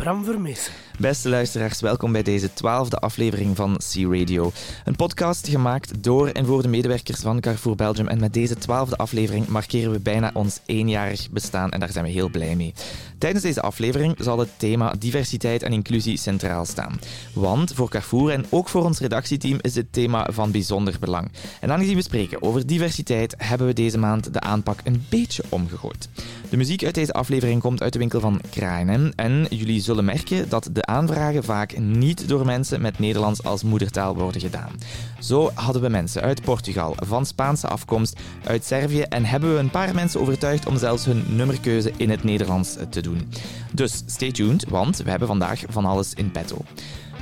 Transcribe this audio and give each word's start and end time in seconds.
Bram 0.00 0.24
Vermessen. 0.24 0.72
Beste 0.98 1.28
luisteraars, 1.28 1.80
welkom 1.80 2.12
bij 2.12 2.22
deze 2.22 2.52
twaalfde 2.52 2.96
aflevering 2.96 3.56
van 3.56 3.76
C-Radio. 3.76 4.52
Een 4.84 4.96
podcast 4.96 5.48
gemaakt 5.48 6.02
door 6.02 6.28
en 6.28 6.46
voor 6.46 6.62
de 6.62 6.68
medewerkers 6.68 7.20
van 7.20 7.40
Carrefour 7.40 7.76
Belgium. 7.76 8.08
En 8.08 8.20
met 8.20 8.32
deze 8.32 8.54
twaalfde 8.54 8.96
aflevering 8.96 9.48
markeren 9.48 9.92
we 9.92 10.00
bijna 10.00 10.30
ons 10.34 10.60
eenjarig 10.66 11.30
bestaan 11.30 11.70
en 11.70 11.80
daar 11.80 11.92
zijn 11.92 12.04
we 12.04 12.10
heel 12.10 12.28
blij 12.28 12.56
mee. 12.56 12.74
Tijdens 13.18 13.42
deze 13.42 13.60
aflevering 13.60 14.16
zal 14.18 14.38
het 14.38 14.48
thema 14.56 14.94
diversiteit 14.98 15.62
en 15.62 15.72
inclusie 15.72 16.18
centraal 16.18 16.64
staan. 16.64 17.00
Want 17.34 17.72
voor 17.74 17.88
Carrefour 17.88 18.30
en 18.30 18.46
ook 18.50 18.68
voor 18.68 18.84
ons 18.84 18.98
redactieteam 18.98 19.58
is 19.60 19.72
dit 19.72 19.86
thema 19.90 20.28
van 20.32 20.50
bijzonder 20.50 20.96
belang. 21.00 21.30
En 21.60 21.72
aangezien 21.72 21.96
we 21.96 22.02
spreken 22.02 22.42
over 22.42 22.66
diversiteit, 22.66 23.34
hebben 23.38 23.66
we 23.66 23.72
deze 23.72 23.98
maand 23.98 24.32
de 24.32 24.40
aanpak 24.40 24.80
een 24.84 25.04
beetje 25.08 25.42
omgegooid. 25.48 26.08
De 26.50 26.56
muziek 26.56 26.84
uit 26.84 26.94
deze 26.94 27.12
aflevering 27.12 27.60
komt 27.60 27.82
uit 27.82 27.92
de 27.92 27.98
winkel 27.98 28.20
van 28.20 28.40
Krainen 28.50 29.12
en 29.16 29.46
jullie 29.50 29.82
zullen 29.90 30.04
merken 30.04 30.48
dat 30.48 30.68
de 30.72 30.84
aanvragen 30.86 31.44
vaak 31.44 31.78
niet 31.78 32.28
door 32.28 32.44
mensen 32.44 32.80
met 32.80 32.98
Nederlands 32.98 33.42
als 33.42 33.62
moedertaal 33.62 34.14
worden 34.14 34.40
gedaan. 34.40 34.70
Zo 35.18 35.50
hadden 35.54 35.82
we 35.82 35.88
mensen 35.88 36.22
uit 36.22 36.42
Portugal, 36.42 36.96
van 36.96 37.26
Spaanse 37.26 37.68
afkomst, 37.68 38.20
uit 38.44 38.64
Servië 38.64 39.00
en 39.00 39.24
hebben 39.24 39.52
we 39.52 39.58
een 39.58 39.70
paar 39.70 39.94
mensen 39.94 40.20
overtuigd 40.20 40.66
om 40.66 40.78
zelfs 40.78 41.04
hun 41.04 41.24
nummerkeuze 41.28 41.92
in 41.96 42.10
het 42.10 42.24
Nederlands 42.24 42.76
te 42.90 43.00
doen. 43.00 43.32
Dus 43.72 44.02
stay 44.06 44.32
tuned, 44.32 44.68
want 44.68 44.96
we 44.96 45.10
hebben 45.10 45.28
vandaag 45.28 45.62
van 45.68 45.84
alles 45.84 46.14
in 46.14 46.30
petto. 46.30 46.56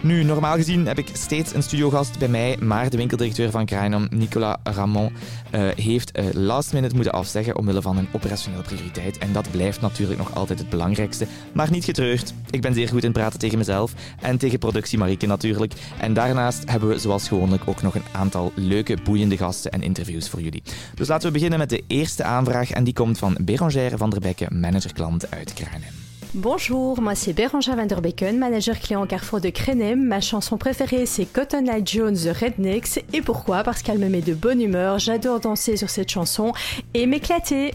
Nu, 0.02 0.22
normaal 0.22 0.54
gezien 0.54 0.86
heb 0.86 0.98
ik 0.98 1.08
steeds 1.12 1.54
een 1.54 1.62
studiogast 1.62 2.18
bij 2.18 2.28
mij, 2.28 2.56
maar 2.60 2.90
de 2.90 2.96
winkeldirecteur 2.96 3.50
van 3.50 3.66
Krainom, 3.66 4.06
Nicolas 4.10 4.56
Ramon, 4.62 5.12
uh, 5.54 5.68
heeft 5.68 6.18
uh, 6.18 6.24
last 6.32 6.72
minute 6.72 6.94
moeten 6.94 7.12
afzeggen 7.12 7.56
omwille 7.56 7.82
van 7.82 7.96
een 7.96 8.08
operationele 8.12 8.62
prioriteit. 8.62 9.18
En 9.18 9.32
dat 9.32 9.50
blijft 9.50 9.80
natuurlijk 9.80 10.18
nog 10.18 10.34
altijd 10.34 10.58
het 10.58 10.68
belangrijkste. 10.68 11.26
Maar 11.52 11.70
niet 11.70 11.84
getreurd, 11.84 12.34
ik 12.50 12.60
ben 12.60 12.74
zeer 12.74 12.88
goed 12.88 13.04
in 13.04 13.12
praten 13.12 13.38
tegen 13.38 13.58
mezelf 13.58 13.92
en 14.20 14.38
tegen 14.38 14.58
productie 14.58 14.98
Marieke 14.98 15.26
natuurlijk. 15.26 15.72
En 16.00 16.14
daarnaast 16.14 16.70
hebben 16.70 16.88
we 16.88 16.98
zoals 16.98 17.28
gewoonlijk 17.28 17.62
ook 17.66 17.82
nog 17.82 17.94
een 17.94 18.06
aantal 18.12 18.52
leuke, 18.54 18.96
boeiende 19.04 19.36
gasten 19.36 19.70
en 19.70 19.82
interviews 19.82 20.28
voor 20.28 20.40
jullie. 20.40 20.62
Dus 20.94 21.08
laten 21.08 21.26
we 21.26 21.32
beginnen 21.32 21.58
met 21.58 21.70
de 21.70 21.84
eerste 21.86 22.24
aanvraag 22.24 22.70
en 22.70 22.84
die 22.84 22.94
komt 22.94 23.18
van 23.18 23.36
Berangère 23.40 23.96
van 23.96 24.10
der 24.10 24.20
Bekke, 24.20 24.46
manager-klant 24.50 25.30
uit 25.30 25.52
Krainom. 25.52 26.07
Bonjour, 26.34 27.00
moi 27.00 27.14
c'est 27.14 27.32
Bérangère 27.32 27.74
Van 27.74 28.32
manager 28.34 28.78
client 28.78 29.06
Carrefour 29.06 29.40
de 29.40 29.48
Crénem. 29.48 30.02
Ma 30.02 30.20
chanson 30.20 30.58
préférée 30.58 31.06
c'est 31.06 31.24
Cotton 31.24 31.64
Eye 31.66 31.82
Jones 31.84 32.14
The 32.14 32.36
Rednecks. 32.36 33.02
Et 33.14 33.22
pourquoi? 33.22 33.62
Parce 33.62 33.82
qu'elle 33.82 33.98
me 33.98 34.10
met 34.10 34.20
de 34.20 34.34
bonne 34.34 34.60
humeur, 34.60 34.98
j'adore 34.98 35.40
danser 35.40 35.78
sur 35.78 35.88
cette 35.88 36.10
chanson 36.10 36.52
et 36.92 37.06
m'éclater. 37.06 37.72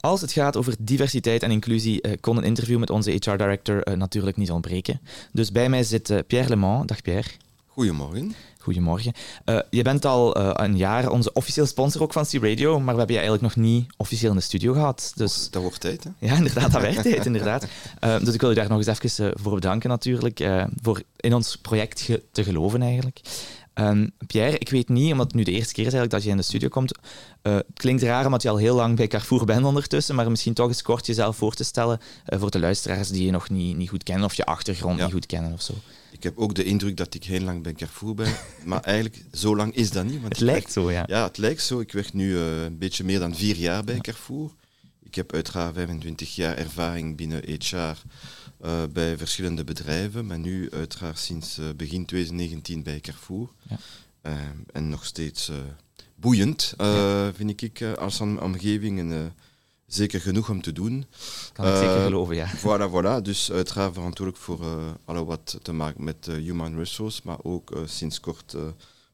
Als 0.00 0.20
het 0.20 0.32
gaat 0.32 0.56
over 0.56 0.74
diversiteit 0.78 1.42
en 1.42 1.50
inclusie, 1.50 2.06
uh, 2.06 2.12
kon 2.20 2.36
een 2.36 2.44
interview 2.44 2.78
met 2.78 2.90
onze 2.90 3.10
HR-director 3.10 3.88
uh, 3.88 3.94
natuurlijk 3.94 4.36
niet 4.36 4.50
ontbreken. 4.50 5.00
Dus 5.32 5.52
bij 5.52 5.68
mij 5.68 5.82
zit 5.82 6.10
uh, 6.10 6.18
Pierre 6.26 6.48
Lemont. 6.48 6.88
Dag 6.88 7.02
Pierre. 7.02 7.28
Goedemorgen. 7.66 8.34
Goedemorgen. 8.58 9.12
Je 9.70 9.82
bent 9.82 10.04
al 10.04 10.36
een 10.60 10.76
jaar 10.76 11.10
onze 11.10 11.32
officieel 11.32 11.66
sponsor 11.66 12.02
ook 12.02 12.12
van 12.12 12.24
C-Radio, 12.24 12.80
maar 12.80 12.92
we 12.92 12.98
hebben 12.98 13.16
je 13.16 13.22
eigenlijk 13.22 13.42
nog 13.42 13.64
niet 13.64 13.86
officieel 13.96 14.30
in 14.30 14.36
de 14.36 14.42
studio 14.42 14.72
gehad. 14.72 15.12
Dus... 15.14 15.50
Dat 15.50 15.62
wordt 15.62 15.80
tijd, 15.80 16.04
hè? 16.04 16.10
Ja, 16.18 16.34
inderdaad, 16.34 16.72
dat 16.72 16.82
werd 16.82 17.02
tijd, 17.02 17.26
inderdaad. 17.26 17.66
Dus 18.24 18.34
ik 18.34 18.40
wil 18.40 18.48
je 18.48 18.54
daar 18.54 18.68
nog 18.68 18.86
eens 18.86 19.02
even 19.02 19.32
voor 19.40 19.54
bedanken 19.54 19.88
natuurlijk, 19.88 20.48
voor 20.82 21.02
in 21.16 21.34
ons 21.34 21.56
project 21.56 22.00
ge 22.00 22.22
te 22.32 22.44
geloven 22.44 22.82
eigenlijk. 22.82 23.20
Um, 23.80 24.10
Pierre, 24.26 24.58
ik 24.58 24.68
weet 24.70 24.88
niet, 24.88 25.12
omdat 25.12 25.26
het 25.26 25.34
nu 25.34 25.42
de 25.42 25.50
eerste 25.50 25.72
keer 25.74 25.86
is 25.86 25.92
eigenlijk 25.92 26.10
dat 26.12 26.22
je 26.22 26.30
in 26.30 26.36
de 26.36 26.42
studio 26.42 26.68
komt. 26.68 26.98
Uh, 27.42 27.54
het 27.54 27.64
klinkt 27.74 28.02
raar 28.02 28.24
omdat 28.24 28.42
je 28.42 28.48
al 28.48 28.56
heel 28.56 28.74
lang 28.74 28.96
bij 28.96 29.06
Carrefour 29.06 29.44
bent 29.44 29.64
ondertussen, 29.64 30.14
maar 30.14 30.30
misschien 30.30 30.54
toch 30.54 30.68
eens 30.68 30.82
kort 30.82 31.06
jezelf 31.06 31.36
voor 31.36 31.54
te 31.54 31.64
stellen 31.64 32.00
uh, 32.28 32.38
voor 32.38 32.50
de 32.50 32.58
luisteraars 32.58 33.08
die 33.08 33.24
je 33.24 33.30
nog 33.30 33.50
niet, 33.50 33.76
niet 33.76 33.88
goed 33.88 34.02
kennen 34.02 34.24
of 34.24 34.34
je 34.34 34.44
achtergrond 34.44 34.98
Ja. 34.98 35.04
niet 35.04 35.12
goed 35.12 35.26
kennen 35.26 35.52
of 35.52 35.62
zo. 35.62 35.72
Ik 36.10 36.22
heb 36.22 36.38
ook 36.38 36.54
de 36.54 36.64
indruk 36.64 36.96
dat 36.96 37.14
ik 37.14 37.24
heel 37.24 37.40
lang 37.40 37.62
bij 37.62 37.72
Carrefour 37.72 38.14
ben, 38.14 38.32
maar 38.64 38.80
eigenlijk 38.80 39.24
zo 39.32 39.56
lang 39.56 39.74
is 39.74 39.90
dat 39.90 40.04
niet. 40.04 40.20
Want 40.20 40.32
Het 40.32 40.40
lijkt 40.40 40.74
werk- 40.74 40.86
zo, 40.86 40.90
ja. 40.92 41.04
Ja, 41.06 41.22
het 41.26 41.38
lijkt 41.38 41.62
zo. 41.62 41.80
Ik 41.80 41.92
werk 41.92 42.12
nu 42.12 42.36
eh, 42.36 42.62
een 42.62 42.78
beetje 42.78 43.04
meer 43.04 43.18
dan 43.18 43.34
vier 43.36 43.56
jaar 43.56 43.84
bij 43.84 43.98
Carrefour. 43.98 44.50
Ik 45.02 45.14
heb 45.14 45.32
uiteraard 45.32 45.74
25 45.74 46.34
jaar 46.34 46.56
ervaring 46.56 47.16
binnen 47.16 47.42
HR 47.58 47.76
eh, 48.60 48.82
bij 48.92 49.18
verschillende 49.18 49.64
bedrijven, 49.64 50.26
maar 50.26 50.38
nu 50.38 50.70
uiteraard 50.70 51.18
sinds 51.18 51.58
eh, 51.58 51.64
begin 51.76 52.04
2019 52.04 52.82
bij 52.82 53.00
Carrefour. 53.00 53.48
Ja. 53.68 53.78
Eh, 54.20 54.32
en 54.72 54.88
nog 54.88 55.04
steeds 55.04 55.50
boeiend, 56.14 56.74
vind 57.34 57.62
ik, 57.62 57.82
als 57.82 58.20
om- 58.20 58.38
omgeving. 58.38 58.98
En, 58.98 59.34
zeker 59.86 60.20
genoeg 60.20 60.50
om 60.50 60.62
te 60.62 60.72
doen. 60.72 61.04
Kan 61.52 61.66
ik 61.66 61.74
zeker 61.76 62.02
geloven, 62.02 62.34
ja. 62.36 62.48
Voilà, 62.64 62.90
voilà. 62.92 63.22
Dus 63.22 63.52
uiteraard 63.52 63.92
verantwoordelijk 63.94 64.44
voor 64.44 64.60
alle 65.04 65.24
wat 65.24 65.58
te 65.62 65.72
maken 65.72 66.04
met 66.04 66.26
human 66.26 66.76
resource, 66.76 67.20
maar 67.24 67.38
ook 67.42 67.72
sinds 67.84 68.20
kort 68.20 68.56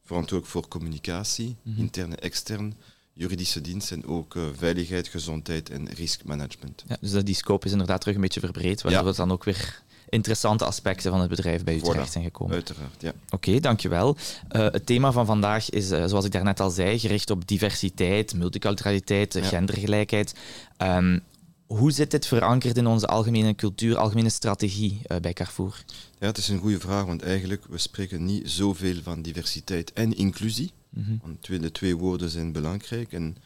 verantwoordelijk 0.03 0.45
voor 0.51 0.67
communicatie, 0.67 1.55
Mhm. 1.63 1.79
interne, 1.79 2.15
extern, 2.15 2.77
juridische 3.17 3.61
dienst 3.61 3.91
en 3.91 4.05
ook 4.05 4.35
eh, 4.35 4.41
veiligheid, 4.57 5.07
gezondheid 5.07 5.69
en 5.69 5.89
riskmanagement. 5.93 6.83
ja. 6.87 6.97
Dus 7.01 7.11
dat 7.11 7.25
die 7.25 7.35
scope 7.35 7.65
is 7.65 7.71
inderdaad 7.71 7.99
terug 7.99 8.15
een 8.15 8.21
beetje 8.21 8.39
verbreed, 8.39 8.81
waardoor 8.81 9.01
Ja. 9.01 9.07
het 9.07 9.15
dan 9.17 9.31
ook 9.31 9.43
weer 9.43 9.81
interessante 10.09 10.65
aspecten 10.65 11.11
van 11.11 11.19
het 11.19 11.29
bedrijf 11.29 11.63
bij 11.63 11.75
u 11.75 11.79
Voilà. 11.79 11.83
terecht 11.83 12.11
zijn 12.11 12.23
gekomen. 12.23 12.53
Uiteraard, 12.53 13.01
ja. 13.01 13.13
Oké, 13.29 13.59
dankjewel. 13.59 14.17
Eh 14.47 14.61
het 14.71 14.85
thema 14.85 15.11
van 15.11 15.25
vandaag 15.25 15.69
is, 15.69 15.91
eh, 15.91 16.05
zoals 16.05 16.25
ik 16.25 16.31
daarnet 16.31 16.59
al 16.59 16.69
zei, 16.69 16.99
gericht 16.99 17.29
op 17.29 17.47
diversiteit, 17.47 18.33
multiculturaliteit, 18.35 19.33
Ja. 19.33 19.41
gendergelijkheid. 19.43 20.33
Ehm, 20.77 21.19
hoe 21.65 21.91
zit 21.91 22.11
dit 22.11 22.27
verankerd 22.27 22.77
in 22.77 22.87
onze 22.87 23.07
algemene 23.07 23.55
cultuur, 23.55 23.97
algemene 23.97 24.29
strategie 24.29 25.01
bij 25.21 25.33
Carrefour? 25.33 25.83
Ja, 26.19 26.27
het 26.27 26.37
is 26.37 26.47
een 26.47 26.59
goede 26.59 26.79
vraag, 26.79 27.05
want 27.05 27.21
eigenlijk 27.21 27.65
we 27.69 27.77
spreken 27.77 28.25
niet 28.25 28.49
zoveel 28.51 28.95
van 29.03 29.21
diversiteit 29.21 29.93
en 29.93 30.15
inclusie. 30.17 30.71
Mhm. 30.89 31.17
Want 31.21 31.41
twee, 31.41 31.59
de 31.59 31.71
twee 31.71 31.95
woorden 31.95 32.29
zijn 32.29 32.51
belangrijk 32.51 33.11
en, 33.11 33.37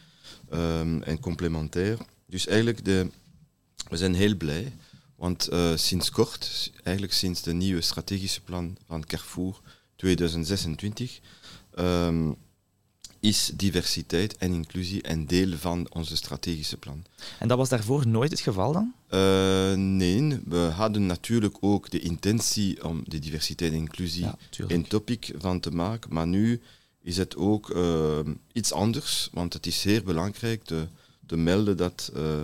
ehm, 0.49 1.01
en 1.01 1.19
complementair. 1.19 1.97
Dus 2.25 2.47
eigenlijk, 2.47 2.85
de, 2.85 3.09
we 3.89 3.97
zijn 3.97 4.13
heel 4.13 4.35
blij, 4.35 4.73
want 5.15 5.47
eh, 5.47 5.75
sinds 5.75 6.09
kort, 6.09 6.71
eigenlijk 6.83 7.15
sinds 7.15 7.41
de 7.41 7.53
nieuwe 7.53 7.81
strategische 7.81 8.41
plan 8.41 8.77
van 8.87 9.05
Carrefour 9.05 9.61
2026, 9.95 11.19
ehm, 11.75 12.31
is 13.21 13.51
diversiteit 13.53 14.37
en 14.37 14.53
inclusie 14.53 15.09
een 15.09 15.27
deel 15.27 15.57
van 15.57 15.87
onze 15.89 16.15
strategische 16.15 16.77
plan. 16.77 17.03
En 17.39 17.47
dat 17.47 17.57
was 17.57 17.69
daarvoor 17.69 18.07
nooit 18.07 18.31
het 18.31 18.39
geval 18.39 18.73
dan? 18.73 18.93
Eh, 19.07 19.73
nee, 19.73 20.39
we 20.45 20.57
hadden 20.57 21.05
natuurlijk 21.05 21.57
ook 21.59 21.89
de 21.89 21.99
intentie 21.99 22.83
om 22.83 23.03
de 23.05 23.19
diversiteit 23.19 23.71
en 23.71 23.77
inclusie 23.77 24.27
tuurlijk. 24.49 24.77
een 24.77 24.87
topic 24.87 25.33
van 25.37 25.59
te 25.59 25.71
maken. 25.71 26.13
Maar 26.13 26.27
nu 26.27 26.61
is 27.03 27.17
het 27.17 27.35
ook 27.35 27.69
eh, 27.69 28.19
iets 28.53 28.71
anders, 28.71 29.29
want 29.31 29.53
het 29.53 29.65
is 29.65 29.81
zeer 29.81 30.03
belangrijk 30.03 30.63
te, 30.63 30.87
te 31.25 31.35
melden 31.37 31.77
dat 31.77 32.11
eh, 32.15 32.39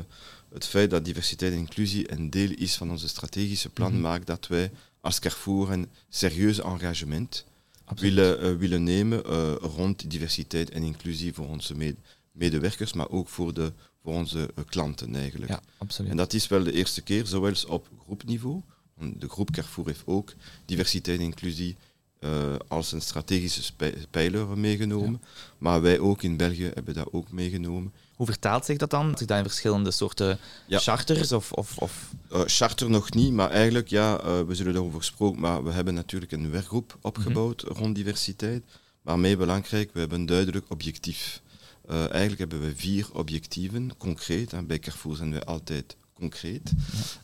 het 0.54 0.66
feit 0.66 0.90
dat 0.90 1.06
diversiteit 1.06 1.52
en 1.54 1.58
inclusie 1.58 2.12
een 2.12 2.30
deel 2.30 2.50
is 2.52 2.76
van 2.76 2.90
onze 2.92 3.08
strategische 3.08 3.70
plan 3.70 3.92
Mhm. 3.92 4.02
maakt 4.02 4.28
dat 4.28 4.48
wij 4.48 4.72
als 5.02 5.20
Carrefour 5.20 5.72
een 5.72 5.90
serieus 6.10 6.60
engagement 6.60 7.46
Absoluut. 7.86 8.14
willen, 8.14 8.40
eh, 8.42 8.56
willen 8.56 8.84
nemen 8.84 9.22
rond 9.60 10.10
diversiteit 10.12 10.70
en 10.70 10.84
inclusie 10.84 11.34
voor 11.34 11.48
onze 11.48 11.76
med- 11.76 11.96
medewerkers, 12.32 12.94
maar 12.94 13.10
ook 13.10 13.28
voor, 13.30 13.54
de, 13.54 13.74
voor 14.04 14.14
onze 14.14 14.50
klanten 14.70 15.16
eigenlijk. 15.16 15.52
Ja, 15.52 15.62
absoluut. 15.78 16.12
En 16.12 16.18
dat 16.18 16.34
is 16.34 16.48
wel 16.48 16.64
de 16.64 16.72
eerste 16.74 17.02
keer, 17.02 17.26
zowel 17.26 17.54
op 17.68 17.90
groepniveau. 18.06 18.62
want 18.94 19.22
De 19.22 19.30
groep 19.30 19.52
Carrefour 19.52 19.88
heeft 19.88 20.02
ook 20.06 20.34
diversiteit 20.66 21.20
en 21.20 21.26
inclusie 21.26 21.76
eh, 22.20 22.56
als 22.68 22.92
een 22.92 23.02
strategische 23.02 23.74
pijler 24.12 24.58
meegenomen. 24.58 25.22
Maar 25.58 25.82
wij 25.82 26.00
ook 26.00 26.24
in 26.24 26.38
België 26.38 26.72
hebben 26.74 26.94
dat 26.94 27.08
ook 27.12 27.32
meegenomen. 27.32 27.94
Hoe 28.16 28.26
vertaalt 28.26 28.66
zich 28.66 28.78
dat 28.78 28.90
dan? 28.90 29.18
Zit 29.18 29.28
dat 29.28 29.38
in 29.38 29.44
verschillende 29.44 29.92
soorten 29.92 30.40
Ja. 30.68 30.80
charters? 30.80 31.32
Of, 31.32 31.52
of, 31.52 31.78
of... 31.78 32.12
Eh, 32.32 32.42
charter 32.46 32.90
nog 32.90 33.14
niet, 33.14 33.32
maar 33.34 33.50
eigenlijk, 33.50 33.88
ja, 33.88 34.20
eh, 34.20 34.42
we 34.42 34.56
zullen 34.56 34.74
daarover 34.74 35.00
gesproken, 35.00 35.40
maar 35.42 35.64
we 35.64 35.72
hebben 35.72 35.94
natuurlijk 35.94 36.32
een 36.32 36.52
werkgroep 36.52 36.98
opgebouwd 37.02 37.62
rond 37.62 37.96
diversiteit. 37.96 38.64
Maar 39.02 39.20
mee 39.20 39.38
belangrijk, 39.38 39.94
we 39.94 40.00
hebben 40.00 40.20
een 40.20 40.26
duidelijk 40.26 40.66
objectief. 40.70 41.42
Eigenlijk 41.88 42.40
hebben 42.40 42.62
we 42.62 42.76
vier 42.76 43.08
objectieven, 43.14 43.98
concreet. 43.98 44.68
Bij 44.68 44.80
Carrefour 44.80 45.16
zijn 45.16 45.32
we 45.34 45.46
altijd 45.46 45.96
concreet. 46.18 46.72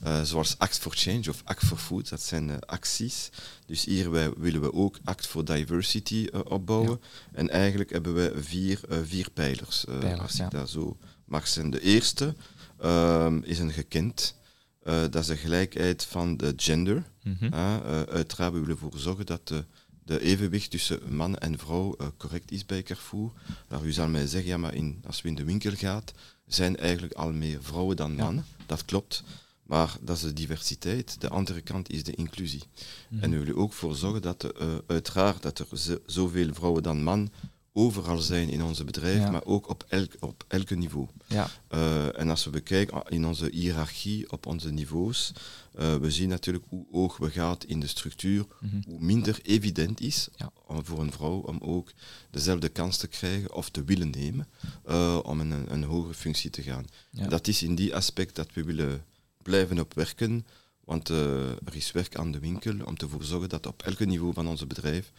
Eh, 0.01 0.21
zoals 0.21 0.57
Act 0.57 0.79
for 0.79 0.91
Change 0.95 1.29
of 1.29 1.41
Act 1.45 1.65
for 1.65 1.77
Food, 1.77 2.09
dat 2.09 2.21
zijn 2.21 2.49
eh, 2.49 2.57
acties. 2.65 3.29
Dus 3.65 3.85
hier 3.85 4.11
wij, 4.11 4.33
willen 4.33 4.61
we 4.61 4.73
ook 4.73 4.99
Act 5.03 5.27
for 5.27 5.45
Diversity 5.45 6.27
eh, 6.31 6.39
opbouwen. 6.43 7.01
En 7.31 7.49
eigenlijk 7.49 7.89
hebben 7.89 8.13
we 8.13 8.33
vier, 8.35 8.79
vier 9.03 9.29
pijlers, 9.29 9.83
Pijlers, 9.99 10.19
als 10.19 10.37
ja. 10.37 10.45
ik 10.45 10.51
dat 10.51 10.69
zo 10.69 10.97
mag 11.25 11.47
zijn. 11.47 11.69
De 11.69 11.81
eerste 11.81 12.35
ehm, 12.79 13.37
is 13.43 13.59
een 13.59 13.71
gekend. 13.71 14.35
Dat 14.83 15.15
is 15.15 15.25
de 15.25 15.37
gelijkheid 15.37 16.03
van 16.05 16.37
de 16.37 16.53
gender. 16.55 17.03
Ja, 17.39 17.81
eh, 17.83 18.01
uiteraard, 18.01 18.53
we 18.53 18.59
willen 18.59 18.75
ervoor 18.75 18.99
zorgen 18.99 19.25
dat 19.25 19.47
de, 19.47 19.65
de 20.05 20.19
evenwicht 20.21 20.71
tussen 20.71 21.15
man 21.15 21.37
en 21.37 21.57
vrouw 21.57 21.95
correct 22.17 22.51
is 22.51 22.65
bij 22.65 22.83
Carrefour. 22.83 23.31
Nou, 23.69 23.85
u 23.85 23.91
zal 23.91 24.07
mij 24.07 24.27
zeggen, 24.27 24.49
ja, 24.49 24.57
maar 24.57 24.73
in, 24.73 25.03
als 25.05 25.21
we 25.21 25.27
in 25.27 25.35
de 25.35 25.43
winkel 25.43 25.71
gaat, 25.75 26.13
zijn 26.47 26.77
eigenlijk 26.77 27.13
al 27.13 27.31
meer 27.31 27.63
vrouwen 27.63 27.95
dan 27.95 28.15
Ja. 28.15 28.23
mannen. 28.23 28.45
Dat 28.65 28.85
klopt. 28.85 29.23
Maar 29.63 29.97
dat 30.01 30.15
is 30.15 30.21
de 30.21 30.33
diversiteit. 30.33 31.21
De 31.21 31.29
andere 31.29 31.61
kant 31.61 31.89
is 31.91 32.03
de 32.03 32.15
inclusie. 32.15 32.63
Mhm. 33.09 33.23
En 33.23 33.31
we 33.31 33.37
willen 33.37 33.55
ook 33.57 33.73
voor 33.73 33.95
zorgen 33.95 34.21
dat 34.21 34.43
eh, 34.43 34.67
uiteraard 34.87 35.41
dat 35.41 35.59
er 35.59 35.77
zo- 35.77 35.97
zoveel 36.05 36.53
vrouwen 36.53 36.83
dan 36.83 37.03
man 37.03 37.31
overal 37.73 38.17
zijn 38.17 38.49
in 38.49 38.63
onze 38.63 38.83
bedrijf, 38.83 39.17
Ja. 39.17 39.31
maar 39.31 39.45
ook 39.45 39.69
op, 39.69 39.85
elk, 39.87 40.11
op 40.19 40.43
elke 40.47 40.75
niveau. 40.75 41.07
Ja. 41.27 41.49
Eh, 41.67 42.19
en 42.19 42.29
als 42.29 42.43
we 42.43 42.49
bekijken 42.49 43.03
in 43.09 43.25
onze 43.25 43.49
hiërarchie 43.51 44.31
op 44.31 44.45
onze 44.45 44.71
niveaus, 44.71 45.31
eh, 45.73 45.95
we 45.95 46.11
zien 46.11 46.29
natuurlijk 46.29 46.65
hoe 46.69 46.85
hoog 46.91 47.17
we 47.17 47.29
gaan 47.29 47.57
in 47.67 47.79
de 47.79 47.87
structuur, 47.87 48.45
Mhm. 48.59 48.81
hoe 48.85 48.99
minder 48.99 49.39
evident 49.43 50.01
is 50.01 50.27
Ja. 50.35 50.51
om 50.67 50.85
voor 50.85 50.99
een 50.99 51.11
vrouw 51.11 51.37
om 51.39 51.57
ook 51.61 51.91
dezelfde 52.31 52.69
kans 52.69 52.97
te 52.97 53.07
krijgen 53.07 53.53
of 53.53 53.69
te 53.69 53.83
willen 53.83 54.09
nemen 54.09 54.47
eh, 54.85 55.19
om 55.23 55.39
in 55.41 55.51
een, 55.51 55.73
een 55.73 55.83
hogere 55.83 56.13
functie 56.13 56.49
te 56.49 56.61
gaan. 56.61 56.85
Dat 57.29 57.47
is 57.47 57.63
in 57.63 57.75
die 57.75 57.95
aspect 57.95 58.35
dat 58.35 58.53
we 58.53 58.63
willen 58.63 59.05
blijven 59.41 59.79
op 59.79 59.93
werken, 59.93 60.45
want 60.85 61.09
er 61.09 61.75
is 61.75 61.91
werk 61.91 62.15
aan 62.15 62.31
de 62.31 62.39
winkel 62.39 62.75
om 62.85 62.97
te 62.97 63.07
voor 63.09 63.23
zorgen 63.23 63.49
dat 63.49 63.65
op 63.65 63.83
elke 63.83 64.05
niveau 64.05 64.33
van 64.33 64.47
onze 64.47 64.65
bedrijf 64.65 65.11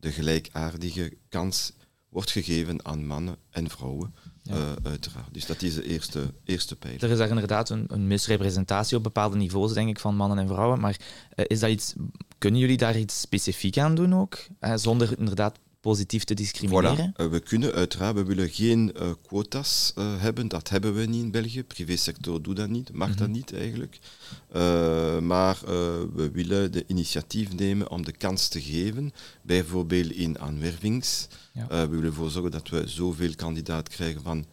de 0.00 0.12
gelijkaardige 0.12 1.16
kans 1.28 1.72
wordt 2.12 2.30
gegeven 2.30 2.84
aan 2.86 3.06
mannen 3.06 3.36
en 3.50 3.70
vrouwen, 3.70 4.14
Ja. 4.42 4.54
eh, 4.54 4.72
uiteraard. 4.82 5.34
Dus 5.34 5.46
dat 5.46 5.62
is 5.62 5.74
de 5.74 5.84
eerste, 5.84 6.32
eerste 6.44 6.76
pijler. 6.76 7.02
Er 7.04 7.10
is 7.10 7.18
daar 7.18 7.28
inderdaad 7.28 7.68
een, 7.70 7.84
een 7.88 8.06
misrepresentatie 8.06 8.96
op 8.96 9.02
bepaalde 9.02 9.36
niveaus, 9.36 9.72
denk 9.72 9.88
ik, 9.88 9.98
van 9.98 10.16
mannen 10.16 10.38
en 10.38 10.46
vrouwen. 10.48 10.80
Maar 10.80 10.96
eh, 11.34 11.44
is 11.48 11.60
dat 11.60 11.70
iets, 11.70 11.94
kunnen 12.38 12.60
jullie 12.60 12.76
daar 12.76 12.98
iets 12.98 13.20
specifiek 13.20 13.78
aan 13.78 13.94
doen 13.94 14.14
ook? 14.14 14.38
Eh, 14.58 14.72
zonder 14.76 15.18
inderdaad 15.18 15.58
positief 15.82 16.24
te 16.24 16.34
discrimineren? 16.34 17.12
Voilà. 17.12 17.16
Eh, 17.16 17.26
we 17.26 17.40
kunnen 17.40 17.72
uiteraard, 17.72 18.14
we 18.14 18.24
willen 18.24 18.48
geen 18.50 18.92
eh, 18.94 19.10
quota's 19.26 19.92
eh, 19.96 20.04
hebben, 20.20 20.48
dat 20.48 20.68
hebben 20.68 20.94
we 20.94 21.04
niet 21.06 21.22
in 21.22 21.30
België. 21.30 21.62
Privésector 21.64 22.42
doet 22.42 22.56
dat 22.56 22.68
niet, 22.68 22.92
mag 22.92 23.14
dat 23.14 23.28
Mhm. 23.28 23.36
niet 23.36 23.54
eigenlijk. 23.54 23.98
Maar 25.22 25.58
we 26.14 26.30
willen 26.32 26.72
de 26.72 26.84
initiatief 26.86 27.52
nemen 27.54 27.90
om 27.90 28.04
de 28.04 28.12
kans 28.12 28.48
te 28.48 28.60
geven, 28.62 29.12
bijvoorbeeld 29.42 30.12
in 30.12 30.38
aanwervings. 30.38 31.26
Ja. 31.52 31.66
We 31.68 31.86
willen 31.88 32.04
ervoor 32.04 32.30
zorgen 32.30 32.50
dat 32.50 32.68
we 32.68 32.82
zoveel 32.88 33.34
kandidaat 33.34 33.88
krijgen 33.88 34.22
van 34.22 34.44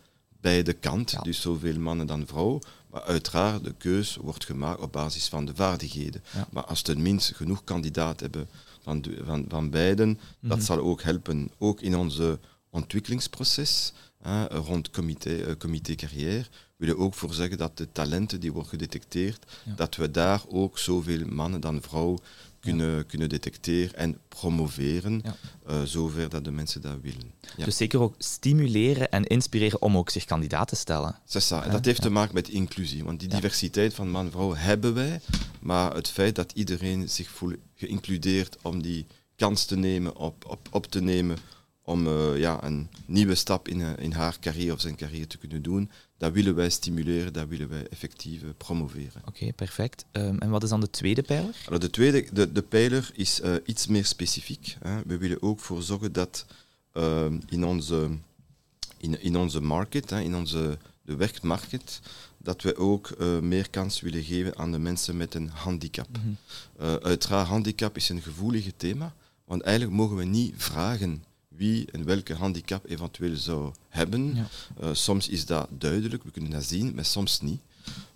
beide 0.41 0.73
kanten, 0.73 1.17
Ja. 1.17 1.23
dus 1.23 1.41
zoveel 1.41 1.79
mannen 1.79 2.07
dan 2.07 2.27
vrouwen. 2.27 2.61
Maar 2.91 3.01
uiteraard, 3.03 3.63
de 3.63 3.73
keus 3.77 4.15
wordt 4.21 4.45
gemaakt 4.45 4.81
op 4.81 4.91
basis 4.91 5.27
van 5.27 5.45
de 5.45 5.55
vaardigheden. 5.55 6.23
Ja. 6.33 6.47
Maar 6.51 6.65
als 6.65 6.81
tenminste 6.81 7.33
genoeg 7.33 7.63
kandidaat 7.63 8.19
hebben 8.19 8.47
van, 8.81 9.05
van, 9.25 9.45
van 9.47 9.69
beiden, 9.69 10.19
dat 10.39 10.57
Mhm. 10.57 10.65
zal 10.65 10.79
ook 10.79 11.01
helpen, 11.01 11.51
ook 11.57 11.81
in 11.81 11.95
onze 11.97 12.39
ontwikkelingsproces 12.69 13.93
hè, 14.21 14.45
rond 14.47 14.89
comité, 14.89 15.35
eh, 15.35 15.55
comité 15.57 15.95
carrière. 15.95 16.45
We 16.77 16.85
willen 16.85 16.97
ook 16.97 17.13
voor 17.13 17.33
zeggen 17.33 17.57
dat 17.57 17.77
de 17.77 17.91
talenten 17.91 18.39
die 18.39 18.51
worden 18.51 18.69
gedetecteerd, 18.69 19.45
Ja. 19.65 19.73
dat 19.75 19.95
we 19.95 20.11
daar 20.11 20.41
ook 20.47 20.77
zoveel 20.77 21.25
mannen 21.27 21.61
dan 21.61 21.81
vrouwen 21.81 22.19
kunnen, 22.59 23.05
kunnen 23.05 23.29
detecteren 23.29 23.95
en 23.95 24.17
promoveren, 24.27 25.21
eh, 25.65 25.81
zover 25.83 26.29
dat 26.29 26.43
de 26.43 26.51
mensen 26.51 26.81
dat 26.81 26.97
willen. 27.01 27.33
Dus 27.57 27.77
zeker 27.77 27.99
ook 27.99 28.15
stimuleren 28.17 29.11
en 29.11 29.23
inspireren 29.23 29.81
om 29.81 29.97
ook 29.97 30.09
zich 30.09 30.25
kandidaat 30.25 30.67
te 30.67 30.75
stellen. 30.75 31.15
En 31.49 31.71
dat 31.71 31.85
heeft 31.85 32.01
te 32.01 32.09
maken 32.09 32.33
met 32.33 32.49
inclusie. 32.49 33.03
Want 33.03 33.19
die 33.19 33.29
diversiteit 33.29 33.93
van 33.93 34.09
man 34.09 34.25
en 34.25 34.31
vrouw 34.31 34.55
hebben 34.55 34.93
wij. 34.93 35.19
Maar 35.59 35.95
het 35.95 36.07
feit 36.07 36.35
dat 36.35 36.51
iedereen 36.51 37.09
zich 37.09 37.29
voelt 37.29 37.55
geïncludeerd 37.75 38.57
om 38.61 38.81
die 38.81 39.05
kans 39.35 39.65
te 39.65 39.77
nemen, 39.77 40.15
op, 40.15 40.45
op, 40.47 40.67
op 40.71 40.85
te 40.85 41.01
nemen, 41.01 41.37
om 41.83 42.07
eh, 42.07 42.37
ja, 42.37 42.63
een 42.63 42.89
nieuwe 43.05 43.35
stap 43.35 43.67
in, 43.67 43.81
eh, 43.81 43.89
in 43.97 44.11
haar 44.11 44.37
carrière 44.39 44.73
of 44.73 44.81
zijn 44.81 44.95
carrière 44.95 45.27
te 45.27 45.37
kunnen 45.37 45.61
doen, 45.61 45.91
dat 46.19 46.33
willen 46.33 46.55
wij 46.55 46.69
stimuleren, 46.69 47.33
dat 47.33 47.47
willen 47.47 47.69
wij 47.69 47.87
effectief 47.87 48.41
eh, 48.41 48.49
promoveren. 48.57 49.21
Oké, 49.25 49.53
perfect. 49.53 50.05
Ehm, 50.11 50.37
en 50.37 50.49
wat 50.49 50.63
is 50.63 50.69
dan 50.69 50.79
de 50.79 50.89
tweede 50.89 51.21
pijler? 51.21 51.55
Alors, 51.65 51.79
de 51.79 51.89
tweede, 51.89 52.27
de, 52.33 52.51
de 52.51 52.61
pijler 52.61 53.11
is 53.13 53.41
eh, 53.41 53.53
iets 53.65 53.87
meer 53.87 54.05
specifiek. 54.05 54.77
Hè. 54.79 55.01
We 55.05 55.17
willen 55.17 55.41
ook 55.41 55.59
voor 55.59 55.81
zorgen 55.81 56.11
dat 56.13 56.45
ehm, 56.93 57.39
in, 57.47 57.65
onze, 57.65 58.09
in, 58.97 59.21
in 59.21 59.37
onze 59.37 59.61
market, 59.61 60.09
hè, 60.09 60.19
in 60.19 60.35
onze 60.35 60.77
de 61.09 61.15
werkmarkt, 61.15 62.01
dat 62.37 62.61
we 62.61 62.75
ook 62.75 63.09
eh, 63.09 63.39
meer 63.39 63.69
kans 63.69 64.01
willen 64.01 64.23
geven 64.23 64.57
aan 64.57 64.71
de 64.71 64.79
mensen 64.79 65.17
met 65.17 65.33
een 65.33 65.49
handicap. 65.49 66.07
Eh, 66.77 66.93
uiteraard, 66.93 67.47
handicap 67.47 67.95
is 67.95 68.09
een 68.09 68.21
gevoelig 68.21 68.71
thema, 68.77 69.13
want 69.45 69.61
eigenlijk 69.61 69.95
mogen 69.95 70.15
we 70.15 70.23
niet 70.23 70.53
vragen 70.57 71.23
wie 71.59 71.91
en 71.91 72.05
welke 72.05 72.33
handicap 72.33 72.85
eventueel 72.89 73.35
zou 73.35 73.73
hebben. 73.89 74.35
Ja. 74.35 74.47
Eh, 74.79 74.89
soms 74.93 75.27
is 75.27 75.45
dat 75.45 75.67
duidelijk, 75.71 76.23
we 76.23 76.31
kunnen 76.31 76.51
dat 76.51 76.63
zien, 76.63 76.95
maar 76.95 77.05
soms 77.05 77.41
niet. 77.41 77.61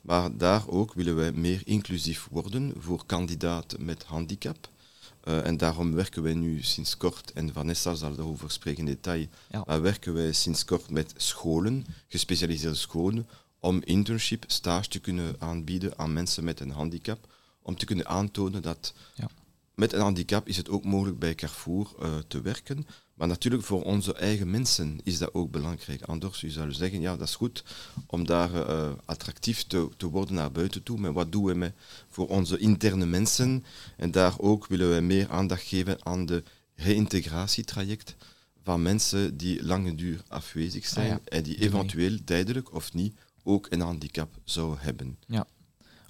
Maar 0.02 0.38
daar 0.38 0.68
ook 0.68 0.94
willen 0.94 1.16
wij 1.16 1.32
meer 1.32 1.62
inclusief 1.66 2.28
worden 2.32 2.74
voor 2.78 3.06
kandidaten 3.06 3.86
met 3.86 4.04
handicap. 4.04 4.70
Eh, 5.24 5.46
en 5.46 5.58
daarom 5.58 5.94
werken 5.94 6.24
wij 6.24 6.34
nu 6.34 6.62
sinds 6.62 6.98
kort, 6.98 7.32
en 7.34 7.54
Vanessa 7.54 7.96
zal 7.96 8.16
daarover 8.16 8.52
spreken 8.52 8.80
in 8.88 8.94
detail, 8.94 9.26
Ja. 9.50 9.64
maar 9.66 9.82
werken 9.82 10.14
wij 10.14 10.32
sinds 10.34 10.66
kort 10.66 10.90
met 10.90 11.14
scholen, 11.18 11.86
gespecialiseerde 12.08 12.76
scholen, 12.76 13.28
om 13.60 13.82
internship, 13.84 14.44
stage 14.48 14.88
te 14.88 15.00
kunnen 15.00 15.36
aanbieden 15.40 15.98
aan 15.98 16.14
mensen 16.14 16.44
met 16.44 16.60
een 16.60 16.72
handicap, 16.72 17.28
om 17.62 17.76
te 17.78 17.86
kunnen 17.86 18.08
aantonen 18.08 18.62
dat 18.62 18.94
Ja. 19.16 19.30
Met 19.76 19.94
een 19.94 20.02
handicap 20.02 20.48
is 20.48 20.58
het 20.58 20.70
ook 20.70 20.84
mogelijk 20.84 21.20
bij 21.20 21.36
Carrefour 21.36 21.92
eh, 22.00 22.18
te 22.28 22.42
werken. 22.42 22.86
Maar 23.14 23.28
natuurlijk 23.28 23.64
voor 23.64 23.84
onze 23.84 24.14
eigen 24.14 24.52
mensen 24.52 25.00
is 25.04 25.18
dat 25.18 25.34
ook 25.34 25.52
belangrijk. 25.52 26.02
Anders, 26.02 26.44
u 26.44 26.50
zou 26.50 26.74
zeggen, 26.74 27.02
ja, 27.02 27.18
dat 27.18 27.28
is 27.28 27.36
goed 27.36 27.64
om 28.08 28.26
daar 28.26 28.68
eh, 28.68 28.92
attractief 29.06 29.64
te, 29.64 29.90
te 29.98 30.08
worden 30.08 30.36
naar 30.36 30.52
buiten 30.52 30.84
toe. 30.84 31.00
Maar 31.00 31.14
wat 31.14 31.32
doen 31.32 31.44
we 31.44 31.54
met, 31.54 31.74
voor 32.10 32.28
onze 32.28 32.58
interne 32.58 33.06
mensen? 33.06 33.66
En 33.98 34.12
daar 34.12 34.40
ook 34.40 34.68
willen 34.68 34.90
wij 34.90 35.02
meer 35.02 35.30
aandacht 35.30 35.64
geven 35.64 36.06
aan 36.06 36.26
de 36.26 36.44
reïntegratietraject 36.76 38.16
van 38.64 38.82
mensen 38.82 39.38
die 39.38 39.64
lange 39.64 39.96
duur 39.96 40.24
afwezig 40.28 40.86
zijn 40.86 41.12
Ah 41.12 41.12
ja, 41.12 41.38
en 41.38 41.44
die 41.44 41.58
die 41.58 41.68
eventueel 41.68 42.18
tijdelijk 42.24 42.74
of 42.74 42.94
niet 42.94 43.16
ook 43.44 43.68
een 43.70 43.82
handicap 43.82 44.40
zou 44.44 44.78
hebben. 44.78 45.18
Ja. 45.28 45.48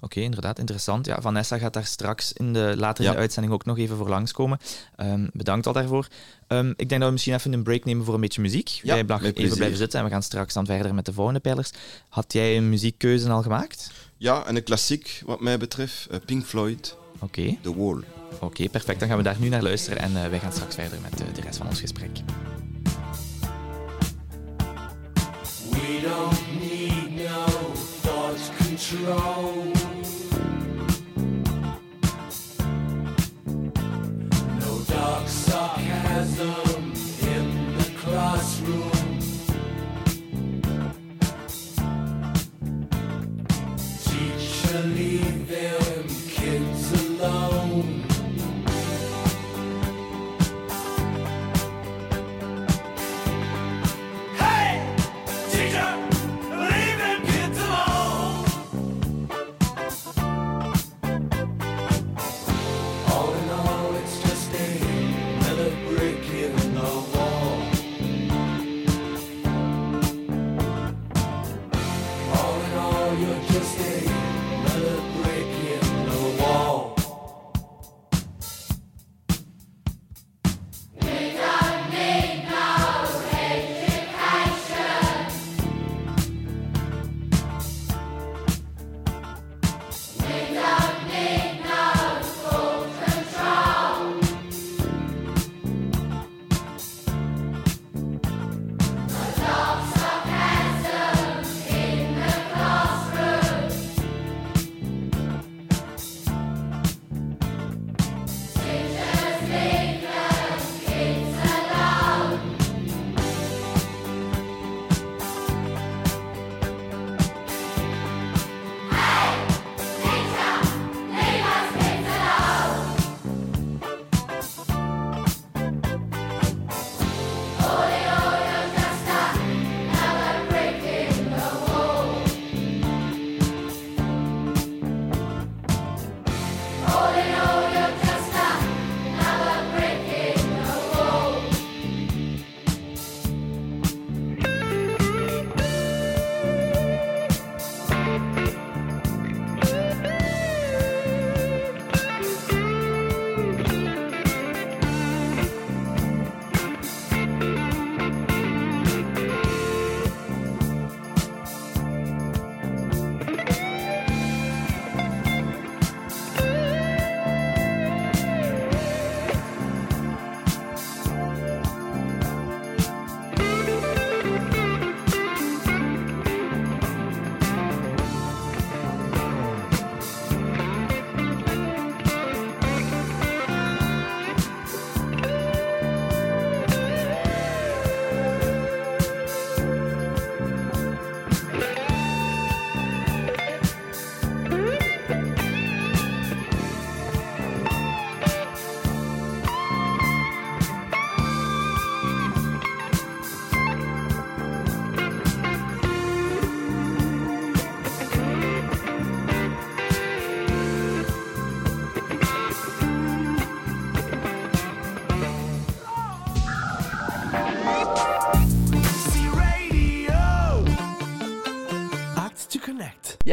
Oké, 0.04 0.20
inderdaad, 0.20 0.58
interessant. 0.58 1.06
Ja, 1.06 1.20
Vanessa 1.20 1.58
gaat 1.58 1.72
daar 1.72 1.84
straks 1.84 2.32
in 2.32 2.52
de, 2.52 2.74
later 2.76 3.04
in 3.04 3.10
Ja. 3.10 3.16
de 3.16 3.20
uitzending 3.22 3.54
ook 3.54 3.64
nog 3.64 3.78
even 3.78 3.96
voor 3.96 4.08
langskomen. 4.08 4.58
Ehm 4.96 5.26
bedankt 5.32 5.66
al 5.66 5.72
daarvoor. 5.72 6.06
Ehm, 6.46 6.68
ik 6.76 6.88
denk 6.88 6.90
dat 6.90 7.02
we 7.04 7.10
misschien 7.10 7.34
even 7.34 7.52
een 7.52 7.62
break 7.62 7.84
nemen 7.84 8.04
voor 8.04 8.14
een 8.14 8.20
beetje 8.20 8.40
muziek. 8.40 8.68
Ja, 8.68 8.94
Jij 8.94 9.04
mag 9.04 9.08
met 9.08 9.20
even 9.20 9.34
plezier. 9.34 9.56
blijven 9.56 9.78
zitten 9.78 9.98
en 9.98 10.04
we 10.04 10.10
gaan 10.10 10.22
straks 10.22 10.54
dan 10.54 10.66
verder 10.66 10.94
met 10.94 11.06
de 11.06 11.12
volgende 11.12 11.40
pijlers. 11.40 11.70
Had 12.08 12.32
jij 12.32 12.56
een 12.56 12.68
muziekkeuze 12.68 13.30
al 13.30 13.42
gemaakt? 13.42 13.90
Ja, 14.16 14.46
en 14.46 14.56
een 14.56 14.62
klassiek 14.62 15.22
wat 15.26 15.40
mij 15.40 15.58
betreft, 15.58 16.06
eh, 16.10 16.18
Pink 16.26 16.44
Floyd, 16.44 16.96
Oké, 17.18 17.56
The 17.62 17.76
Wall. 17.76 18.00
oké, 18.40 18.68
perfect. 18.68 18.98
Dan 19.00 19.08
gaan 19.08 19.16
we 19.18 19.22
daar 19.24 19.36
nu 19.38 19.48
naar 19.48 19.62
luisteren 19.62 19.98
en 19.98 20.24
eh, 20.24 20.28
wij 20.30 20.38
gaan 20.40 20.52
straks 20.52 20.74
verder 20.74 20.98
met 21.00 21.20
eh, 21.20 21.26
de 21.34 21.40
rest 21.40 21.56
van 21.58 21.66
ons 21.66 21.80
gesprek. 21.80 22.10
We 25.70 26.00
don't 26.02 26.60
need 26.60 27.10
no 27.26 27.44
thought 28.02 28.50
control. 28.58 29.72
coração. 36.24 36.63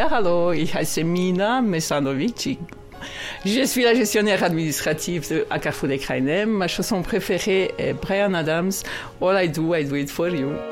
bien, 0.02 1.62
Mesanovic. 1.62 2.58
Je 3.46 3.64
suis 3.66 3.84
la 3.84 3.94
gestionnaire 3.94 4.44
administrative 4.44 5.30
de, 5.30 5.46
à 5.50 5.60
Carrefour 5.60 5.90
des 5.90 6.46
Ma 6.46 6.68
chanson 6.68 7.02
préférée 7.02 7.72
est 7.78 7.94
Brian 7.94 8.34
Adams, 8.34 8.72
All 9.22 9.46
I 9.46 9.50
Do, 9.50 9.76
I 9.76 9.86
Do 9.86 9.96
It 9.96 10.10
For 10.10 10.30
You. 10.30 10.71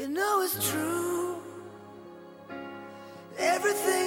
You 0.00 0.08
know 0.08 0.40
it's 0.40 0.70
true. 0.70 1.36
Everything. 3.36 3.99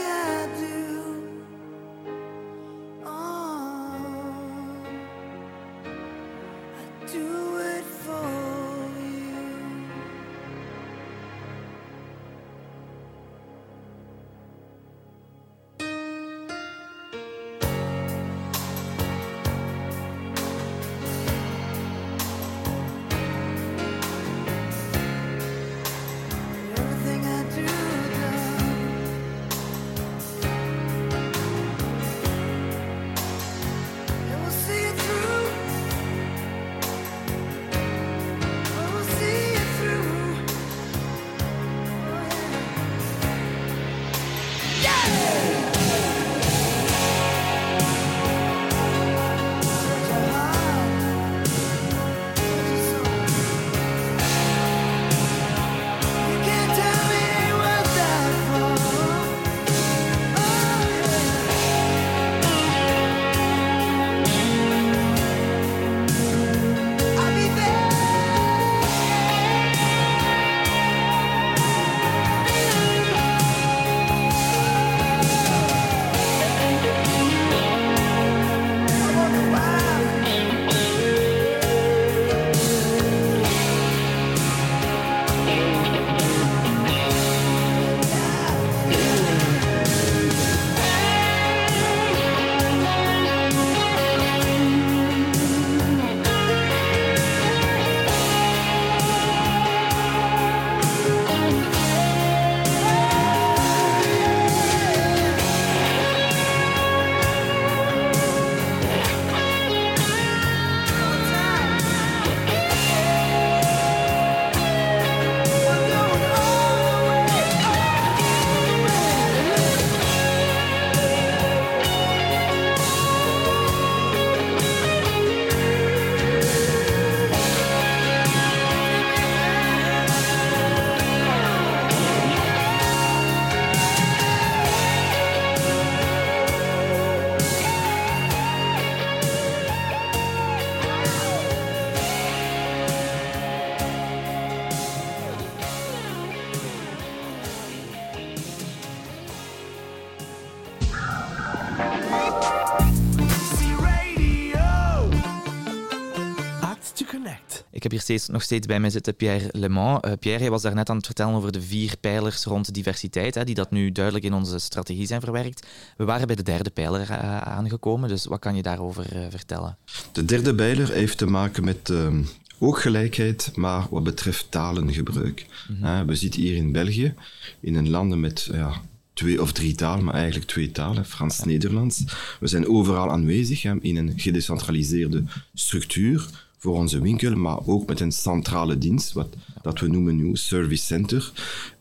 Hier 157.94 158.02
steeds, 158.02 158.28
nog 158.28 158.42
steeds 158.42 158.68
bij 158.68 158.80
mij 158.80 158.90
zitten 158.90 159.16
Pierre 159.16 159.50
Le 159.52 159.70
Mans. 159.70 160.00
Eh, 160.02 160.12
Pierre, 160.20 160.42
jij 160.42 160.50
was 160.50 160.62
daarnet 160.62 160.90
aan 160.90 160.96
het 160.96 161.06
vertellen 161.06 161.36
over 161.36 161.52
de 161.52 161.62
vier 161.62 161.98
pijlers 162.00 162.44
rond 162.44 162.74
diversiteit, 162.74 163.36
hè, 163.36 163.44
die 163.44 163.56
dat 163.56 163.72
nu 163.72 163.92
duidelijk 163.92 164.26
in 164.26 164.34
onze 164.34 164.60
strategie 164.60 165.08
zijn 165.08 165.22
verwerkt. 165.22 165.68
We 165.98 166.06
waren 166.06 166.28
bij 166.28 166.36
de 166.36 166.44
derde 166.44 166.70
pijler 166.70 167.10
eh, 167.10 167.38
aangekomen, 167.38 168.10
dus 168.10 168.26
wat 168.26 168.40
kan 168.40 168.56
je 168.56 168.62
daarover 168.62 169.16
eh, 169.16 169.26
vertellen? 169.30 169.78
De 170.12 170.26
derde 170.26 170.56
pijler 170.56 170.92
heeft 170.92 171.18
te 171.18 171.26
maken 171.26 171.64
met 171.64 171.90
ehm, 171.90 172.24
ook 172.60 172.80
gelijkheid, 172.80 173.52
maar 173.56 173.88
wat 173.90 174.04
betreft 174.04 174.46
talengebruik. 174.50 175.46
Hè, 175.82 176.06
we 176.06 176.16
zitten 176.16 176.42
hier 176.42 176.56
in 176.56 176.72
België, 176.72 177.14
in 177.60 177.76
een 177.76 177.90
land 177.90 178.16
met 178.16 178.50
ja, 178.52 178.82
twee 179.14 179.42
of 179.42 179.52
drie 179.52 179.76
talen, 179.76 180.04
maar 180.04 180.14
eigenlijk 180.14 180.48
twee 180.48 180.72
talen, 180.72 181.06
Frans-Nederlands. 181.06 182.04
We 182.40 182.48
zijn 182.48 182.68
overal 182.68 183.12
aanwezig 183.12 183.62
hè, 183.62 183.76
in 183.82 183.96
een 183.96 184.14
gedecentraliseerde 184.16 185.24
structuur 185.54 186.28
voor 186.64 186.76
onze 186.76 187.02
winkel, 187.02 187.36
maar 187.36 187.58
ook 187.66 187.88
met 187.88 188.00
een 188.00 188.12
centrale 188.12 188.78
dienst, 188.78 189.14
wat 189.14 189.36
dat 189.62 189.80
we 189.80 189.88
noemen 189.88 190.16
nu 190.16 190.36
Service 190.36 190.84
Center. 190.84 191.32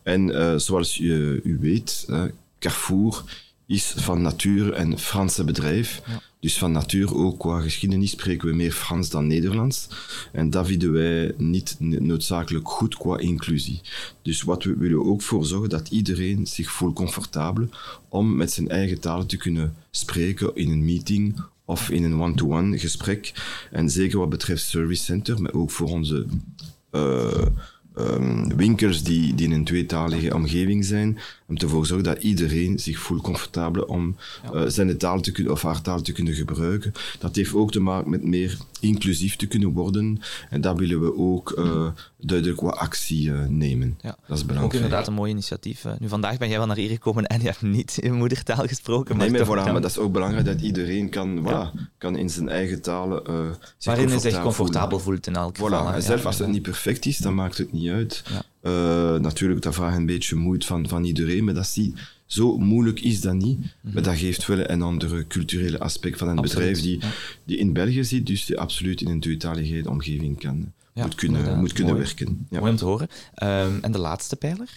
En 0.03 0.35
eh, 0.35 0.57
zoals 0.57 0.99
u, 0.99 1.41
u 1.43 1.57
weet, 1.61 2.05
eh, 2.07 2.23
Carrefour 2.59 3.23
is 3.65 3.93
van 3.97 4.21
nature 4.21 4.73
een 4.73 4.99
Franse 4.99 5.43
bedrijf. 5.43 6.01
Dus 6.39 6.57
van 6.57 6.71
nature 6.71 7.15
ook 7.15 7.39
qua 7.39 7.59
geschiedenis 7.61 8.11
spreken 8.11 8.47
we 8.47 8.53
meer 8.53 8.71
Frans 8.71 9.09
dan 9.09 9.27
Nederlands. 9.27 9.87
En 10.31 10.49
dat 10.49 10.67
vinden 10.67 10.91
wij 10.91 11.33
niet 11.37 11.75
noodzakelijk 11.79 12.69
goed 12.69 12.97
qua 12.97 13.17
inclusie. 13.17 13.81
Dus 14.21 14.41
wat 14.41 14.63
we 14.63 14.75
willen 14.77 15.05
ook 15.05 15.21
voor 15.21 15.45
zorgen 15.45 15.69
dat 15.69 15.89
iedereen 15.89 16.47
zich 16.47 16.71
voelt 16.71 16.95
comfortabel 16.95 17.67
om 18.09 18.35
met 18.35 18.51
zijn 18.51 18.69
eigen 18.69 18.99
taal 18.99 19.25
te 19.25 19.37
kunnen 19.37 19.75
spreken 19.91 20.55
in 20.55 20.71
een 20.71 20.85
meeting 20.85 21.43
of 21.65 21.89
in 21.89 22.03
een 22.03 22.21
one-to-one 22.21 22.79
gesprek. 22.79 23.33
En 23.71 23.89
zeker 23.89 24.19
wat 24.19 24.29
betreft 24.29 24.63
Service 24.63 25.03
Center, 25.03 25.41
maar 25.41 25.53
ook 25.53 25.71
voor 25.71 25.89
onze 25.89 26.25
ehm, 26.91 28.55
winkels 28.55 29.03
die, 29.03 29.35
die 29.35 29.47
in 29.47 29.51
een 29.51 29.63
tweetalige 29.63 30.33
omgeving 30.33 30.85
zijn, 30.85 31.19
om 31.53 31.59
ervoor 31.59 31.85
zorgen 31.85 32.05
dat 32.05 32.23
iedereen 32.23 32.79
zich 32.79 32.99
voelt 32.99 33.21
comfortabel 33.21 33.83
om 33.83 34.15
eh, 34.53 34.61
zijn 34.67 34.97
taal 34.97 35.21
te 35.21 35.31
kunnen, 35.31 35.51
of 35.53 35.61
haar 35.61 35.81
taal 35.81 36.01
te 36.01 36.11
kunnen 36.11 36.33
gebruiken. 36.33 36.91
Dat 37.19 37.35
heeft 37.35 37.53
ook 37.53 37.71
te 37.71 37.79
maken 37.79 38.09
met 38.09 38.23
meer 38.23 38.57
inclusief 38.79 39.35
te 39.35 39.45
kunnen 39.45 39.71
worden. 39.71 40.19
En 40.49 40.61
daar 40.61 40.75
willen 40.75 41.01
we 41.01 41.17
ook 41.17 41.51
eh, 41.51 41.87
duidelijk 42.17 42.61
wat 42.61 42.75
actie 42.75 43.31
eh, 43.33 43.45
nemen. 43.47 43.97
Ja. 44.01 44.17
Dat 44.27 44.37
is 44.37 44.41
Ook 44.41 44.47
belangrijk. 44.47 44.73
inderdaad 44.83 45.07
een 45.07 45.13
mooi 45.13 45.31
initiatief. 45.31 45.85
Nu, 45.99 46.07
vandaag 46.07 46.37
ben 46.37 46.49
jij 46.49 46.57
wel 46.57 46.67
naar 46.67 46.75
hier 46.75 46.89
gekomen 46.89 47.25
en 47.25 47.39
je 47.41 47.45
hebt 47.45 47.61
niet 47.61 47.97
in 47.97 48.13
moedertaal 48.13 48.67
gesproken. 48.67 49.17
Nee, 49.17 49.29
maar, 49.29 49.39
toch 49.39 49.47
voilà, 49.47 49.63
dan- 49.63 49.71
maar 49.73 49.81
dat 49.81 49.91
is 49.91 49.97
ook 49.97 50.11
belangrijk 50.11 50.45
dat 50.45 50.61
iedereen 50.61 51.09
kan, 51.09 51.39
voilà, 51.47 51.79
kan 51.97 52.15
in 52.17 52.29
zijn 52.29 52.49
eigen 52.49 52.81
talen 52.81 53.25
eh 53.25 53.33
zich 53.77 53.93
waarin 53.93 54.07
hij 54.09 54.19
zich 54.19 54.41
comfortabel 54.41 54.99
voelt 54.99 55.27
in 55.27 55.35
elk 55.35 55.57
geval. 55.57 55.93
Voilà, 55.93 55.97
zelfs 55.97 56.25
als 56.25 56.39
het 56.39 56.47
niet 56.47 56.61
perfect 56.61 57.05
is, 57.05 57.17
dan 57.17 57.35
maakt 57.35 57.57
het 57.57 57.71
niet 57.73 57.89
uit. 57.89 58.23
Eh, 58.63 59.15
natuurlijk, 59.19 59.61
dat 59.61 59.73
vraagt 59.75 59.97
een 59.97 60.05
beetje 60.05 60.35
moeite 60.35 60.65
van, 60.65 60.87
van 60.87 61.03
iedereen, 61.03 61.43
maar 61.43 61.53
dat 61.53 61.67
zie, 61.67 61.93
zo 62.25 62.57
moeilijk 62.57 62.99
is 62.99 63.21
dat 63.21 63.33
niet. 63.33 63.59
Maar 63.81 64.03
dat 64.03 64.17
geeft 64.17 64.45
wel 64.47 64.69
een 64.69 64.81
andere 64.81 65.27
culturele 65.27 65.79
aspect 65.79 66.17
van 66.17 66.27
een 66.27 66.33
Mhm. 66.33 66.43
Absoluut, 66.43 66.67
bedrijf 66.67 66.85
die, 66.85 66.99
ja. 67.01 67.11
die 67.45 67.57
in 67.57 67.73
België 67.73 68.03
zit, 68.03 68.25
dus 68.25 68.45
die 68.45 68.59
absoluut 68.59 69.01
in 69.01 69.07
een 69.07 69.19
tweetalige 69.19 69.89
omgeving 69.89 70.39
kan, 70.39 70.71
Ja, 70.93 71.03
moet 71.03 71.15
kunnen, 71.15 71.37
inderdaad. 71.37 71.61
moet 71.61 71.73
kunnen 71.73 71.93
Mooi. 71.93 72.05
werken. 72.05 72.47
Ja. 72.49 72.59
Mooi 72.59 72.71
om 72.71 72.77
te 72.77 72.85
horen. 72.85 73.07
Ehm, 73.35 73.71
en 73.81 73.91
de 73.91 73.97
laatste 73.99 74.35
pijler? 74.35 74.69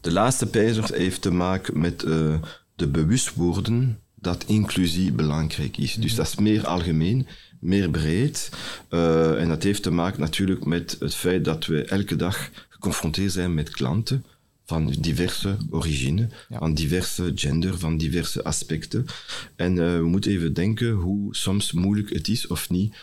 De 0.00 0.12
laatste 0.12 0.46
pijler 0.46 0.90
heeft 0.94 1.22
te 1.22 1.30
maken 1.30 1.78
met 1.80 2.02
eh, 2.02 2.34
de 2.76 2.86
bewustwording 2.88 3.94
dat 4.14 4.44
inclusie 4.46 5.12
belangrijk 5.12 5.76
is. 5.76 5.94
Dus 5.94 6.14
dat 6.14 6.26
is 6.26 6.34
meer 6.34 6.66
algemeen, 6.66 7.26
meer 7.60 7.90
breed. 7.90 8.50
Eh, 8.88 9.40
en 9.40 9.48
dat 9.48 9.62
heeft 9.62 9.82
te 9.82 9.90
maken 9.90 10.20
natuurlijk 10.20 10.64
met 10.64 10.96
het 11.00 11.14
feit 11.14 11.44
dat 11.44 11.66
we 11.66 11.84
elke 11.84 12.16
dag 12.16 12.50
geconfronteerd 12.82 13.32
zijn 13.32 13.54
met 13.54 13.70
klanten 13.70 14.24
van 14.64 14.86
diverse 14.98 15.56
origine, 15.70 16.28
Ja. 16.48 16.58
van 16.58 16.74
diverse 16.74 17.32
gender, 17.34 17.78
van 17.78 17.96
diverse 17.96 18.44
aspecten. 18.44 19.06
En 19.56 19.78
eh, 19.78 19.96
we 19.96 20.04
moeten 20.04 20.30
even 20.30 20.52
denken 20.54 20.90
hoe 20.90 21.34
soms 21.36 21.72
moeilijk 21.72 22.10
het 22.12 22.28
is 22.28 22.46
of 22.46 22.70
niet 22.70 22.94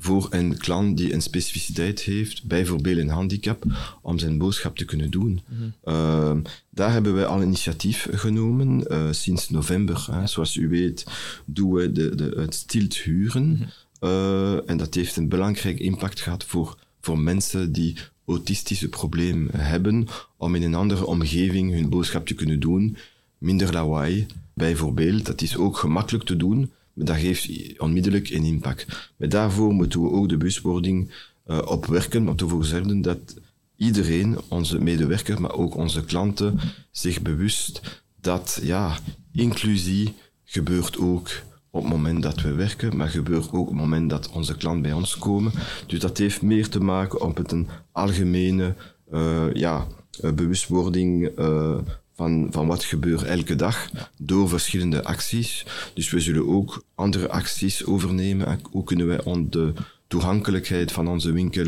voor 0.00 0.26
een 0.30 0.56
klant 0.56 0.96
die 0.96 1.12
een 1.12 1.22
specificiteit 1.22 2.00
heeft, 2.00 2.44
bijvoorbeeld 2.44 2.98
een 2.98 3.08
handicap, 3.08 3.64
om 4.02 4.18
zijn 4.18 4.38
boodschap 4.38 4.76
te 4.76 4.84
kunnen 4.84 5.10
doen. 5.10 5.40
Eh, 5.84 6.36
daar 6.70 6.92
hebben 6.92 7.14
wij 7.14 7.26
al 7.26 7.42
initiatief 7.42 8.08
genomen. 8.12 8.86
eh, 8.86 9.08
sinds 9.10 9.50
november, 9.50 10.06
hè, 10.10 10.26
zoals 10.26 10.56
u 10.56 10.68
weet, 10.68 11.04
doen 11.44 11.72
we 11.72 11.92
de, 11.92 12.14
de, 12.14 12.32
het 12.36 12.54
stilt 12.54 12.94
huren. 12.96 13.70
Eh, 14.00 14.70
en 14.70 14.76
dat 14.76 14.94
heeft 14.94 15.16
een 15.16 15.28
belangrijk 15.28 15.78
impact 15.78 16.20
gehad 16.20 16.44
voor, 16.44 16.76
voor 17.00 17.18
mensen 17.18 17.72
die 17.72 17.96
autistische 18.28 18.88
problemen 18.88 19.60
hebben, 19.60 20.06
om 20.36 20.54
in 20.54 20.62
een 20.62 20.74
andere 20.74 21.06
omgeving 21.06 21.72
hun 21.72 21.88
boodschap 21.88 22.26
te 22.26 22.34
kunnen 22.34 22.60
doen. 22.60 22.96
Minder 23.38 23.72
lawaai, 23.72 24.26
bijvoorbeeld. 24.54 25.26
Dat 25.26 25.42
is 25.42 25.56
ook 25.56 25.76
gemakkelijk 25.76 26.24
te 26.24 26.36
doen, 26.36 26.58
maar 26.92 27.06
dat 27.06 27.16
geeft 27.16 27.78
onmiddellijk 27.78 28.30
een 28.30 28.44
impact. 28.44 29.12
Maar 29.16 29.28
daarvoor 29.28 29.72
moeten 29.72 30.02
we 30.02 30.10
ook 30.10 30.28
de 30.28 30.36
bewustwording 30.36 31.10
eh, 31.44 31.58
opwerken, 31.64 32.28
om 32.28 32.34
ervoor 32.36 32.62
te 32.62 32.68
zorgen 32.68 33.02
dat 33.02 33.36
iedereen, 33.76 34.38
onze 34.48 34.78
medewerkers, 34.78 35.38
maar 35.38 35.54
ook 35.54 35.76
onze 35.76 36.04
klanten, 36.04 36.58
zich 36.90 37.22
bewust 37.22 38.02
dat 38.20 38.60
ja, 38.62 38.98
inclusie 39.32 40.14
gebeurt 40.44 40.98
ook 40.98 41.30
op 41.78 41.84
het 41.84 41.92
moment 41.92 42.22
dat 42.22 42.40
we 42.40 42.52
werken, 42.52 42.96
maar 42.96 43.08
gebeurt 43.08 43.46
ook 43.52 43.58
op 43.60 43.66
het 43.66 43.76
moment 43.76 44.10
dat 44.10 44.30
onze 44.30 44.56
klanten 44.56 44.82
bij 44.82 44.92
ons 44.92 45.18
komen. 45.18 45.52
Dus 45.86 45.98
dat 46.00 46.18
heeft 46.18 46.42
meer 46.42 46.68
te 46.68 46.80
maken 46.80 47.20
op 47.20 47.36
het 47.36 47.52
een 47.52 47.68
algemene 47.92 48.74
eh, 49.10 49.44
ja, 49.52 49.86
eh, 50.20 50.32
bewustwording 50.32 51.26
eh, 51.26 51.78
van, 52.14 52.48
van 52.50 52.66
wat 52.66 52.84
gebeurt 52.84 53.22
elke 53.22 53.56
dag 53.56 53.90
door 54.18 54.48
verschillende 54.48 55.04
acties. 55.04 55.66
Dus 55.94 56.10
we 56.10 56.20
zullen 56.20 56.48
ook 56.48 56.84
andere 56.94 57.28
acties 57.30 57.84
overnemen. 57.84 58.46
En 58.46 58.60
Hoe 58.70 58.84
kunnen 58.84 59.06
wij 59.06 59.20
de 59.50 59.72
toegankelijkheid 60.06 60.92
van 60.92 61.08
onze 61.08 61.32
winkel 61.32 61.66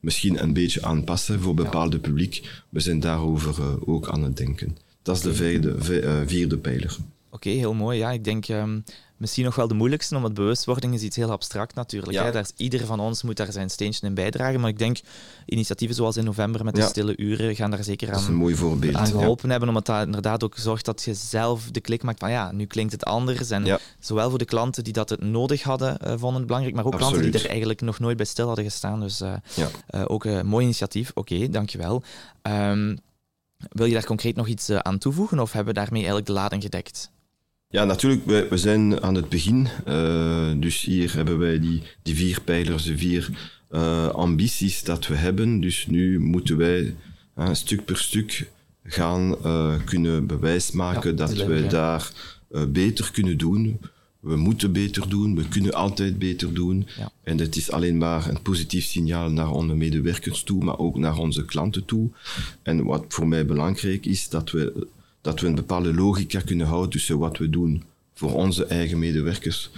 misschien 0.00 0.42
een 0.42 0.52
beetje 0.52 0.82
aanpassen 0.82 1.40
voor 1.40 1.54
bepaalde 1.54 1.98
publiek? 1.98 2.62
We 2.68 2.80
zijn 2.80 3.00
daarover 3.00 3.86
ook 3.88 4.08
aan 4.08 4.22
het 4.22 4.36
denken. 4.36 4.76
Dat 5.02 5.16
is 5.16 5.22
de 5.22 5.34
vierde, 5.34 5.74
vi- 5.78 6.02
vierde 6.26 6.56
pijler. 6.56 6.96
Oké, 7.30 7.48
heel 7.48 7.74
mooi. 7.74 7.98
Ja, 7.98 8.10
ik 8.10 8.24
denk 8.24 8.46
ehm, 8.48 8.78
misschien 9.20 9.44
nog 9.44 9.54
wel 9.54 9.68
de 9.68 9.74
moeilijkste, 9.74 10.16
omdat 10.16 10.34
bewustwording 10.34 10.94
is 10.94 11.02
iets 11.02 11.16
heel 11.16 11.30
abstract 11.30 11.74
natuurlijk. 11.74 12.12
Ja. 12.12 12.24
Hè? 12.24 12.32
Daar 12.32 12.42
is, 12.42 12.52
ieder 12.56 12.86
van 12.86 13.00
ons 13.00 13.22
moet 13.22 13.36
daar 13.36 13.52
zijn 13.52 13.70
steentje 13.70 14.06
in 14.06 14.14
bijdragen. 14.14 14.60
Maar 14.60 14.70
ik 14.70 14.78
denk, 14.78 14.98
initiatieven 15.46 15.96
zoals 15.96 16.16
in 16.16 16.24
november 16.24 16.64
met 16.64 16.74
de 16.74 16.80
Ja. 16.80 16.86
stille 16.86 17.16
uren 17.16 17.56
gaan 17.56 17.70
daar 17.70 17.84
zeker 17.84 18.12
aan, 18.12 18.34
mooi 18.34 18.54
voorbeeld. 18.54 18.94
aan 18.94 19.06
ja. 19.06 19.10
geholpen 19.10 19.50
hebben. 19.50 19.68
Omdat 19.68 19.86
dat 19.86 20.06
inderdaad 20.06 20.44
ook 20.44 20.54
zorgt 20.56 20.84
dat 20.84 21.02
je 21.02 21.14
zelf 21.14 21.70
de 21.70 21.80
klik 21.80 22.02
maakt 22.02 22.18
van 22.18 22.30
ja, 22.30 22.52
nu 22.52 22.66
klinkt 22.66 22.92
het 22.92 23.04
anders. 23.04 23.50
En 23.50 23.78
zowel 23.98 24.28
voor 24.28 24.38
de 24.38 24.44
klanten 24.44 24.84
die 24.84 24.92
dat 24.92 25.08
het 25.08 25.20
nodig 25.20 25.62
hadden, 25.62 25.98
eh, 25.98 26.12
vonden 26.16 26.34
het 26.38 26.46
belangrijk, 26.46 26.76
maar 26.76 26.84
ook 26.84 26.96
klanten 26.96 27.22
die 27.22 27.32
er 27.32 27.48
eigenlijk 27.48 27.80
nog 27.80 27.98
nooit 27.98 28.16
bij 28.16 28.26
stil 28.26 28.46
hadden 28.46 28.64
gestaan. 28.64 29.00
Dus 29.00 29.20
eh, 29.20 29.32
eh, 29.86 30.02
ook 30.06 30.24
een 30.24 30.46
mooi 30.46 30.64
initiatief. 30.64 31.10
Oké, 31.14 31.48
dankjewel. 31.48 32.02
Ehm 32.42 32.96
wil 33.68 33.86
je 33.86 33.92
daar 33.92 34.04
concreet 34.04 34.36
nog 34.36 34.46
iets 34.46 34.70
aan 34.70 34.98
toevoegen 34.98 35.38
of 35.38 35.52
hebben 35.52 35.74
we 35.74 35.80
daarmee 35.80 35.98
eigenlijk 35.98 36.26
de 36.26 36.32
lading 36.32 36.62
gedekt? 36.62 37.10
Ja, 37.72 37.84
natuurlijk, 37.84 38.26
we, 38.26 38.46
we 38.50 38.56
zijn 38.56 39.02
aan 39.02 39.14
het 39.14 39.28
begin. 39.28 39.68
Eh, 39.84 40.50
dus 40.56 40.84
hier 40.84 41.14
hebben 41.14 41.38
wij 41.38 41.60
die, 41.60 41.82
die 42.02 42.14
vier 42.14 42.40
pijlers, 42.44 42.84
de 42.84 42.98
vier 42.98 43.30
eh, 43.68 44.08
ambities 44.08 44.82
dat 44.82 45.06
we 45.06 45.14
hebben. 45.14 45.60
Dus 45.60 45.86
nu 45.86 46.20
moeten 46.20 46.56
wij 46.56 46.94
eh, 47.34 47.52
stuk 47.52 47.84
per 47.84 47.96
stuk 47.96 48.50
gaan 48.84 49.36
kunnen 49.84 50.26
bewijs 50.26 50.70
maken 50.70 51.10
Ja, 51.10 51.16
dat 51.16 51.32
we 51.32 51.54
ja. 51.54 51.68
daar 51.68 52.12
beter 52.68 53.10
kunnen 53.12 53.38
doen. 53.38 53.80
We 54.20 54.36
moeten 54.36 54.72
beter 54.72 55.08
doen, 55.08 55.36
we 55.36 55.48
kunnen 55.48 55.74
altijd 55.74 56.18
beter 56.18 56.54
doen. 56.54 56.86
Ja. 56.96 57.12
En 57.22 57.38
het 57.38 57.56
is 57.56 57.70
alleen 57.70 57.98
maar 57.98 58.28
een 58.28 58.42
positief 58.42 58.84
signaal 58.84 59.30
naar 59.30 59.50
onze 59.50 59.74
medewerkers 59.74 60.42
toe, 60.42 60.64
maar 60.64 60.78
ook 60.78 60.96
naar 60.96 61.16
onze 61.16 61.44
klanten 61.44 61.84
toe. 61.84 62.10
En 62.62 62.84
wat 62.84 63.04
voor 63.08 63.28
mij 63.28 63.46
belangrijk 63.46 64.06
is, 64.06 64.28
dat 64.28 64.50
we, 64.50 64.86
dat 65.20 65.40
we 65.40 65.46
een 65.46 65.54
bepaalde 65.54 65.94
logica 65.94 66.40
kunnen 66.40 66.66
houden 66.66 66.90
tussen 66.90 67.18
wat 67.18 67.38
we 67.38 67.50
doen 67.50 67.84
voor 68.14 68.34
onze 68.34 68.64
eigen 68.64 68.98
medewerkers 68.98 69.70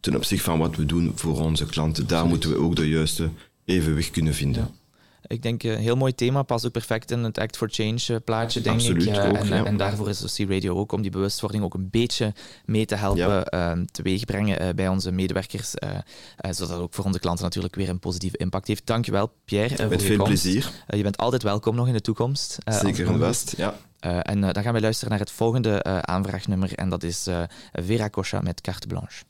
ten 0.00 0.16
opzichte 0.16 0.44
van 0.44 0.58
wat 0.58 0.76
we 0.76 0.86
doen 0.86 1.12
voor 1.14 1.40
onze 1.40 1.66
klanten. 1.66 2.06
Daar 2.06 2.26
moeten 2.26 2.50
we 2.50 2.56
ook 2.56 2.76
de 2.76 2.88
juiste 2.88 3.28
evenwicht 3.64 4.10
kunnen 4.10 4.34
vinden. 4.34 4.62
Ja. 4.62 4.78
Ik 5.26 5.42
denk 5.42 5.62
een 5.62 5.76
heel 5.78 5.96
mooi 5.96 6.14
thema, 6.14 6.42
past 6.42 6.66
ook 6.66 6.72
perfect 6.72 7.10
in 7.10 7.18
het 7.24 7.38
Act 7.38 7.56
for 7.56 7.68
Change 7.70 8.00
eh, 8.08 8.16
plaatje, 8.24 8.60
denk 8.60 8.76
Absoluut 8.76 9.06
ik. 9.06 9.16
Eh, 9.16 9.28
ook, 9.28 9.36
en, 9.36 9.46
ja. 9.46 9.64
en 9.64 9.76
daarvoor 9.76 10.08
is 10.08 10.40
OC 10.40 10.48
Radio 10.50 10.74
ook 10.76 10.92
om 10.92 11.02
die 11.02 11.10
bewustwording 11.10 11.62
ook 11.64 11.74
een 11.74 11.88
beetje 11.90 12.32
mee 12.64 12.86
te 12.86 12.94
helpen 12.94 13.20
Ja. 13.28 13.44
eh, 13.44 13.78
teweeg 13.92 14.24
brengen 14.24 14.60
eh, 14.60 14.74
bij 14.74 14.88
onze 14.88 15.12
medewerkers, 15.12 15.74
eh, 15.74 15.90
eh, 16.36 16.52
zodat 16.52 16.68
dat 16.68 16.78
ook 16.80 16.94
voor 16.94 17.04
onze 17.04 17.18
klanten 17.18 17.44
natuurlijk 17.44 17.74
weer 17.74 17.88
een 17.88 17.98
positieve 17.98 18.36
impact 18.36 18.66
heeft. 18.66 18.86
Dankjewel, 18.86 19.32
Pierre. 19.44 19.76
eh, 19.76 19.88
Met 19.88 20.02
veel 20.02 20.24
plezier. 20.24 20.70
Eh, 20.86 20.96
je 20.96 21.02
bent 21.02 21.16
altijd 21.16 21.42
welkom 21.42 21.74
nog 21.74 21.86
in 21.86 21.92
de 21.92 22.00
toekomst. 22.00 22.58
eh, 22.64 22.80
Zeker 22.80 23.06
en 23.06 23.18
vast. 23.18 23.54
Ja. 23.56 23.78
Eh, 24.00 24.18
en 24.22 24.44
eh, 24.44 24.52
dan 24.52 24.62
gaan 24.62 24.74
we 24.74 24.80
luisteren 24.80 25.10
naar 25.10 25.20
het 25.20 25.30
volgende 25.30 25.82
eh, 25.82 25.98
aanvraagnummer 25.98 26.74
en 26.74 26.88
dat 26.88 27.02
is 27.02 27.28
Vera 27.72 28.10
Cocha 28.10 28.40
met 28.40 28.60
Carte 28.60 28.86
Blanche. 28.86 29.24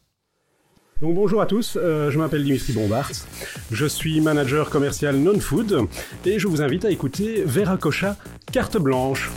Donc 1.01 1.15
bonjour 1.15 1.41
à 1.41 1.47
tous, 1.47 1.77
euh, 1.77 2.11
je 2.11 2.19
m'appelle 2.19 2.45
Dimitri 2.45 2.75
Bombart, 2.75 3.25
je 3.71 3.89
suis 3.89 4.21
manager 4.21 4.69
commercial 4.69 5.15
non-food 5.17 5.89
et 6.25 6.39
je 6.39 6.47
vous 6.47 6.61
invite 6.61 6.85
à 6.85 6.91
écouter 6.91 7.43
Vera 7.47 7.79
Cocha, 7.79 8.17
carte 8.53 8.77
blanche. 8.77 9.31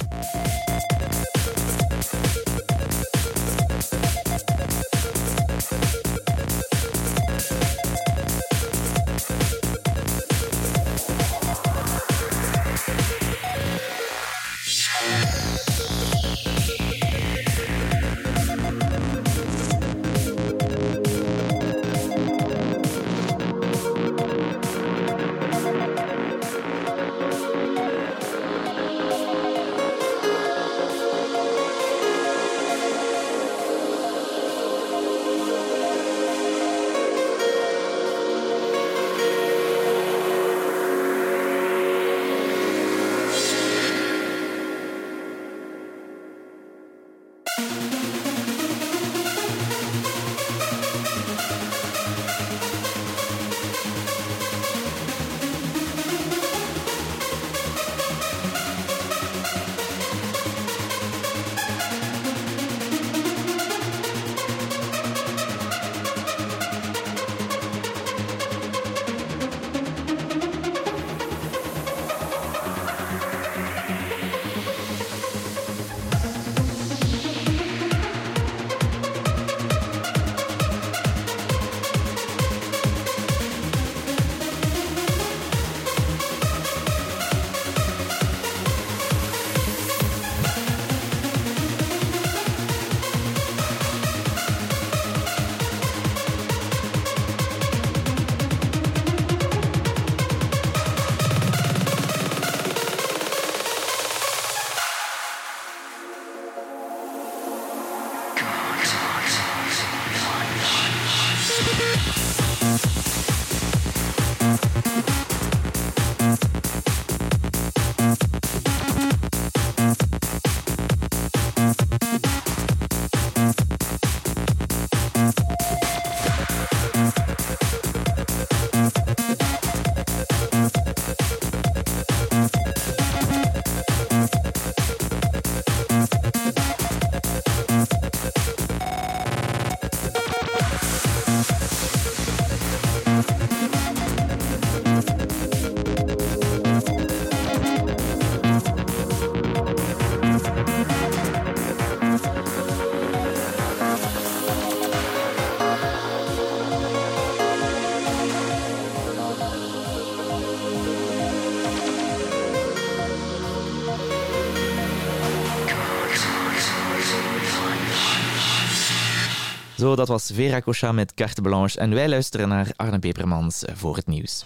Zo, 169.84 169.96
dat 169.96 170.08
was 170.08 170.32
Vera 170.34 170.62
Cocha 170.62 170.92
met 170.92 171.14
Carte 171.14 171.42
Blanche 171.42 171.80
en 171.80 171.94
wij 171.94 172.10
luisteren 172.10 172.48
naar 172.48 172.72
Arne 172.76 173.00
Pepermans 173.00 173.64
voor 173.74 173.96
het 173.96 174.08
nieuws. 174.08 174.44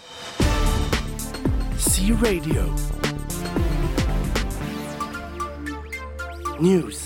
C 1.78 2.24
Radio. 2.24 2.74
News. 6.60 6.98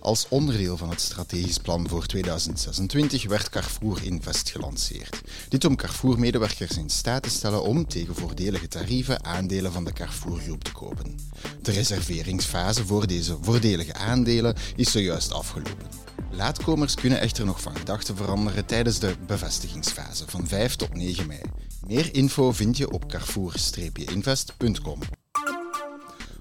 Als 0.00 0.26
onderdeel 0.28 0.76
van 0.76 0.90
het 0.90 1.00
strategisch 1.00 1.58
plan 1.58 1.88
voor 1.88 2.06
2026 2.06 3.28
werd 3.28 3.48
Carrefour 3.48 4.04
Invest 4.04 4.50
gelanceerd. 4.50 5.20
Dit 5.48 5.64
om 5.64 5.76
Carrefour-medewerkers 5.76 6.76
in 6.76 6.90
staat 6.90 7.22
te 7.22 7.30
stellen 7.30 7.62
om 7.62 7.86
tegen 7.86 8.14
voordelige 8.14 8.68
tarieven 8.68 9.24
aandelen 9.24 9.72
van 9.72 9.84
de 9.84 9.92
Carrefour 9.92 10.38
Groep 10.38 10.64
te 10.64 10.72
kopen. 10.72 11.18
De 11.62 11.72
reserveringsfase 11.72 12.86
voor 12.86 13.06
deze 13.06 13.36
voordelige 13.40 13.94
aandelen 13.94 14.56
is 14.76 14.90
zojuist 14.90 15.32
afgelopen. 15.32 16.05
Laatkomers 16.36 16.94
kunnen 16.94 17.20
echter 17.20 17.44
nog 17.44 17.60
van 17.62 17.76
gedachten 17.76 18.16
veranderen 18.16 18.66
tijdens 18.66 18.98
de 18.98 19.14
bevestigingsfase 19.26 20.24
van 20.26 20.46
5 20.46 20.76
tot 20.76 20.94
9 20.94 21.26
mei. 21.26 21.40
Meer 21.86 22.14
info 22.14 22.52
vind 22.52 22.76
je 22.76 22.90
op 22.90 23.08
carrefour-invest.com. 23.08 24.98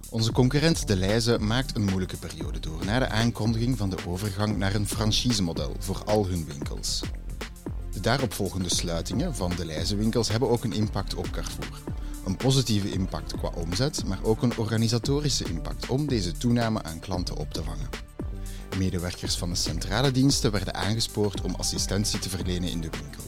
Onze 0.10 0.32
concurrent 0.32 0.88
De 0.88 0.96
Leize 0.96 1.38
maakt 1.40 1.76
een 1.76 1.84
moeilijke 1.84 2.18
periode 2.18 2.60
door 2.60 2.86
na 2.86 3.00
de 3.00 3.08
aankondiging 3.08 3.78
van 3.78 3.90
de 3.90 3.98
overgang 4.08 4.58
naar 4.58 4.76
een 4.76 4.88
franchise-model 4.88 5.76
voor 5.80 6.04
al 6.06 6.28
hun 6.28 6.46
winkels. 6.46 7.02
De 7.92 8.00
daaropvolgende 8.00 8.70
sluitingen 8.70 9.36
van 9.36 9.52
De 9.56 9.66
Leize 9.66 9.96
winkels 9.96 10.30
hebben 10.30 10.50
ook 10.50 10.64
een 10.64 10.74
impact 10.74 11.14
op 11.14 11.32
Carrefour. 11.32 11.82
Een 12.26 12.38
positieve 12.38 12.92
impact 12.92 13.38
qua 13.38 13.52
omzet, 13.56 14.06
maar 14.06 14.20
ook 14.24 14.42
een 14.42 14.58
organisatorische 14.58 15.44
impact 15.50 15.88
om 15.88 16.08
deze 16.08 16.32
toename 16.32 16.84
aan 16.84 17.00
klanten 17.00 17.36
op 17.36 17.54
te 17.54 17.64
vangen. 17.64 18.15
Medewerkers 18.78 19.36
van 19.36 19.50
de 19.50 19.56
centrale 19.56 20.12
diensten 20.12 20.52
werden 20.52 20.74
aangespoord 20.74 21.42
om 21.42 21.56
assistentie 21.56 22.20
te 22.20 22.30
verlenen 22.30 22.70
in 22.70 22.82
de 22.82 22.90
winkel. 22.90 23.24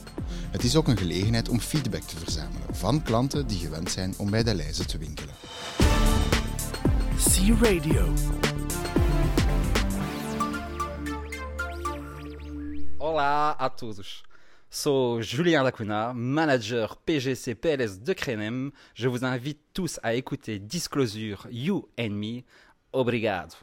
Het 0.52 0.64
is 0.64 0.76
ook 0.76 0.88
een 0.88 0.98
gelegenheid 0.98 1.50
om 1.50 1.60
feedback 1.60 2.02
te 2.02 2.18
verzamelen 2.18 2.76
van 2.76 3.04
klanten 3.04 3.48
die 3.48 3.60
gewend 3.60 3.92
zijn 3.92 4.14
om 4.18 4.30
bij 4.30 4.44
de 4.44 4.56
lijzen 4.56 4.88
te 4.88 4.98
winkelen. 4.98 5.34
C 7.18 7.62
Radio. 7.62 8.14
Olá 12.98 13.56
a 13.60 13.70
todos. 13.70 14.24
Sou 14.70 15.22
Julien 15.22 15.64
Lacuna, 15.64 16.14
manager 16.14 16.96
PGC 17.04 17.60
PLS 17.60 18.00
de 18.00 18.14
Crenem. 18.14 18.74
Je 18.94 19.08
vous 19.08 19.24
invite 19.24 19.60
tous 19.72 19.98
à 20.04 20.14
écouter 20.14 20.60
Disclosure 20.60 21.38
You 21.50 21.88
and 21.96 22.12
Me. 22.12 22.44
Obrigado. 22.92 23.56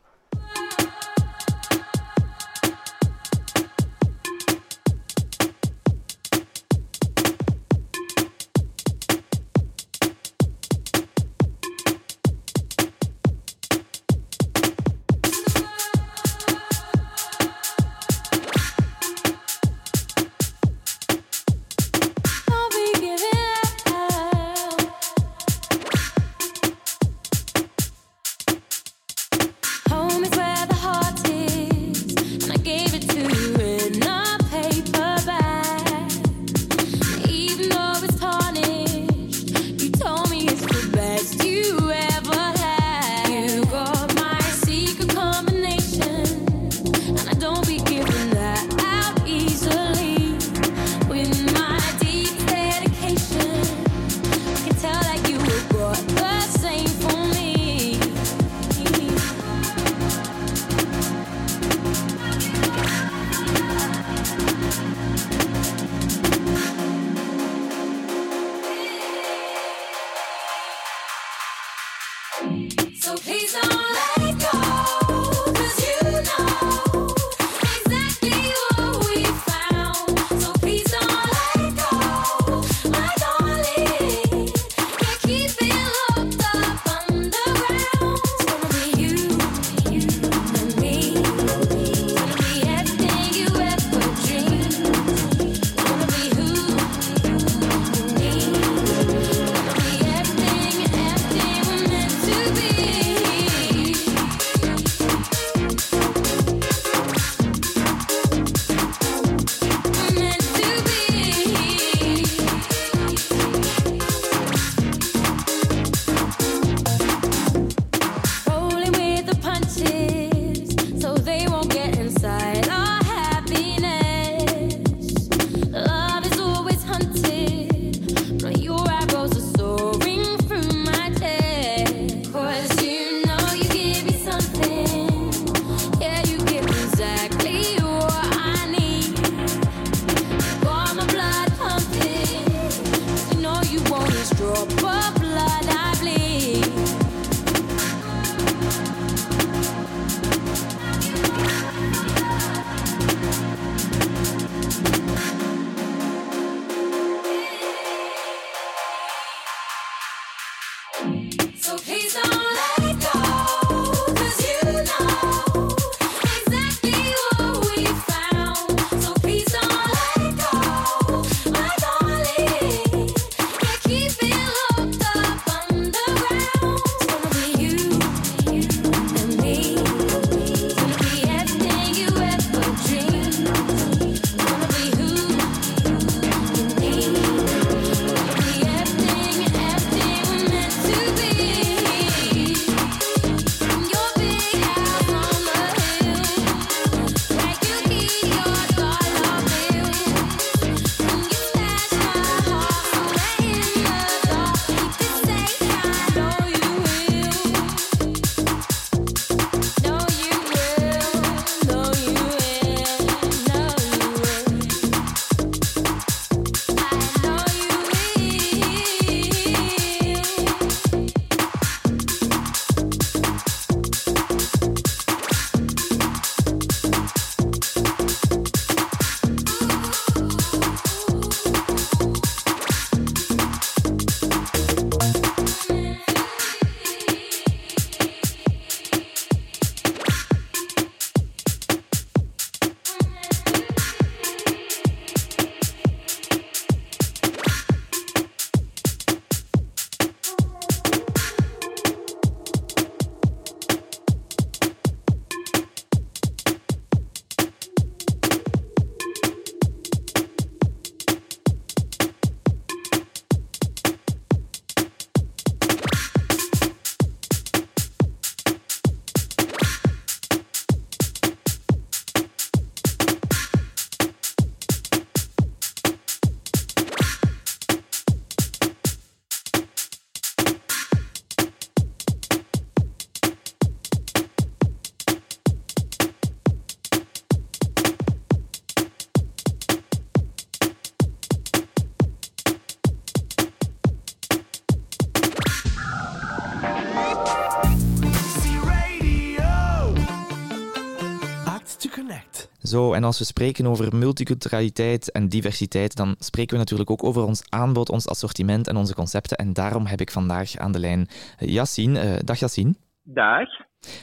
Zo, 302.72 302.92
en 302.92 303.04
als 303.04 303.18
we 303.18 303.24
spreken 303.24 303.66
over 303.66 303.96
multiculturaliteit 303.96 305.12
en 305.12 305.28
diversiteit, 305.28 305.96
dan 305.96 306.14
spreken 306.18 306.52
we 306.52 306.58
natuurlijk 306.58 306.90
ook 306.90 307.04
over 307.04 307.22
ons 307.22 307.50
aanbod, 307.50 307.90
ons 307.90 308.08
assortiment 308.08 308.68
en 308.68 308.76
onze 308.76 308.94
concepten. 308.94 309.36
En 309.36 309.52
daarom 309.52 309.86
heb 309.86 310.00
ik 310.00 310.10
vandaag 310.10 310.56
aan 310.56 310.72
de 310.72 310.78
lijn 310.78 311.06
eh, 311.38 311.48
Yassine. 311.48 311.98
Eh, 311.98 312.18
dag 312.24 312.38
Yassine. 312.38 312.74
Dag. 313.02 313.48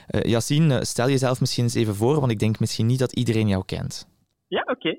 Eh, 0.07 0.21
Yassine, 0.21 0.85
stel 0.85 1.09
jezelf 1.09 1.39
misschien 1.39 1.63
eens 1.63 1.75
even 1.75 1.95
voor, 1.95 2.19
want 2.19 2.31
ik 2.31 2.39
denk 2.39 2.59
misschien 2.59 2.85
niet 2.85 2.99
dat 2.99 3.15
iedereen 3.15 3.47
jou 3.47 3.65
kent. 3.65 4.07
Ja, 4.47 4.61
oké. 4.65 4.97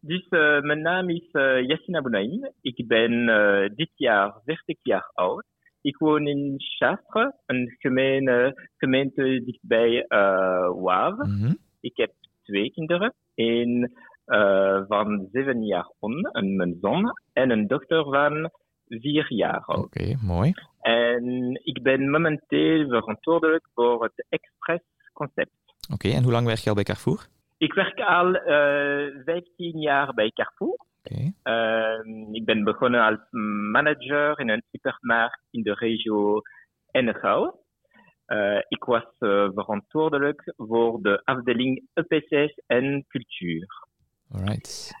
Dus 0.00 0.26
mijn 0.62 0.82
naam 0.82 1.10
is 1.10 1.28
uh, 1.32 1.66
Yassine 1.66 1.98
Abounaïm. 1.98 2.50
Ik 2.60 2.86
ben 2.86 3.26
dit 3.74 3.90
jaar 3.94 4.40
30 4.44 4.76
jaar 4.82 5.10
oud. 5.14 5.44
Ik 5.80 5.96
woon 5.96 6.26
in 6.26 6.54
Chastre, 6.56 7.34
een 7.46 7.76
gemeente, 7.78 8.68
gemeente 8.76 9.42
dichtbij 9.44 10.04
uh, 10.08 10.70
Wavre. 10.82 11.26
Mhm. 11.26 11.52
Ik 11.80 11.96
heb 11.96 12.12
twee 12.42 12.70
kinderen. 12.70 13.14
Een 13.34 13.92
uh, 14.26 14.80
van 14.88 15.28
zeven 15.32 15.64
jaar 15.64 15.90
on, 15.98 16.22
en 16.22 16.56
mijn 16.56 16.78
zoon, 16.80 17.12
en 17.32 17.50
een 17.50 17.66
dochter 17.66 18.04
van 18.04 18.50
vier 18.88 19.32
jaar 19.32 19.62
oud. 19.64 19.84
Oké, 19.84 20.16
mooi. 20.22 20.52
En 20.80 21.50
ik 21.62 21.82
ben 21.82 22.10
momenteel 22.10 22.88
verantwoordelijk 22.88 23.68
voor 23.74 24.02
het 24.02 24.26
Express 24.28 24.84
concept. 25.12 25.50
Oké, 25.92 26.08
en 26.08 26.22
hoe 26.22 26.32
lang 26.32 26.46
werk 26.46 26.58
je 26.58 26.68
al 26.68 26.74
bij 26.74 26.84
Carrefour? 26.84 27.26
Ik 27.58 27.72
werk 27.72 28.00
al 28.00 28.34
uh, 28.34 29.24
15 29.24 29.80
jaar 29.80 30.14
bij 30.14 30.30
Carrefour. 30.30 30.78
Oké. 31.04 31.32
Uh, 31.44 32.32
ik 32.32 32.44
ben 32.44 32.64
begonnen 32.64 33.00
als 33.00 33.18
manager 33.72 34.40
in 34.40 34.48
een 34.48 34.62
supermarkt 34.70 35.40
in 35.50 35.62
de 35.62 35.74
regio 35.74 36.40
Henegouwen. 36.90 37.54
Ik 38.68 38.84
was 38.84 39.04
uh, 39.18 39.48
verantwoordelijk 39.54 40.52
voor 40.56 41.02
de 41.02 41.20
afdeling 41.24 41.86
EPCS 41.92 42.62
en 42.66 43.04
cultuur. 43.08 43.66
Alright. 44.30 44.94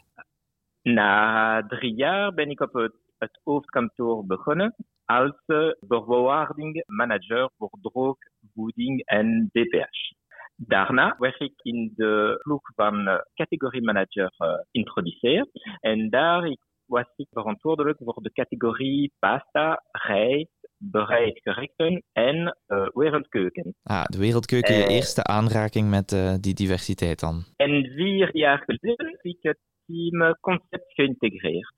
Na 0.82 1.62
drie 1.66 1.94
jaar 1.94 2.34
ben 2.34 2.50
ik 2.50 2.60
op 2.60 2.72
het, 2.72 2.94
het 3.18 3.40
hoofdkantoor 3.44 4.26
begonnen 4.26 4.74
als 5.04 5.42
bewaarding 5.80 6.82
manager 6.86 7.50
voor 7.58 7.70
droog, 7.82 8.16
voeding 8.54 9.04
en 9.04 9.48
DPH. 9.52 10.20
Daarna 10.56 11.16
werd 11.18 11.40
ik 11.40 11.52
in 11.62 11.92
de 11.96 12.38
ploeg 12.42 12.70
van 12.74 13.08
uh, 13.08 13.18
categorie 13.34 13.82
manager 13.82 14.34
uh. 14.72 15.44
En 15.80 16.10
daar 16.10 16.56
was 16.86 17.06
ik 17.16 17.28
verantwoordelijk 17.30 17.98
voor 18.04 18.22
de 18.22 18.32
categorie 18.32 19.12
pasta, 19.18 19.82
rijst, 19.90 20.61
bereid 20.90 21.40
gerechten 21.42 22.02
en 22.12 22.58
uh, 22.68 22.88
wereldkeuken. 22.92 23.74
Ah, 23.82 24.04
de 24.04 24.18
wereldkeuken, 24.18 24.74
je 24.74 24.86
eerste 24.86 25.24
aanraking 25.24 25.90
met 25.90 26.12
uh, 26.12 26.34
die 26.40 26.54
diversiteit 26.54 27.20
dan. 27.20 27.44
En 27.56 27.84
vier 27.96 28.36
jaar 28.36 28.62
geleden 28.66 29.06
heb 29.06 29.22
ik 29.22 29.38
het 29.40 29.58
teamconcept 29.86 30.92
geïntegreerd. 30.92 31.74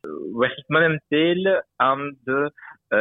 Ik 0.57 0.65
momenteel 0.67 1.63
aan 1.77 2.17
de 2.25 2.53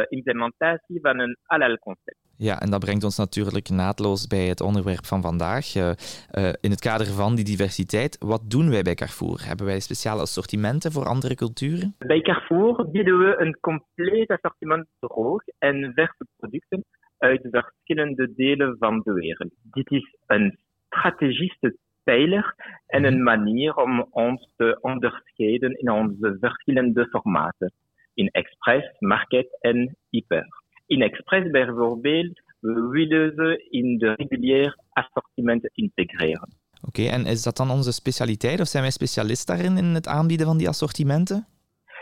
implementatie 0.08 1.00
van 1.00 1.18
een 1.18 1.36
halal 1.42 1.78
concept. 1.78 2.23
Ja, 2.36 2.60
en 2.60 2.70
dat 2.70 2.80
brengt 2.80 3.04
ons 3.04 3.18
natuurlijk 3.18 3.68
naadloos 3.68 4.26
bij 4.26 4.46
het 4.46 4.60
onderwerp 4.60 5.04
van 5.06 5.22
vandaag. 5.22 5.74
Uh, 5.74 5.82
uh, 5.84 6.52
in 6.60 6.70
het 6.70 6.80
kader 6.80 7.06
van 7.06 7.34
die 7.34 7.44
diversiteit, 7.44 8.16
wat 8.18 8.50
doen 8.50 8.70
wij 8.70 8.82
bij 8.82 8.94
Carrefour? 8.94 9.46
Hebben 9.46 9.66
wij 9.66 9.80
speciale 9.80 10.20
assortimenten 10.20 10.92
voor 10.92 11.06
andere 11.06 11.34
culturen? 11.34 11.94
Bij 11.98 12.20
Carrefour 12.20 12.90
bieden 12.90 13.18
we 13.18 13.36
een 13.38 13.58
compleet 13.60 14.30
assortiment 14.30 14.86
droog 14.98 15.42
en 15.58 15.92
verse 15.94 16.26
producten 16.36 16.84
uit 17.18 17.48
verschillende 17.50 18.34
delen 18.34 18.76
van 18.78 19.00
de 19.04 19.12
wereld. 19.12 19.52
Dit 19.62 19.90
is 19.90 20.16
een 20.26 20.58
strategische 20.86 21.76
pijler 22.04 22.54
en 22.86 23.04
een 23.04 23.22
manier 23.22 23.76
om 23.76 24.06
ons 24.10 24.48
te 24.56 24.78
onderscheiden 24.80 25.78
in 25.78 25.90
onze 25.90 26.36
verschillende 26.40 27.06
formaten. 27.08 27.72
In 28.14 28.28
Express, 28.28 28.96
Market 28.98 29.58
en 29.60 29.96
Hyper. 30.10 30.63
In 30.94 31.02
Express 31.02 31.50
bijvoorbeeld, 31.50 32.40
we 32.60 32.88
willen 32.90 33.32
ze 33.36 33.66
in 33.70 33.98
de 33.98 34.12
regulier 34.16 34.78
assortiment 34.92 35.70
integreren. 35.72 36.48
Oké, 36.86 37.00
okay, 37.00 37.06
en 37.06 37.26
is 37.26 37.42
dat 37.42 37.56
dan 37.56 37.70
onze 37.70 37.92
specialiteit 37.92 38.60
of 38.60 38.66
zijn 38.66 38.82
wij 38.82 38.92
specialist 38.92 39.46
daarin 39.46 39.76
in 39.76 39.84
het 39.84 40.06
aanbieden 40.06 40.46
van 40.46 40.58
die 40.58 40.68
assortimenten? 40.68 41.46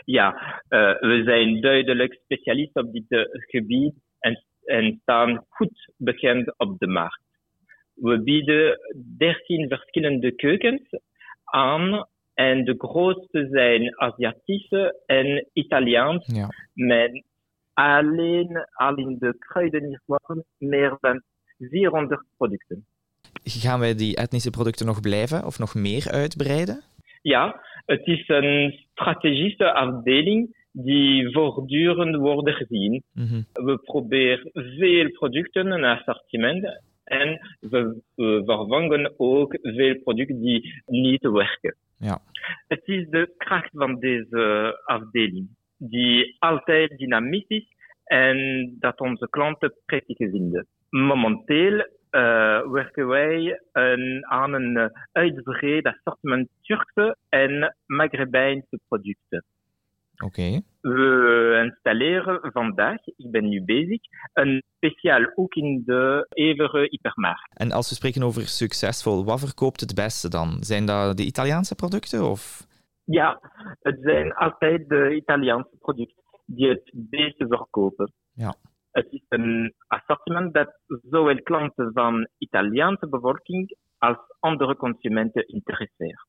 Ja, 0.05 0.29
eh, 0.67 0.99
we 0.99 1.21
zijn 1.25 1.61
duidelijk 1.61 2.19
specialist 2.23 2.75
op 2.75 2.93
dit 2.93 3.05
eh, 3.07 3.19
gebied 3.31 3.93
en, 4.19 4.43
en 4.65 4.99
staan 5.01 5.45
goed 5.49 5.91
bekend 5.97 6.53
op 6.57 6.79
de 6.79 6.87
markt. 6.87 7.27
We 7.93 8.23
bieden 8.23 8.77
13 9.17 9.67
verschillende 9.67 10.35
keukens 10.35 10.89
aan 11.43 12.07
en 12.33 12.65
de 12.65 12.75
grootste 12.77 13.47
zijn 13.51 13.99
Aziatische 13.99 15.01
en 15.05 15.49
Italiaans 15.53 16.25
Ja. 16.33 16.47
met 16.73 17.23
alleen 17.73 18.67
al 18.73 18.95
in 18.95 19.15
de 19.19 19.35
kruidenierswaren 19.39 20.45
meer 20.57 20.97
dan 20.99 21.21
400 21.57 22.23
producten. 22.37 22.85
Gaan 23.43 23.79
wij 23.79 23.95
die 23.95 24.15
etnische 24.15 24.49
producten 24.49 24.85
nog 24.85 25.01
blijven 25.01 25.45
of 25.45 25.59
nog 25.59 25.75
meer 25.75 26.11
uitbreiden? 26.11 26.81
Ja, 27.21 27.61
het 27.85 28.07
is 28.07 28.27
een 28.27 28.79
strategische 28.91 29.73
afdeling 29.73 30.55
die 30.71 31.31
voortdurend 31.31 32.15
wordt 32.15 32.49
gezien. 32.49 33.03
Mhm. 33.13 33.41
We 33.53 33.77
proberen 33.77 34.49
veel 34.53 35.09
producten 35.11 35.71
en 35.71 35.83
assortiment 35.83 36.81
en 37.03 37.55
we, 37.59 38.01
we 38.15 38.41
vervangen 38.45 39.13
ook 39.17 39.57
veel 39.61 39.99
producten 39.99 40.41
die 40.41 40.83
niet 40.85 41.21
werken. 41.21 41.75
Ja. 41.97 42.21
Het 42.67 42.81
is 42.87 43.09
de 43.09 43.33
kracht 43.37 43.69
van 43.73 43.99
deze 43.99 44.73
afdeling, 44.85 45.47
die 45.77 46.35
altijd 46.39 46.97
dynamisch 46.97 47.47
is 47.47 47.67
en 48.03 48.37
dat 48.79 48.99
onze 48.99 49.27
klanten 49.29 49.73
prettig 49.85 50.17
vinden. 50.17 50.67
Momenteel 50.89 51.79
eh, 52.09 52.71
werken 52.71 53.07
wij 53.07 53.61
een- 53.71 54.25
aan 54.27 54.53
een 54.53 54.77
eh, 54.77 54.85
uitbreid 55.11 55.85
assortiment 55.85 56.49
Turkse 56.61 57.15
en 57.29 57.75
Maghrebijnse 57.85 58.79
producten. 58.87 59.43
Oké. 60.23 60.61
We 60.81 61.61
installeren 61.63 62.51
vandaag, 62.51 62.97
ik 63.05 63.31
ben 63.31 63.49
nu 63.49 63.63
bezig, 63.63 63.99
een 64.33 64.63
speciaal 64.75 65.31
ook 65.35 65.53
in 65.53 65.83
de 65.85 66.25
Evere 66.29 66.87
hypermarkt. 66.89 67.59
En 67.59 67.71
als 67.71 67.89
we 67.89 67.95
spreken 67.95 68.23
over 68.23 68.41
succesvol, 68.47 69.25
wat 69.25 69.39
verkoopt 69.39 69.79
het 69.79 69.95
beste 69.95 70.29
dan? 70.29 70.57
Zijn 70.59 70.85
dat 70.85 71.17
de 71.17 71.25
Italiaanse 71.25 71.75
producten 71.75 72.23
of... 72.29 72.71
Ja, 73.03 73.39
het 73.81 73.97
zijn 74.01 74.33
altijd 74.33 74.89
de 74.89 75.15
Italiaanse 75.15 75.77
producten 75.79 76.23
die 76.45 76.69
het 76.69 76.91
beste 76.93 77.47
verkopen. 77.47 78.13
Ja. 78.33 78.55
Het 78.91 79.07
is 79.09 79.25
een 79.29 79.73
assortiment 79.87 80.53
dat 80.53 80.79
zowel 81.09 81.41
klanten 81.41 81.91
van 81.93 82.27
Italiaanse 82.37 83.09
bevolking 83.09 83.77
als 83.97 84.17
andere 84.39 84.75
consumenten 84.75 85.47
interesseert. 85.47 86.27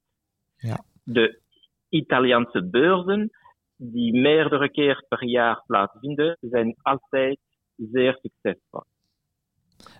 Ja. 0.57 0.85
De 1.03 1.41
Italiaanse 1.89 2.69
beurzen, 2.69 3.31
die 3.77 4.21
meerdere 4.21 4.71
keer 4.71 5.05
per 5.09 5.25
jaar 5.25 5.63
plaatsvinden, 5.67 6.37
zijn 6.41 6.77
altijd 6.83 7.39
zeer 7.77 8.19
succesvol. 8.23 8.85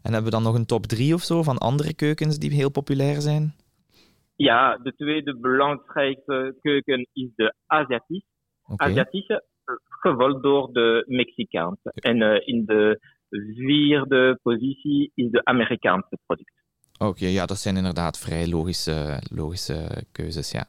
En 0.03 0.13
hebben 0.13 0.25
we 0.25 0.31
dan 0.31 0.43
nog 0.43 0.55
een 0.55 0.67
top 0.67 0.87
3 0.87 1.15
of 1.15 1.23
zo 1.23 1.43
van 1.43 1.59
andere 1.59 1.95
keukens 1.95 2.39
die 2.39 2.51
heel 2.51 2.71
populair 2.71 3.21
zijn? 3.21 3.55
Ja, 4.37 4.77
de 4.77 4.95
tweede 4.95 5.39
belangrijkste 5.39 6.57
keuken 6.61 7.09
is 7.13 7.29
de 7.35 7.55
Aziatische. 7.67 8.29
Oké. 8.67 8.85
Aziatische, 8.85 9.45
gevolgd 9.89 10.43
door 10.43 10.73
de 10.73 11.05
Mexicaanse. 11.07 11.93
En 11.95 12.23
eh, 12.23 12.49
in 12.49 12.65
de 12.65 13.01
vierde 13.55 14.39
positie 14.43 15.11
is 15.15 15.31
de 15.31 15.45
Amerikaanse 15.45 16.19
product. 16.27 16.53
Oké, 16.99 17.27
ja, 17.27 17.47
dat 17.47 17.59
zijn 17.59 17.77
inderdaad 17.77 18.19
vrij 18.19 18.49
logische, 18.49 19.23
logische 19.35 20.05
keuzes, 20.13 20.51
ja. 20.51 20.67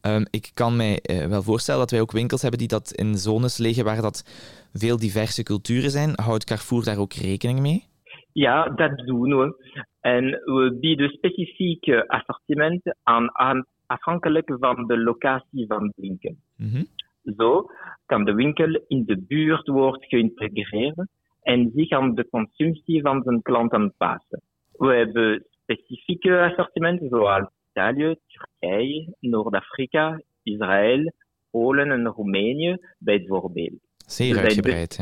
Ehm, 0.00 0.24
ik 0.30 0.50
kan 0.54 0.76
mij 0.76 1.00
eh, 1.00 1.26
wel 1.26 1.42
voorstellen 1.42 1.80
dat 1.80 1.90
wij 1.90 2.00
ook 2.00 2.12
winkels 2.12 2.42
hebben 2.42 2.58
die 2.60 2.68
dat 2.68 2.92
in 2.92 3.16
zones 3.16 3.56
liggen 3.56 3.84
waar 3.84 4.02
dat 4.02 4.24
veel 4.72 4.96
diverse 4.96 5.42
culturen 5.42 5.90
zijn. 5.90 6.12
Houdt 6.14 6.44
Carrefour 6.44 6.84
daar 6.84 6.98
ook 6.98 7.12
rekening 7.12 7.60
mee? 7.60 7.87
Ja, 8.38 8.68
dat 8.68 8.98
doen 8.98 9.38
we. 9.38 9.54
En 10.00 10.24
we 10.30 10.76
bieden 10.80 11.10
specifieke 11.10 12.08
assortimenten 12.08 12.96
aan, 13.02 13.36
aan 13.38 13.66
afhankelijk 13.86 14.56
van 14.60 14.86
de 14.86 14.98
locatie 14.98 15.66
van 15.66 15.86
de 15.86 16.02
winkel. 16.02 16.34
Mhm. 16.56 16.82
Zo 17.36 17.70
kan 18.06 18.24
de 18.24 18.34
winkel 18.34 18.80
in 18.86 19.04
de 19.04 19.24
buurt 19.28 19.66
worden 19.66 20.08
geïntegreerd 20.08 21.06
en 21.42 21.70
zich 21.74 21.90
aan 21.90 22.14
de 22.14 22.28
consumptie 22.30 23.02
van 23.02 23.22
zijn 23.22 23.42
klant 23.42 23.72
aanpassen. 23.72 24.42
We 24.72 24.94
hebben 24.94 25.44
specifieke 25.62 26.38
assortimenten 26.38 27.08
zoals 27.08 27.48
Italië, 27.70 28.16
Turkije, 28.26 29.16
Noord-Afrika, 29.20 30.20
Israël, 30.42 31.12
Polen 31.50 31.90
en 31.90 32.06
Roemenië 32.06 32.76
bijvoorbeeld. 32.98 33.80
Zeer 33.96 34.26
Ze 34.26 34.34
zijn 34.34 34.46
uitgebreid, 34.46 34.96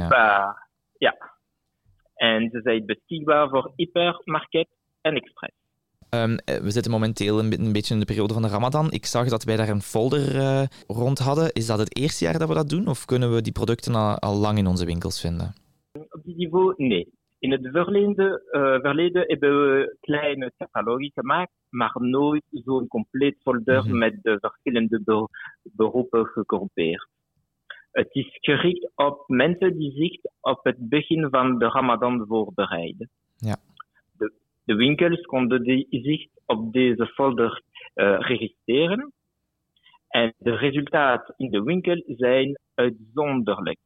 ja. 0.98 1.34
En 2.16 2.48
ze 2.52 2.60
zijn 2.62 2.86
beschikbaar 2.86 3.48
voor 3.48 3.72
hypermarket 3.76 4.68
en 5.00 5.14
express. 5.14 5.54
Ehm, 6.08 6.36
eh, 6.44 6.56
we 6.56 6.70
zitten 6.70 6.92
momenteel 6.92 7.38
een, 7.38 7.72
beetje 7.72 7.94
in 7.94 8.00
de 8.00 8.06
periode 8.06 8.32
van 8.32 8.42
de 8.42 8.48
Ramadan. 8.48 8.90
Ik 8.90 9.06
zag 9.06 9.28
dat 9.28 9.44
wij 9.44 9.56
daar 9.56 9.68
een 9.68 9.80
folder 9.80 10.36
eh, 10.36 10.62
rond 10.86 11.18
hadden. 11.18 11.52
Is 11.52 11.66
dat 11.66 11.78
het 11.78 11.96
eerste 11.96 12.24
jaar 12.24 12.38
dat 12.38 12.48
we 12.48 12.54
dat 12.54 12.68
doen? 12.68 12.86
Of 12.88 13.04
kunnen 13.04 13.34
we 13.34 13.40
die 13.42 13.52
producten 13.52 13.94
al, 13.94 14.18
al 14.18 14.36
lang 14.36 14.58
in 14.58 14.66
onze 14.66 14.86
winkels 14.86 15.20
vinden? 15.20 15.54
Op 15.92 16.20
dit 16.24 16.36
niveau, 16.36 16.74
nee. 16.76 17.08
In 17.38 17.52
het 17.52 17.68
verleden, 17.72 18.42
eh, 18.50 18.60
verleden 18.80 19.22
hebben 19.26 19.50
we 19.72 19.96
kleine 20.00 20.52
catalogie 20.58 21.10
gemaakt, 21.14 21.50
maar 21.70 21.92
nooit 21.98 22.42
zo'n 22.50 22.88
compleet 22.88 23.36
folder 23.42 23.82
Mhm. 23.84 23.98
met 23.98 24.18
de 24.22 24.38
verschillende 24.40 25.00
be- 25.04 25.28
beroepen 25.62 26.26
gegroepeerd. 26.26 27.08
Het 27.96 28.14
is 28.14 28.28
gericht 28.40 28.90
op 28.94 29.24
mensen 29.26 29.78
die 29.78 29.92
zich 29.92 30.32
op 30.40 30.64
het 30.64 30.88
begin 30.88 31.28
van 31.30 31.58
de 31.58 31.68
Ramadan 31.68 32.24
voorbereiden. 32.26 33.10
Ja. 33.36 33.56
De, 34.18 34.32
de 34.64 34.74
winkels 34.74 35.20
konden 35.20 35.62
die 35.62 35.86
zich 35.90 36.26
op 36.46 36.72
deze 36.72 37.06
folder 37.06 37.62
eh, 37.94 38.16
registreren. 38.18 39.12
En 40.08 40.34
de 40.38 40.56
resultaten 40.56 41.34
in 41.36 41.50
de 41.50 41.62
winkel 41.62 42.02
zijn 42.06 42.58
uitzonderlijk. 42.74 43.78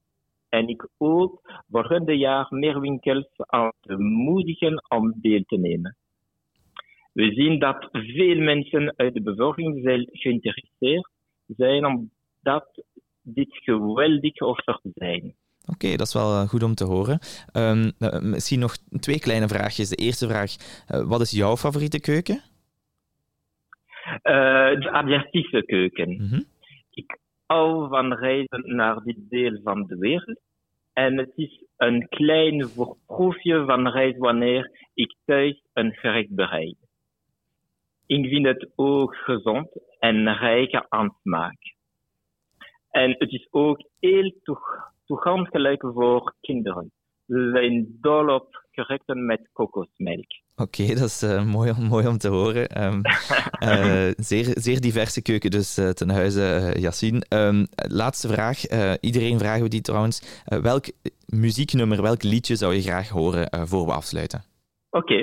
En 0.49 0.69
ik 0.69 0.89
hoop 0.99 1.63
volgende 1.71 2.17
jaar 2.17 2.47
meer 2.51 2.81
winkels 2.81 3.29
aan 3.37 3.73
te 3.81 3.99
moedigen 3.99 4.85
om 4.89 5.15
deel 5.17 5.43
te 5.47 5.57
nemen. 5.57 5.97
We 7.13 7.33
zien 7.33 7.59
dat 7.59 7.89
veel 7.91 8.41
mensen 8.41 8.95
uit 8.97 9.15
de 9.15 9.23
bevolking 9.23 9.81
zijn 9.83 10.09
geïnteresseerd 10.13 11.09
zijn 11.47 11.87
omdat 11.87 12.85
dit 13.23 13.49
geweldig 13.51 14.41
offers 14.41 14.81
zijn. 14.95 15.35
Oké, 15.67 15.97
dat 15.97 16.07
is 16.07 16.15
wel 16.15 16.33
eh, 16.33 16.49
goed 16.49 16.63
om 16.63 16.75
te 16.75 16.85
horen. 16.85 17.19
Ehm, 17.53 17.91
eh, 17.99 18.21
misschien 18.21 18.59
nog 18.59 18.77
twee 18.77 19.19
kleine 19.19 19.49
vraagjes. 19.49 19.89
De 19.89 19.97
eerste 19.97 20.29
vraag, 20.29 20.57
eh, 20.87 21.09
wat 21.09 21.21
is 21.21 21.31
jouw 21.31 21.57
favoriete 21.57 22.01
keuken? 22.01 22.43
Eh, 24.23 24.81
de 24.81 24.91
Aziatische 24.91 25.63
keuken. 25.67 26.11
Mhm. 26.11 26.41
Ik 26.91 27.19
hou 27.47 27.89
van 27.89 28.13
reizen 28.13 28.63
naar 28.77 29.03
dit 29.03 29.17
deel 29.29 29.61
van 29.63 29.87
de 29.87 29.97
wereld. 29.97 30.41
En 30.93 31.19
het 31.19 31.33
is 31.35 31.65
een 31.77 32.09
klein 32.09 32.69
voorproefje 32.69 33.65
van 33.65 33.89
reis 33.89 34.17
wanneer 34.19 34.71
ik 34.95 35.15
thuis 35.25 35.63
een 35.73 35.93
gerecht 35.93 36.35
bereid. 36.35 36.77
Ik 38.07 38.29
vind 38.29 38.47
het 38.47 38.69
ook 38.75 39.15
gezond 39.15 39.69
en 39.99 40.35
rijk 40.35 40.87
aan 40.89 41.17
smaak. 41.23 41.59
En 42.91 43.15
het 43.19 43.33
is 43.33 43.49
ook 43.51 43.79
heel 44.01 44.33
toeg- 44.43 44.79
toegankelijk 45.07 45.83
voor 45.95 46.35
kinderen. 46.41 46.93
Ze 47.27 47.51
zijn 47.55 47.99
dol 48.01 48.35
op 48.35 48.65
gerechten 48.71 49.27
met 49.27 49.49
kokosmelk. 49.53 50.27
Oké, 50.57 50.87
dat 51.01 51.07
is 51.09 51.23
eh, 51.23 51.45
mooi, 51.45 51.71
om- 51.71 51.85
mooi 51.87 52.07
om 52.07 52.19
te 52.19 52.29
horen. 52.29 52.69
Ehm, 52.69 53.01
eh, 53.69 54.09
zeer, 54.17 54.45
zeer 54.45 54.81
diverse 54.81 55.23
keuken 55.23 55.51
dus 55.51 55.77
eh, 55.79 55.89
ten 55.89 56.11
huize, 56.11 56.75
Yassine. 56.79 57.25
Ehm, 57.29 57.65
laatste 57.89 58.29
vraag. 58.29 58.59
Iedereen 59.01 59.39
vragen 59.39 59.63
we 59.63 59.69
die 59.69 59.81
trouwens. 59.81 60.43
Welk 60.63 60.85
muzieknummer, 61.27 62.03
welk 62.03 62.23
liedje 62.23 62.57
zou 62.57 62.75
je 62.75 62.81
graag 62.83 63.09
horen 63.09 63.69
voor 63.69 63.87
we 63.87 63.93
afsluiten? 63.93 64.43
Oké, 64.91 65.15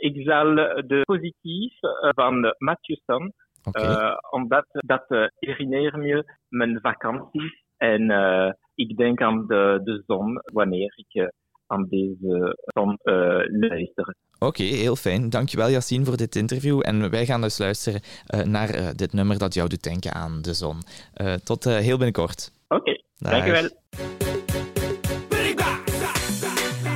ik 0.00 0.22
zal 0.24 0.54
de 0.54 1.00
positief 1.04 1.72
van 2.14 2.54
Matthewson, 2.58 3.22
Oké. 3.24 3.32
Eh, 3.70 4.16
omdat 4.30 4.66
dat 4.70 5.04
eh, 5.08 5.24
herinnert 5.38 5.96
me 5.96 6.24
mijn 6.48 6.78
vakantie 6.80 7.62
en 7.76 8.10
eh, 8.10 8.52
ik 8.74 8.96
denk 8.96 9.20
aan 9.22 9.46
de, 9.46 9.80
de 9.84 10.02
zon 10.06 10.40
wanneer 10.52 10.92
ik 10.96 11.22
eh, 11.22 11.28
aan 11.66 11.86
deze 11.88 12.56
zon 12.64 12.98
eh, 13.02 13.40
luister. 13.60 14.14
Oké, 14.38 14.62
heel 14.62 14.96
fijn. 14.96 15.30
Dankjewel 15.30 15.68
Yassine 15.70 16.04
voor 16.04 16.16
dit 16.16 16.36
interview. 16.36 16.80
En 16.84 17.10
wij 17.10 17.26
gaan 17.26 17.40
dus 17.40 17.58
luisteren 17.58 18.00
eh, 18.26 18.42
naar 18.42 18.68
eh, 18.70 18.88
dit 18.94 19.12
nummer 19.12 19.38
dat 19.38 19.54
jou 19.54 19.68
doet 19.68 19.82
denken 19.82 20.12
aan 20.12 20.42
de 20.42 20.54
zon. 20.54 20.76
Eh, 21.14 21.34
tot 21.34 21.66
eh, 21.66 21.76
heel 21.76 21.96
binnenkort. 21.96 22.52
Oké, 22.68 23.02
Dag. 23.18 23.32
dankjewel. 23.32 23.68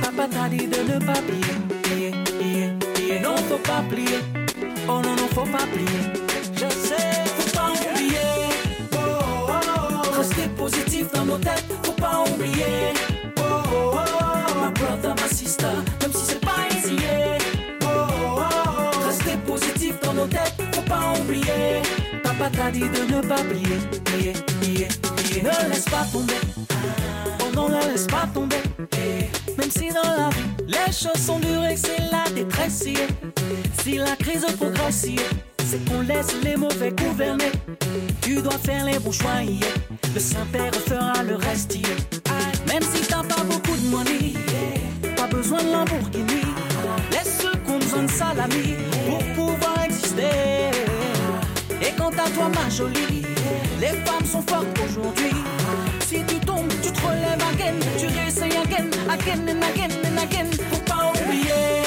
Papa 0.01 0.27
nos 11.27 11.37
têtes, 11.37 11.65
faut 11.83 11.91
pas 11.91 12.23
oublier. 12.33 12.93
Oh, 13.37 13.41
oh, 13.41 13.93
oh, 13.93 14.61
my 14.61 14.71
brother, 14.71 15.13
my 15.15 15.29
sister, 15.29 15.67
même 16.01 16.13
si 16.13 16.25
c'est 16.25 16.39
pas 16.39 16.65
easy. 16.71 16.97
Oh, 17.83 17.87
oh, 17.87 18.39
oh, 18.39 19.05
restez 19.05 19.37
positif 19.45 19.99
dans 20.01 20.13
nos 20.13 20.27
têtes, 20.27 20.55
faut 20.73 20.81
pas 20.81 21.13
oublier. 21.19 21.81
Papa 22.23 22.49
t'a 22.49 22.71
dit 22.71 22.79
de 22.79 23.13
ne 23.13 23.21
pas 23.21 23.43
plier, 23.43 23.77
plier, 24.05 24.33
plier. 24.61 24.87
Ne 25.43 25.69
laisse 25.69 25.85
pas 25.85 26.05
tomber, 26.11 26.33
oh 27.41 27.55
non, 27.55 27.69
ne 27.69 27.91
laisse 27.91 28.07
pas 28.07 28.27
tomber. 28.33 28.61
Même 29.57 29.71
si 29.71 29.89
dans 29.89 30.01
la 30.01 30.29
vie, 30.29 30.65
les 30.67 30.91
choses 30.91 31.21
sont 31.23 31.39
dures 31.39 31.65
et 31.65 31.75
c'est 31.77 31.99
la 32.11 32.29
détresse. 32.33 32.85
Si 33.83 33.97
la 33.97 34.15
crise 34.15 34.45
progresse, 34.57 35.05
c'est 35.69 35.83
qu'on 35.89 36.01
laisse 36.01 36.33
les 36.43 36.55
mauvais 36.55 36.91
gouverner. 36.91 37.51
Tu 38.21 38.41
dois 38.41 38.57
faire 38.57 38.85
les 38.85 38.99
bons 38.99 39.11
choix, 39.11 39.41
yeah. 39.43 39.67
le 40.13 40.19
Saint-Père 40.19 40.73
fera 40.73 41.23
le 41.23 41.35
reste. 41.35 41.77
Même 42.67 42.83
si 42.83 43.01
t'as 43.07 43.23
pas 43.23 43.43
beaucoup 43.43 43.75
de 43.75 43.87
money, 43.89 44.33
pas 45.17 45.27
besoin 45.27 45.61
de 45.63 45.71
Lamborghini. 45.71 46.41
Laisse 47.11 47.39
ceux 47.41 47.57
qui 47.65 47.71
ont 47.71 47.79
besoin 47.79 48.03
de 48.03 48.11
salami 48.11 48.75
pour 49.07 49.23
pouvoir 49.35 49.83
exister. 49.83 50.71
Et 51.81 51.91
quant 51.97 52.11
à 52.11 52.29
toi, 52.29 52.49
ma 52.49 52.69
jolie, 52.69 53.23
les 53.81 53.95
femmes 54.05 54.25
sont 54.25 54.43
fortes 54.47 54.79
aujourd'hui. 54.87 55.35
Si 56.07 56.23
tu 56.27 56.39
tombes, 56.45 56.71
tu 56.81 56.91
te 56.91 57.01
relèves 57.01 57.43
again, 57.53 57.75
tu 57.97 58.05
réessayes 58.07 58.57
again, 58.57 58.89
again 59.09 59.41
and 59.49 59.63
again 59.63 59.91
and 60.05 60.17
again. 60.17 60.49
Faut 60.71 60.83
pas 60.85 61.11
oublier. 61.11 61.86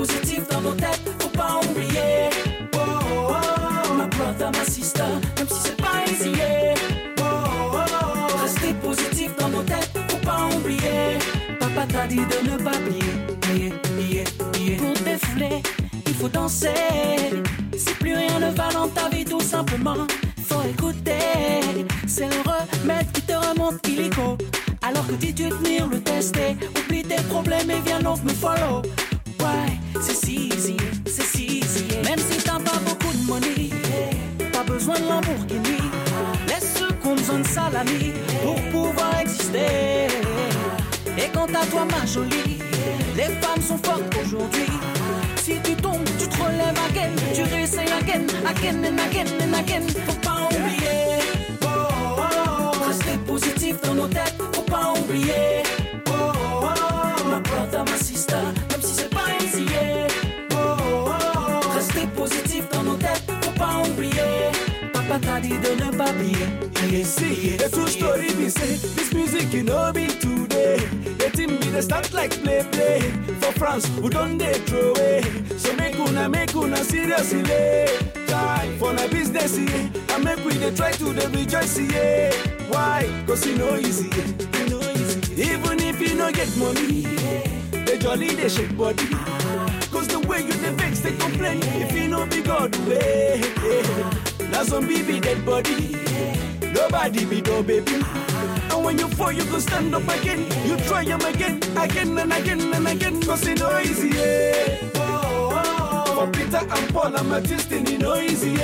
Positif 0.00 0.48
dans 0.48 0.62
nos 0.62 0.72
têtes, 0.72 1.02
faut 1.20 1.28
pas 1.28 1.60
oublier. 1.68 2.30
Oh, 2.74 2.78
oh, 2.78 3.34
oh. 3.34 3.94
My 3.94 4.06
brother, 4.16 4.50
my 4.50 4.64
sister, 4.64 5.04
même 5.36 5.48
si 5.48 5.60
c'est 5.62 5.76
pas 5.76 6.00
easy. 6.10 6.30
yeah. 6.30 6.74
Oh, 7.18 7.24
oh, 7.24 7.76
oh. 7.76 8.36
Rester 8.42 8.72
positif 8.82 9.36
dans 9.36 9.50
nos 9.50 9.62
têtes, 9.62 9.90
faut 10.08 10.24
pas 10.24 10.48
oublier. 10.56 11.18
Papa 11.58 11.86
t'a 11.86 12.06
dit 12.06 12.16
de 12.32 12.50
ne 12.50 12.56
pas 12.56 12.78
plier, 12.86 13.12
plier, 13.42 13.72
plier, 13.94 14.24
plier. 14.52 14.76
Pour 14.76 14.94
défouler, 15.04 15.62
il 16.06 16.14
faut 16.14 16.28
danser. 16.28 17.42
Si 17.76 17.92
plus 18.00 18.14
rien 18.14 18.40
ne 18.40 18.50
va 18.56 18.70
dans 18.72 18.88
ta 18.88 19.10
vie, 19.10 19.26
tout 19.26 19.42
simplement, 19.42 20.06
faut 20.48 20.62
écouter. 20.62 21.60
C'est 22.06 22.28
le 22.34 22.40
remède 22.48 23.12
qui 23.12 23.20
te 23.20 23.34
remonte 23.34 23.86
illico. 23.86 24.38
Alors 24.80 25.06
que 25.06 25.12
dis-tu 25.12 25.50
tenir 25.50 25.86
le 25.88 26.00
tester, 26.00 26.56
oublie 26.78 27.02
tes 27.02 27.22
problèmes 27.24 27.70
et 27.70 27.80
viens 27.84 28.00
donc 28.00 28.24
me 28.24 28.30
follow. 28.30 28.80
Ouais, 29.40 29.79
besoin 34.90 35.00
de 35.00 35.08
Lamborghini. 35.08 35.78
Laisse 36.48 36.74
ceux 36.78 36.92
qui 36.94 37.06
ont 37.06 37.14
besoin 37.14 37.38
de 37.40 37.46
salami 37.46 38.12
pour 38.42 38.56
pouvoir 38.70 39.20
exister. 39.20 40.08
Et 41.18 41.28
quant 41.32 41.46
à 41.46 41.66
toi, 41.66 41.86
ma 41.90 42.06
jolie, 42.06 42.58
les 43.16 43.34
femmes 43.40 43.62
sont 43.62 43.78
fortes 43.78 44.14
aujourd'hui. 44.22 44.66
Si 45.36 45.54
tu 45.62 45.74
tombes, 45.76 46.04
tu 46.18 46.28
te 46.28 46.36
relèves 46.42 46.78
again, 46.88 47.10
tu 47.34 47.42
réessayes 47.42 47.92
again, 48.00 48.26
again 48.46 48.84
and 48.84 48.98
again 48.98 49.26
and 49.40 49.54
again. 49.54 49.86
Faut 50.06 50.20
pas 50.20 50.48
oublier. 50.50 51.20
Oh, 51.62 51.66
oh, 51.66 52.72
oh. 52.72 52.86
Rester 52.86 53.18
positif 53.26 53.80
dans 53.82 53.94
nos 53.94 54.08
têtes, 54.08 54.36
faut 54.52 54.62
pas 54.62 54.92
oublier. 54.98 55.49
Papa 65.30 65.40
t'a 65.40 65.40
dit 65.40 65.58
de 65.58 65.84
ne 65.84 65.96
pas 65.96 66.12
plier. 66.12 66.46
plier, 66.74 67.04
plier, 67.04 67.56
The 67.56 67.70
true 67.70 67.86
story 67.86 68.34
be 68.34 68.48
say 68.48 68.74
this 68.96 69.12
music 69.14 69.52
you 69.52 69.62
know 69.62 69.92
be 69.92 70.06
today. 70.08 70.76
The 71.18 71.30
team 71.32 71.56
be 71.58 71.68
the 71.70 71.82
start 71.82 72.12
like 72.12 72.32
play 72.42 72.64
play 72.72 73.00
for 73.40 73.52
France 73.52 73.88
we 74.02 74.08
don't 74.08 74.38
they 74.38 74.54
throw 74.66 74.92
away. 74.92 75.22
So 75.56 75.72
make 75.76 75.96
una 75.98 76.28
make 76.28 76.54
una 76.56 76.82
seriously 76.82 77.42
try 78.26 78.74
for 78.78 78.92
my 78.92 79.06
business 79.08 79.56
yeah. 79.56 80.14
and 80.14 80.24
make 80.24 80.44
we 80.44 80.54
dey 80.54 80.74
try 80.74 80.90
to 80.92 81.12
dey 81.14 81.26
rejoice 81.28 81.78
yeah. 81.78 82.32
Why? 82.68 83.06
Cause 83.26 83.46
you 83.46 83.56
know 83.56 83.76
easy, 83.76 84.08
yeah. 84.08 84.58
you 84.58 84.68
know 84.70 84.80
easy. 84.80 85.42
Even 85.42 85.78
if 85.80 86.00
you 86.00 86.14
no 86.16 86.32
get 86.32 86.50
money, 86.56 87.02
the 87.86 87.96
jolly 88.00 88.34
they 88.34 88.48
shake 88.48 88.76
body. 88.76 89.06
Ah. 89.12 89.78
Cause 89.92 90.08
the 90.08 90.18
way 90.20 90.40
you 90.42 90.52
dey 90.54 90.72
vex 90.74 91.00
they 91.00 91.12
complain 91.16 91.60
if 91.62 91.92
you 91.92 92.08
no 92.08 92.26
be 92.26 92.42
God 92.42 92.74
way. 92.88 94.29
Now 94.60 94.66
some 94.66 94.86
baby 94.86 95.18
dead 95.20 95.42
body. 95.46 95.96
Nobody 96.74 97.24
be 97.24 97.40
no 97.40 97.62
baby. 97.62 97.94
And 97.94 98.84
when 98.84 98.98
you 98.98 99.08
fall, 99.08 99.32
you 99.32 99.42
go 99.46 99.58
stand 99.58 99.94
up 99.94 100.06
again. 100.06 100.40
You 100.68 100.76
try 100.84 101.02
them 101.02 101.22
again, 101.22 101.62
again 101.78 102.18
and 102.18 102.30
again 102.30 102.74
and 102.74 102.86
again. 102.86 103.22
Cause 103.22 103.46
it 103.46 103.58
no 103.58 103.78
easy. 103.78 104.10
For 106.12 106.26
Peter 106.30 106.60
and 106.60 106.92
Paul 106.92 107.16
and 107.16 107.28
my 107.30 107.40
destiny, 107.40 107.96
no 107.96 108.16
easy. 108.20 108.54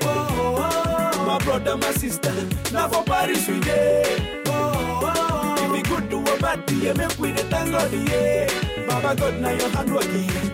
My 0.00 1.38
brother, 1.44 1.76
my 1.76 1.92
sister, 1.92 2.34
now 2.72 2.88
for 2.88 3.04
Paris 3.04 3.46
we 3.46 3.60
day. 3.60 4.02
If 4.44 5.70
we 5.70 5.82
good 5.82 6.08
do 6.10 6.18
a 6.18 6.36
bad 6.40 6.68
yeah, 6.72 6.94
make 6.94 7.16
we 7.20 7.30
the 7.30 7.44
thank 7.44 7.70
God, 7.70 7.92
yeah. 7.92 8.88
Baba 8.88 9.14
God, 9.14 9.40
now 9.40 9.50
your 9.52 9.68
hand 9.68 9.94
work, 9.94 10.51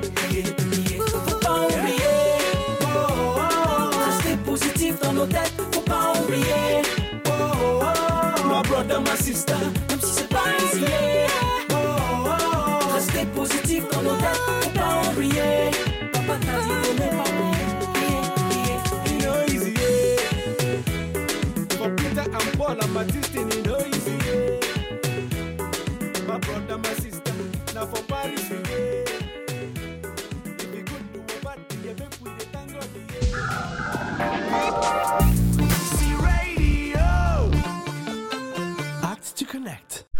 dans 5.02 5.12
nos 5.12 5.26
têtes, 5.26 5.52
faut 5.72 5.80
pas 5.80 6.12
oublier. 6.22 6.82
Oh, 7.26 7.30
oh, 7.30 7.82
oh. 7.82 8.48
My 8.48 8.62
brother, 8.68 9.00
my 9.00 9.16
sister, 9.22 9.54
Même 9.88 10.00
si 10.00 10.12
c'est 10.12 10.28
pas 10.28 10.44
easy. 10.58 10.84
Oh, 11.70 11.74
oh, 11.74 12.28
oh. 12.30 12.94
Rester 12.94 13.26
positif 13.34 13.84
dans 13.92 14.02
nos 14.02 14.16
têtes, 14.16 14.37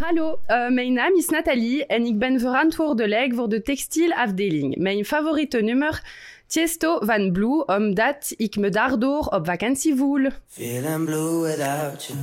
Hallo, 0.09 0.38
uh, 0.48 0.68
mijn 0.68 0.92
naam 0.92 1.14
is 1.14 1.28
Nathalie 1.28 1.86
en 1.86 2.04
ik 2.04 2.18
ben 2.18 2.40
verantwoordelijk 2.40 3.34
voor 3.34 3.48
de 3.48 3.62
textielafdeling. 3.62 4.76
Mijn 4.76 5.04
favoriete 5.04 5.61
nummer, 5.61 6.02
Tiesto 6.46 6.98
van 7.00 7.32
Blue, 7.32 7.64
omdat 7.64 8.32
ik 8.36 8.56
me 8.56 8.68
daardoor 8.68 9.26
op 9.26 9.46
vakantie 9.46 9.96
voel. 9.96 10.30
Feeling 10.46 11.04
blue 11.04 11.40
without 11.40 12.04
you. 12.04 12.18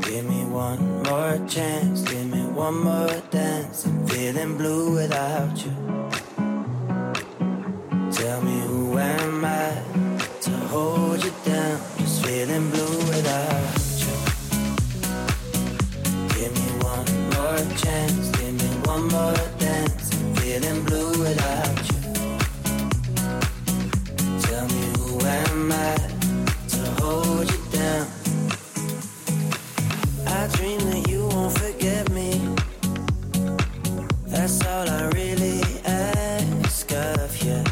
Give 0.00 0.22
me 0.22 0.44
one 0.52 0.82
more 1.02 1.40
chance, 1.46 2.06
give 2.06 2.26
me 2.26 2.44
one 2.56 2.82
more 2.82 3.20
dance. 3.30 3.88
I'm 3.88 4.08
feeling 4.08 4.56
blue 4.56 4.94
without 4.94 5.60
you. 5.60 5.74
Tell 8.10 8.42
me 8.42 8.60
who 8.66 8.98
am 8.98 9.44
I 9.44 9.70
to 10.40 10.50
hold 10.50 11.22
you 11.22 11.32
down? 11.44 11.78
Just 11.98 12.26
feeling 12.26 12.70
blue 12.70 12.96
without 12.96 13.74
you. 13.74 13.75
More 17.46 17.76
chance, 17.76 18.30
give 18.38 18.54
me 18.62 18.70
one 18.90 19.06
more 19.08 19.40
dance. 19.58 20.06
I'm 20.14 20.34
feeling 20.36 20.82
blue 20.84 21.10
without 21.24 21.78
you. 21.90 22.00
Tell 24.46 24.66
me 24.74 24.84
who 24.98 25.12
am 25.20 25.72
I 25.72 25.94
to 26.72 26.82
hold 27.00 27.46
you 27.52 27.62
down? 27.78 28.06
I 30.26 30.40
dream 30.56 30.80
that 30.90 31.02
you 31.08 31.28
won't 31.28 31.56
forget 31.62 32.10
me. 32.10 32.30
That's 34.26 34.64
all 34.66 34.88
I 34.88 35.02
really 35.20 35.60
ask 35.84 36.90
of 36.92 37.30
you. 37.44 37.62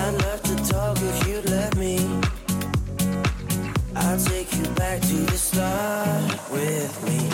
I'd 0.00 0.14
love 0.24 0.42
to 0.50 0.56
talk 0.72 0.96
if 1.00 1.28
you'd 1.28 1.48
let 1.50 1.76
me. 1.76 1.96
I'll 3.94 4.18
take 4.18 4.50
you 4.56 4.66
back 4.80 5.00
to 5.02 5.18
the 5.30 5.38
start 5.38 6.50
with 6.50 6.94
me. 7.06 7.27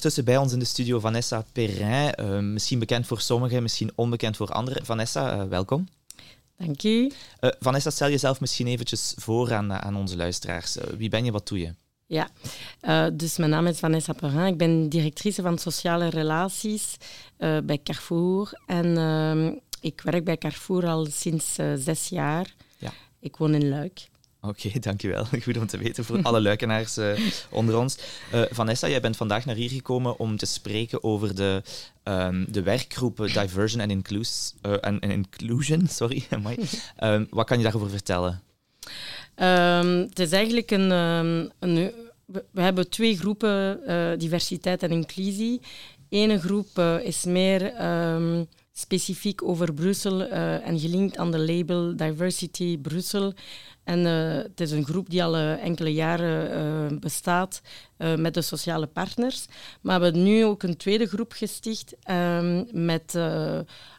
Ondertussen 0.00 0.34
bij 0.34 0.42
ons 0.42 0.52
in 0.52 0.58
de 0.58 0.64
studio 0.64 1.00
Vanessa 1.00 1.44
Perrin. 1.52 2.14
eh, 2.14 2.38
misschien 2.38 2.78
bekend 2.78 3.06
voor 3.06 3.20
sommigen, 3.20 3.62
misschien 3.62 3.90
onbekend 3.94 4.36
voor 4.36 4.52
anderen. 4.52 4.84
Vanessa, 4.84 5.32
eh, 5.32 5.44
welkom. 5.48 5.88
Dank 6.56 6.82
u. 6.82 7.10
Eh, 7.40 7.50
Vanessa, 7.58 7.90
stel 7.90 8.08
jezelf 8.08 8.40
misschien 8.40 8.66
eventjes 8.66 9.14
voor 9.16 9.54
aan, 9.54 9.72
aan 9.72 9.96
onze 9.96 10.16
luisteraars. 10.16 10.76
Wie 10.96 11.08
ben 11.08 11.24
je, 11.24 11.32
wat 11.32 11.48
doe 11.48 11.58
je? 11.58 11.74
Ja, 12.06 12.28
dus 13.12 13.36
mijn 13.36 13.50
naam 13.50 13.66
is 13.66 13.78
Vanessa 13.78 14.12
Perrin. 14.12 14.46
Ik 14.46 14.56
ben 14.56 14.88
directrice 14.88 15.42
van 15.42 15.58
sociale 15.58 16.08
relaties 16.08 16.96
bij 17.36 17.80
Carrefour. 17.84 18.52
En 18.66 18.96
ehm, 18.96 19.52
ik 19.80 20.00
werk 20.00 20.24
bij 20.24 20.38
Carrefour 20.38 20.86
al 20.86 21.06
sinds 21.10 21.54
zes 21.76 22.08
jaar. 22.08 22.54
Ja. 22.78 22.92
Ik 23.20 23.36
woon 23.36 23.54
in 23.54 23.68
Luik. 23.68 24.08
Oké, 24.40 24.78
dankjewel. 24.80 25.24
Goed 25.44 25.56
om 25.56 25.66
te 25.66 25.78
weten 25.78 26.04
voor 26.04 26.22
alle 26.28 26.40
luikenaars 26.40 26.96
eh, 26.96 27.18
onder 27.50 27.78
ons. 27.78 27.98
Eh, 28.32 28.42
Vanessa, 28.50 28.88
jij 28.88 29.00
bent 29.00 29.16
vandaag 29.16 29.44
naar 29.44 29.54
hier 29.54 29.70
gekomen 29.70 30.18
om 30.18 30.36
te 30.36 30.46
spreken 30.46 31.04
over 31.04 31.34
de, 31.34 31.62
ehm, 32.02 32.44
de 32.48 32.62
werkgroep 32.62 33.16
Diversion 33.16 33.80
and, 33.80 33.90
Inclus- 33.90 34.54
and, 34.62 34.82
and 34.82 35.12
Inclusion. 35.12 35.86
Sorry. 35.88 36.26
Ehm, 36.96 37.24
wat 37.30 37.46
kan 37.46 37.56
je 37.56 37.62
daarover 37.62 37.90
vertellen? 37.90 38.42
Ehm, 39.34 39.98
het 39.98 40.18
is 40.18 40.32
eigenlijk 40.32 40.70
een... 40.70 40.90
een 41.58 41.92
we, 42.52 42.60
hebben 42.60 42.90
twee 42.90 43.16
groepen, 43.16 43.80
diversiteit 44.18 44.82
en 44.82 44.90
inclusie. 44.90 45.60
Ene 46.08 46.40
groep 46.40 46.78
is 47.02 47.24
meer 47.24 47.72
specifiek 48.80 49.42
over 49.42 49.74
Brussel 49.74 50.22
eh, 50.22 50.66
en 50.66 50.78
gelinkt 50.78 51.16
aan 51.16 51.30
de 51.30 51.38
label 51.38 51.96
Diversity 51.96 52.78
Brussel. 52.78 53.32
En 53.84 54.06
eh, 54.06 54.42
het 54.42 54.60
is 54.60 54.70
een 54.70 54.84
groep 54.84 55.10
die 55.10 55.24
al 55.24 55.36
eh, 55.36 55.64
enkele 55.64 55.92
jaren 55.92 57.00
bestaat 57.00 57.62
met 58.16 58.34
de 58.34 58.42
sociale 58.42 58.86
partners. 58.86 59.46
Maar 59.80 59.98
we 59.98 60.04
hebben 60.04 60.22
nu 60.22 60.44
ook 60.44 60.62
een 60.62 60.76
tweede 60.76 61.06
groep 61.06 61.32
gesticht 61.32 61.94
ehm, 62.02 62.64
met 62.72 63.18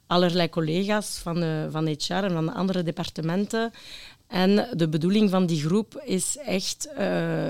allerlei 0.07 0.49
collega's 0.49 1.17
van, 1.17 1.69
van 1.71 1.87
HR 1.87 2.13
en 2.13 2.31
van 2.31 2.45
de 2.45 2.51
andere 2.51 2.83
departementen. 2.83 3.71
En 4.27 4.67
de 4.73 4.89
bedoeling 4.89 5.29
van 5.29 5.45
die 5.45 5.61
groep 5.61 6.01
is 6.05 6.37
echt 6.37 6.89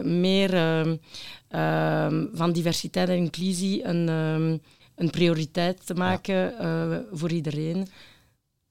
meer 0.03 0.53
ehm, 0.53 0.95
ehm, 1.47 2.25
van 2.33 2.51
diversiteit 2.51 3.09
en 3.09 3.15
inclusie 3.15 3.83
een, 3.83 4.61
een 5.01 5.09
prioriteit 5.09 5.85
te 5.85 5.93
maken 5.93 6.57
eh, 6.59 6.97
voor 7.11 7.31
iedereen. 7.31 7.87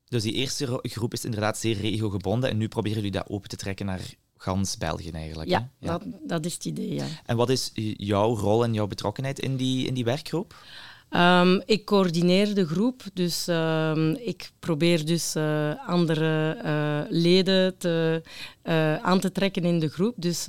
Dus 0.08 0.22
die 0.22 0.32
eerste 0.32 0.64
ro- 0.64 0.78
groep 0.82 1.12
is 1.12 1.24
inderdaad 1.24 1.58
zeer 1.58 1.76
regiogebonden 1.76 2.50
en 2.50 2.56
nu 2.56 2.68
proberen 2.68 2.96
jullie 2.96 3.10
dat 3.10 3.28
open 3.28 3.48
te 3.48 3.56
trekken 3.56 3.86
naar 3.86 4.00
gans 4.36 4.76
België 4.76 5.10
eigenlijk. 5.10 5.48
Ja, 5.48 5.70
Dat, 5.78 6.02
dat 6.26 6.44
is 6.46 6.54
het 6.54 6.64
idee, 6.64 6.94
ja. 6.94 7.06
En 7.26 7.36
wat 7.36 7.48
is 7.48 7.70
jouw 7.96 8.36
rol 8.36 8.64
en 8.64 8.74
jouw 8.74 8.86
betrokkenheid 8.86 9.38
in 9.38 9.56
die, 9.56 9.86
in 9.86 9.94
die 9.94 10.04
werkgroep? 10.04 10.54
Ehm, 11.10 11.60
ik 11.64 11.84
coördineer 11.84 12.54
de 12.54 12.66
groep, 12.66 13.02
dus 13.14 13.48
ehm, 13.48 14.10
ik 14.10 14.50
probeer 14.58 15.04
dus 15.06 15.34
eh, 15.34 15.88
andere 15.88 16.56
eh, 16.62 17.00
leden 17.08 17.78
te, 17.78 18.22
eh, 18.62 18.96
aan 18.96 19.20
te 19.20 19.32
trekken 19.32 19.62
in 19.64 19.78
de 19.78 19.88
groep. 19.88 20.14
Dus 20.16 20.48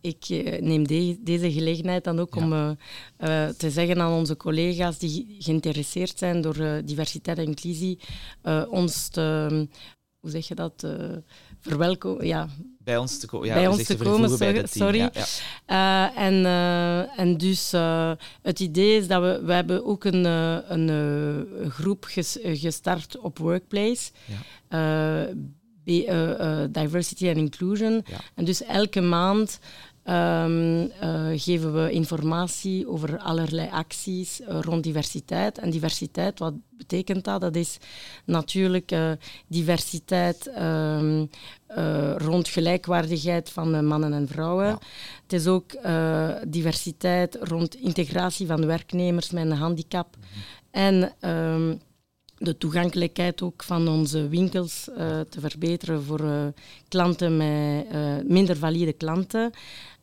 ik 0.00 0.28
neem 0.60 0.86
de- 0.86 1.18
deze 1.20 1.52
gelegenheid 1.52 2.04
dan 2.04 2.18
ook 2.20 2.36
om 2.36 2.76
te 3.56 3.70
zeggen 3.70 4.00
aan 4.00 4.12
onze 4.12 4.36
collega's 4.36 4.98
die 4.98 5.36
geïnteresseerd 5.38 6.18
zijn 6.18 6.40
door 6.40 6.82
diversiteit 6.84 7.38
en 7.38 7.44
inclusie, 7.44 7.98
ons 8.68 9.08
te, 9.08 9.68
hoe 10.20 10.30
zeg 10.30 10.48
je 10.48 10.54
dat, 10.54 10.86
verwelkomen, 11.60 12.26
ja, 12.26 12.48
Bij 12.84 12.96
ons 12.96 13.18
te, 13.18 13.26
ko- 13.26 13.44
ja, 13.44 13.54
bij 13.54 13.66
ons 13.66 13.82
te 13.84 13.96
komen, 13.96 14.30
sorry. 14.68 14.98
Ja. 14.98 16.10
Eh, 16.14 16.22
en, 16.22 16.44
eh, 16.46 17.18
en 17.18 17.36
dus 17.36 17.72
eh, 17.72 18.12
het 18.42 18.60
idee 18.60 18.96
is 18.96 19.06
dat 19.06 19.22
we, 19.22 19.40
we 19.44 19.52
hebben 19.52 19.84
ook 19.86 20.04
een, 20.04 20.24
een 20.24 21.46
groep 21.70 22.04
ges- 22.04 22.38
gestart 22.42 23.18
op 23.18 23.38
Workplace. 23.38 24.10
Diversity 26.70 27.28
and 27.28 27.36
Inclusion. 27.36 28.04
En 28.34 28.44
dus 28.44 28.62
elke 28.64 29.00
maand 29.00 29.58
eh, 30.02 31.30
geven 31.36 31.74
we 31.74 31.90
informatie 31.90 32.88
over 32.88 33.18
allerlei 33.18 33.68
acties 33.70 34.40
eh, 34.40 34.58
rond 34.60 34.82
diversiteit. 34.82 35.58
En 35.58 35.70
diversiteit, 35.70 36.38
wat 36.38 36.54
betekent 36.70 37.24
dat? 37.24 37.40
Dat 37.40 37.56
is 37.56 37.78
natuurlijk 38.24 38.90
eh, 38.90 39.10
diversiteit 39.46 40.46
ehm, 40.46 41.26
eh, 41.66 42.14
rond 42.16 42.48
gelijkwaardigheid 42.48 43.50
van 43.50 43.86
mannen 43.86 44.12
en 44.12 44.28
vrouwen. 44.28 44.78
Het 45.22 45.32
is 45.32 45.46
ook 45.46 45.70
diversiteit 46.48 47.38
rond 47.40 47.74
integratie 47.74 48.46
van 48.46 48.66
werknemers 48.66 49.30
met 49.30 49.44
een 49.44 49.52
handicap. 49.52 50.16
En 50.70 51.12
ehm, 51.20 51.74
de 52.38 52.58
toegankelijkheid 52.58 53.42
ook 53.42 53.62
van 53.62 53.88
onze 53.88 54.28
winkels 54.28 54.84
te 55.28 55.40
verbeteren 55.40 56.02
voor 56.02 56.52
klanten 56.88 57.36
met 57.36 58.28
minder 58.28 58.56
valide 58.56 58.92
klanten. 58.92 59.52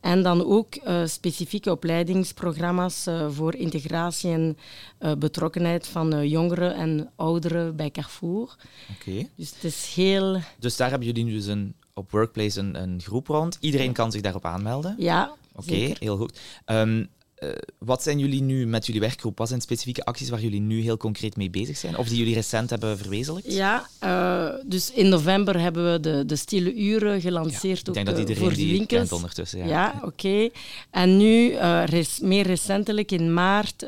En 0.00 0.22
dan 0.22 0.44
ook 0.44 0.74
eh, 0.74 1.02
specifieke 1.06 1.70
opleidingsprogramma's 1.70 3.06
eh, 3.06 3.30
voor 3.30 3.54
integratie 3.54 4.30
en 4.30 4.58
eh, 4.98 5.12
betrokkenheid 5.14 5.86
van 5.86 6.28
jongeren 6.28 6.74
en 6.74 7.10
ouderen 7.16 7.76
bij 7.76 7.90
Carrefour. 7.90 8.56
Oké. 8.94 9.28
Dus 9.36 9.50
het 9.50 9.64
is 9.64 9.92
heel... 9.94 10.40
Dus 10.58 10.76
daar 10.76 10.90
hebben 10.90 11.08
jullie 11.08 11.24
nu 11.24 11.32
dus 11.32 11.46
een, 11.46 11.74
op 11.94 12.10
Workplace 12.10 12.60
een, 12.60 12.82
een 12.82 13.00
groep 13.02 13.26
rond. 13.26 13.56
Iedereen 13.60 13.92
kan 13.92 14.12
zich 14.12 14.20
daarop 14.20 14.44
aanmelden? 14.44 14.94
Ja, 14.98 15.34
Oké, 15.54 15.92
heel 15.98 16.16
goed. 16.16 16.40
Ehm, 16.64 17.04
eh, 17.40 17.48
wat 17.78 18.02
zijn 18.02 18.18
jullie 18.18 18.42
nu 18.42 18.66
met 18.66 18.86
jullie 18.86 19.00
werkgroep? 19.00 19.38
Wat 19.38 19.48
zijn 19.48 19.60
specifieke 19.60 20.04
acties 20.04 20.28
waar 20.28 20.40
jullie 20.40 20.60
nu 20.60 20.80
heel 20.80 20.96
concreet 20.96 21.36
mee 21.36 21.50
bezig 21.50 21.76
zijn? 21.76 21.96
Of 21.96 22.08
die 22.08 22.18
jullie 22.18 22.34
recent 22.34 22.70
hebben 22.70 22.98
verwezenlijkt? 22.98 23.52
Ja, 23.52 23.88
eh, 23.98 24.48
dus 24.66 24.92
in 24.92 25.08
november 25.08 25.60
hebben 25.60 25.92
we 25.92 26.00
de, 26.00 26.26
de 26.26 26.36
stille 26.36 26.74
uren 26.74 27.20
gelanceerd. 27.20 27.88
ik 27.88 27.94
denk 27.94 27.98
ook, 27.98 28.04
dat 28.04 28.14
eh, 28.14 28.20
iedereen 28.20 28.42
voor 28.42 28.50
de 28.50 28.56
die 28.56 28.70
winkels. 28.70 28.98
kent 29.00 29.12
ondertussen, 29.12 29.58
ja. 29.58 29.66
Ja, 29.66 30.00
oké. 30.04 30.48
En 30.90 31.16
nu, 31.16 31.56
res- 31.84 32.20
meer 32.20 32.46
recentelijk 32.46 33.12
in 33.12 33.32
maart, 33.34 33.84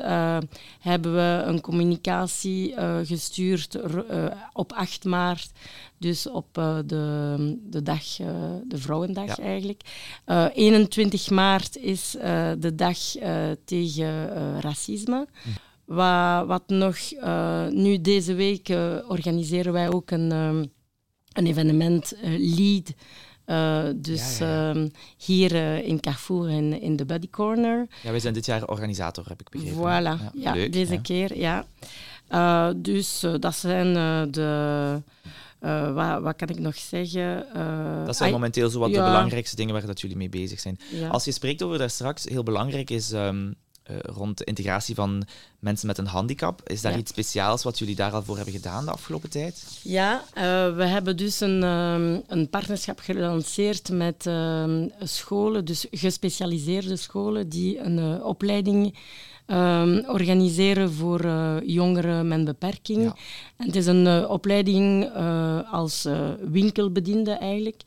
hebben 0.79 1.13
we 1.13 1.43
een 1.45 1.61
communicatie 1.61 2.73
gestuurd 3.03 3.77
op 4.53 4.73
8 4.73 5.03
maart. 5.03 5.51
Dus 5.97 6.29
op 6.29 6.57
eh, 6.57 6.77
de, 6.85 7.35
de 7.69 7.81
dag, 7.83 8.19
eh, 8.19 8.27
de 8.67 8.77
Vrouwendag 8.77 9.39
eigenlijk. 9.39 9.81
Eh, 10.25 10.45
21 10.53 11.29
maart 11.29 11.77
is 11.77 12.15
eh, 12.15 12.51
de 12.59 12.75
dag 12.75 13.15
eh, 13.15 13.35
tegen 13.65 14.35
eh, 14.35 14.59
racisme. 14.59 15.27
Wat, 15.85 16.45
wat 16.47 16.63
nog, 16.67 16.97
eh, 16.97 17.67
nu 17.67 18.01
deze 18.01 18.33
week 18.33 18.69
eh, 18.69 18.95
organiseren 19.07 19.73
wij 19.73 19.89
ook 19.93 20.11
een, 20.11 20.31
ehm, 20.31 20.65
een 21.33 21.47
evenement, 21.47 22.13
eh, 22.21 22.29
Lead. 22.37 22.93
Eh, 23.45 23.83
dus 23.95 24.39
ehm, 24.39 24.87
hier 25.17 25.55
eh, 25.55 25.87
in 25.87 25.99
Carrefour 25.99 26.49
in, 26.49 26.81
in 26.81 26.95
de 26.95 27.05
Buddy 27.05 27.29
Corner. 27.29 27.87
Ja, 28.03 28.09
wij 28.11 28.19
zijn 28.19 28.33
dit 28.33 28.45
jaar 28.45 28.67
organisator, 28.67 29.25
heb 29.27 29.39
ik 29.41 29.49
begrepen. 29.49 29.77
Voilà, 29.77 30.33
ja, 30.33 30.53
leuk, 30.53 30.73
deze 30.73 31.01
keer, 31.01 31.37
ja. 31.37 31.65
Eh, 32.27 32.69
dus 32.75 33.23
eh, 33.23 33.33
dat 33.39 33.55
zijn 33.55 33.95
eh, 33.95 34.21
de, 34.31 35.01
Eh, 35.63 35.93
wat, 35.93 36.21
wat 36.21 36.35
kan 36.35 36.47
ik 36.47 36.59
nog 36.59 36.75
zeggen? 36.75 37.53
Eh, 37.53 38.05
Dat 38.05 38.15
zijn 38.17 38.31
momenteel 38.31 38.69
zo 38.69 38.79
wat 38.79 38.89
de 38.89 38.95
belangrijkste 38.95 39.55
dingen 39.55 39.73
waar 39.73 39.85
dat 39.85 40.01
jullie 40.01 40.17
mee 40.17 40.29
bezig 40.29 40.59
zijn. 40.59 40.79
Ja. 40.91 41.07
Als 41.07 41.25
je 41.25 41.31
spreekt 41.31 41.61
over 41.63 41.77
daar 41.77 41.89
straks, 41.89 42.23
heel 42.25 42.43
belangrijk 42.43 42.89
is 42.89 43.11
ehm, 43.11 43.51
eh, 43.83 43.95
rond 43.99 44.37
de 44.37 44.43
integratie 44.43 44.95
van 44.95 45.23
mensen 45.59 45.87
met 45.87 45.97
een 45.97 46.05
handicap. 46.07 46.61
Is 46.69 46.81
daar 46.81 46.91
Ja. 46.91 46.97
iets 46.97 47.11
speciaals 47.11 47.63
wat 47.63 47.79
jullie 47.79 47.95
daar 47.95 48.11
al 48.11 48.23
voor 48.23 48.35
hebben 48.35 48.53
gedaan 48.53 48.85
de 48.85 48.91
afgelopen 48.91 49.29
tijd? 49.29 49.63
Ja, 49.83 50.23
we 50.75 50.83
hebben 50.85 51.17
dus 51.17 51.39
een, 51.39 51.63
ehm, 51.63 52.19
een 52.27 52.49
partnerschap 52.49 52.99
gelanceerd 52.99 53.89
met 53.89 54.25
ehm, 54.27 54.87
scholen, 54.99 55.65
dus 55.65 55.85
gespecialiseerde 55.91 56.95
scholen, 56.95 57.49
die 57.49 57.79
een 57.79 58.23
opleiding 58.23 58.95
ehm, 59.45 60.03
organiseren 60.07 60.91
voor 60.91 61.19
eh, 61.19 61.55
jongeren 61.65 62.27
met 62.27 62.45
beperking. 62.45 63.13
En 63.57 63.65
het 63.65 63.75
is 63.75 63.85
een 63.85 64.07
eh, 64.07 64.29
opleiding 64.29 65.03
eh, 65.03 65.73
als 65.73 66.07
winkelbediende 66.51 67.31
eigenlijk. 67.31 67.81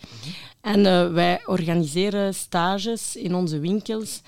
En 0.60 0.86
eh, 0.86 1.12
wij 1.12 1.40
organiseren 1.46 2.34
stages 2.34 3.16
in 3.16 3.34
onze 3.34 3.58
winkels, 3.58 4.22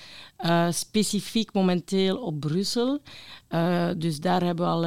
specifiek 0.69 1.53
momenteel 1.53 2.17
op 2.17 2.39
Brussel. 2.39 2.99
Dus 3.97 4.19
daar 4.19 4.43
hebben 4.43 4.65
we 4.65 4.71
al 4.71 4.85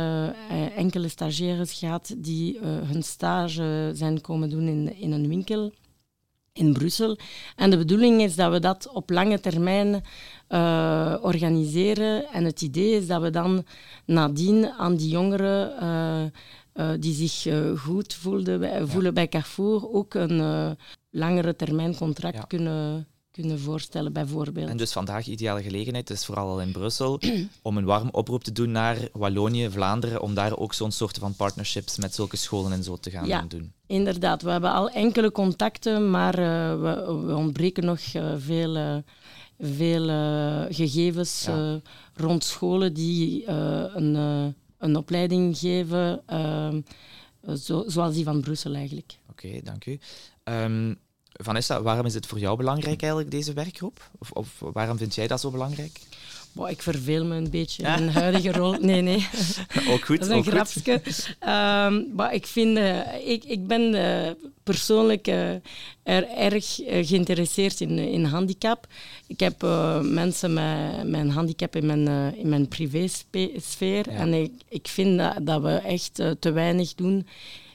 enkele 0.77 1.09
stagiaires 1.09 1.73
gehad 1.73 2.15
die 2.17 2.59
hun 2.63 3.03
stage 3.03 3.91
zijn 3.95 4.21
komen 4.21 4.51
doen 4.51 4.69
in, 4.69 4.97
in 4.97 5.13
een 5.13 5.29
winkel 5.29 5.73
in 6.53 6.73
Brussel. 6.73 7.19
En 7.57 7.71
de 7.71 7.77
bedoeling 7.79 8.21
is 8.23 8.35
dat 8.35 8.53
we 8.53 8.61
dat 8.61 8.89
op 8.93 9.11
lange 9.11 9.41
termijn 9.41 10.05
eh, 10.49 11.17
organiseren. 11.21 12.27
En 12.33 12.45
het 12.45 12.63
idee 12.63 12.97
is 12.97 13.07
dat 13.07 13.23
we 13.23 13.31
dan 13.31 13.65
nadien 14.07 14.67
aan 14.71 14.97
die 14.97 15.09
jongeren 15.09 15.79
eh, 15.81 16.23
eh, 16.73 17.01
die 17.01 17.29
zich 17.29 17.55
goed 17.81 18.15
voelden, 18.15 18.61
bij- 18.61 18.87
voelen 18.87 19.15
bij 19.15 19.29
Carrefour 19.29 19.93
ook 19.93 20.15
een 20.15 20.77
langere 21.11 21.57
termijn 21.57 21.97
contract 21.97 22.47
kunnen, 22.47 23.07
kunnen 23.33 23.59
voorstellen, 23.61 24.13
bijvoorbeeld. 24.13 24.69
En 24.69 24.77
dus 24.77 24.93
vandaag 24.93 25.27
ideale 25.27 25.63
gelegenheid, 25.63 26.09
het 26.09 26.19
is 26.19 26.25
vooral 26.25 26.49
al 26.49 26.61
in 26.61 26.73
Brussel, 26.73 27.21
om 27.63 27.77
een 27.77 27.85
warm 27.85 28.09
oproep 28.11 28.45
te 28.45 28.53
doen 28.53 28.71
naar 28.71 29.09
Wallonië, 29.13 29.71
Vlaanderen, 29.71 30.21
om 30.23 30.35
daar 30.35 30.57
ook 30.57 30.75
zo'n 30.75 30.91
soort 30.93 31.19
van 31.19 31.35
partnerships 31.35 31.97
met 31.99 32.15
zulke 32.15 32.37
scholen 32.37 32.73
en 32.73 32.83
zo 32.83 32.97
te 32.97 33.11
gaan 33.11 33.27
Ja, 33.27 33.43
doen. 33.49 33.73
inderdaad. 33.87 34.43
We 34.43 34.51
hebben 34.51 34.73
al 34.73 34.91
enkele 34.91 35.33
contacten, 35.33 36.11
maar 36.11 36.35
eh, 36.39 36.81
we, 36.81 37.23
we 37.27 37.35
ontbreken 37.35 37.85
nog 37.85 38.01
eh, 38.13 38.35
veel, 38.39 38.77
eh, 38.77 38.97
veel 39.59 40.07
gegevens 40.71 41.45
Ja. 41.45 41.81
rond 42.15 42.45
scholen 42.45 42.93
die 42.95 43.47
een, 43.49 44.15
een 44.79 44.97
opleiding 44.97 45.59
geven, 45.59 46.23
zo, 47.59 47.85
zoals 47.87 48.15
die 48.15 48.25
van 48.25 48.41
Brussel 48.41 48.75
eigenlijk. 48.75 49.19
Oké, 49.31 49.61
dank 49.63 49.87
u. 49.87 49.99
Ehm, 50.45 50.95
Vanessa, 51.33 51.83
waarom 51.83 52.07
is 52.07 52.15
het 52.15 52.27
voor 52.27 52.39
jou 52.39 52.57
belangrijk 52.57 53.01
eigenlijk, 53.01 53.31
deze 53.31 53.53
werkgroep? 53.53 54.11
Of, 54.19 54.31
of 54.31 54.49
waarom 54.59 54.99
vind 54.99 55.15
jij 55.15 55.27
dat 55.27 55.41
zo 55.41 55.51
belangrijk? 55.51 56.01
Ik 56.69 56.83
verveel 56.83 57.25
me 57.25 57.37
een 57.37 57.51
beetje 57.51 57.83
in 57.83 57.89
mijn 57.89 58.09
huidige 58.09 58.53
rol. 58.53 58.73
Nee, 58.81 59.01
nee. 59.01 59.29
Ook 59.91 60.05
goed, 60.05 60.19
Dat 60.19 60.29
is 60.29 60.35
een 60.35 60.45
grapje. 60.45 61.01
Ehm, 61.39 62.03
maar 62.15 62.35
ik, 62.35 62.47
vind, 62.47 62.77
eh, 62.77 63.29
ik, 63.29 63.45
ik 63.45 63.67
ben 63.67 63.95
eh, 63.95 64.31
persoonlijk 64.63 65.27
eh, 65.27 65.51
er 66.03 66.29
erg 66.37 66.81
geïnteresseerd 66.85 67.81
in, 67.81 67.99
in 67.99 68.25
handicap. 68.25 68.87
Ik 69.27 69.41
heb 69.41 69.63
mensen 70.03 70.53
met, 70.53 71.21
een 71.21 71.31
handicap 71.31 71.77
in 71.77 71.87
mijn, 71.87 72.35
in 72.37 72.49
mijn 72.49 72.69
privésfeer. 72.69 74.11
Ja. 74.11 74.17
En 74.17 74.35
ik, 74.35 74.53
ik 74.69 74.89
vind 74.89 75.19
dat, 75.19 75.37
dat 75.41 75.63
we 75.63 75.71
echt 75.71 76.15
te 76.15 76.53
weinig 76.53 76.95
doen 76.95 77.27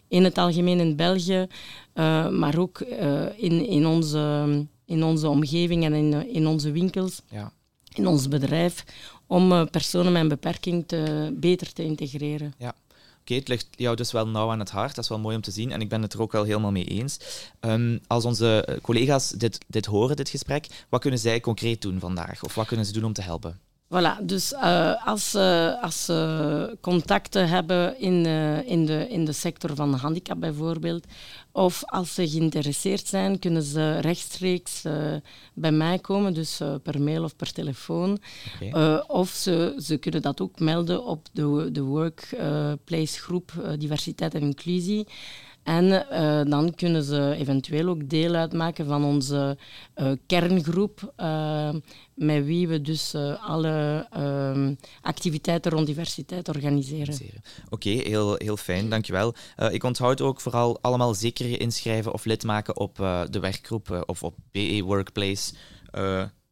in 0.08 0.24
het 0.24 0.38
algemeen 0.38 0.80
in 0.80 0.96
België, 0.96 1.48
eh, 1.94 2.30
maar 2.30 2.58
ook 2.58 2.80
eh, 2.80 3.26
in, 3.36 3.68
in, 3.68 3.86
onze, 3.86 4.66
in 4.86 5.04
onze 5.04 5.28
omgeving 5.30 5.84
en 5.84 5.94
in, 5.94 6.34
in 6.34 6.48
onze 6.48 6.72
winkels 6.72 7.22
Ja. 7.30 7.52
in 7.94 8.08
ons 8.08 8.28
bedrijf 8.28 8.84
om 9.28 9.52
eh, 9.52 9.66
personen 9.72 10.12
met 10.12 10.22
een 10.22 10.28
beperking 10.28 10.88
te, 10.88 11.32
beter 11.40 11.74
te 11.74 11.84
integreren. 11.84 12.54
Ja. 12.58 12.76
Oké, 13.22 13.36
het 13.36 13.48
ligt 13.48 13.68
jou 13.72 13.96
dus 13.96 14.12
wel 14.12 14.28
nauw 14.28 14.50
aan 14.50 14.60
het 14.60 14.70
hart. 14.70 14.96
Dat 14.96 15.04
is 15.04 15.10
wel 15.10 15.20
mooi 15.20 15.36
om 15.36 15.42
te 15.42 15.52
zien 15.52 15.72
en 15.72 15.82
ik 15.82 15.90
ben 15.90 16.02
het 16.02 16.14
er 16.14 16.22
ook 16.22 16.32
wel 16.32 16.44
helemaal 16.44 16.72
mee 16.72 16.86
eens. 16.86 17.20
Ehm, 17.60 17.98
als 18.08 18.26
onze 18.26 18.80
collega's 18.82 19.30
dit, 19.30 19.58
dit 19.68 19.86
horen, 19.86 20.16
dit 20.16 20.30
gesprek, 20.30 20.86
wat 20.90 21.02
kunnen 21.02 21.20
zij 21.20 21.40
concreet 21.40 21.82
doen 21.82 22.00
vandaag? 22.00 22.44
Of 22.44 22.56
wat 22.56 22.68
kunnen 22.68 22.86
ze 22.86 22.94
doen 22.94 23.04
om 23.04 23.14
te 23.14 23.22
helpen? 23.22 23.60
Voilà, 23.90 24.18
dus 24.22 24.54
eh, 24.54 25.08
als, 25.08 25.30
ze 25.30 25.78
als 25.82 26.06
ze 26.06 26.78
contacten 26.82 27.50
hebben 27.50 28.00
in, 28.00 28.26
eh, 28.26 28.70
in, 28.70 28.86
de, 28.86 29.08
in 29.10 29.26
de 29.26 29.32
sector 29.32 29.76
van 29.76 29.94
handicap 29.94 30.40
bijvoorbeeld, 30.40 31.06
of 31.52 31.84
als 31.86 32.14
ze 32.14 32.30
geïnteresseerd 32.30 33.08
zijn, 33.08 33.40
kunnen 33.40 33.64
ze 33.64 34.00
rechtstreeks 34.00 34.84
eh, 34.84 35.16
bij 35.54 35.72
mij 35.72 36.00
komen, 36.00 36.34
dus 36.34 36.60
eh, 36.60 36.76
per 36.84 37.02
mail 37.02 37.24
of 37.24 37.36
per 37.36 37.54
telefoon. 37.54 38.20
Eh, 38.60 39.04
of 39.08 39.30
ze, 39.30 39.76
ze 39.84 39.98
kunnen 39.98 40.22
dat 40.22 40.42
ook 40.42 40.60
melden 40.60 41.06
op 41.06 41.28
de, 41.32 41.70
de 41.72 41.82
Workplace 41.82 43.20
groep 43.20 43.52
eh, 43.64 43.72
Diversiteit 43.78 44.34
en 44.34 44.42
Inclusie. 44.42 45.08
En 45.68 46.10
eh, 46.10 46.52
dan 46.52 46.76
kunnen 46.76 47.04
ze 47.04 47.36
eventueel 47.38 47.88
ook 47.88 48.10
deel 48.10 48.34
uitmaken 48.34 48.86
van 48.86 49.04
onze 49.04 49.58
eh, 49.94 50.12
kerngroep, 50.26 51.14
eh, 51.16 51.74
met 52.14 52.46
wie 52.46 52.68
we 52.68 52.82
dus 52.82 53.16
alle 53.40 54.08
ehm, 54.12 54.74
activiteiten 55.02 55.72
rond 55.72 55.88
diversiteit 55.88 56.48
organiseren. 56.50 57.16
Oké, 57.70 57.90
heel, 57.90 58.36
heel 58.38 58.58
fijn, 58.58 58.90
dankjewel. 58.90 59.34
Ik 59.72 59.84
onthoud 59.84 60.22
ook 60.22 60.42
vooral 60.42 60.82
allemaal 60.82 61.14
zeker 61.14 61.62
inschrijven 61.62 62.14
of 62.14 62.26
lid 62.26 62.44
maken 62.44 62.78
op 62.78 62.96
de 63.30 63.40
werkgroep 63.40 64.04
of 64.06 64.24
op 64.24 64.36
BE 64.52 64.82
Workplace 64.84 65.54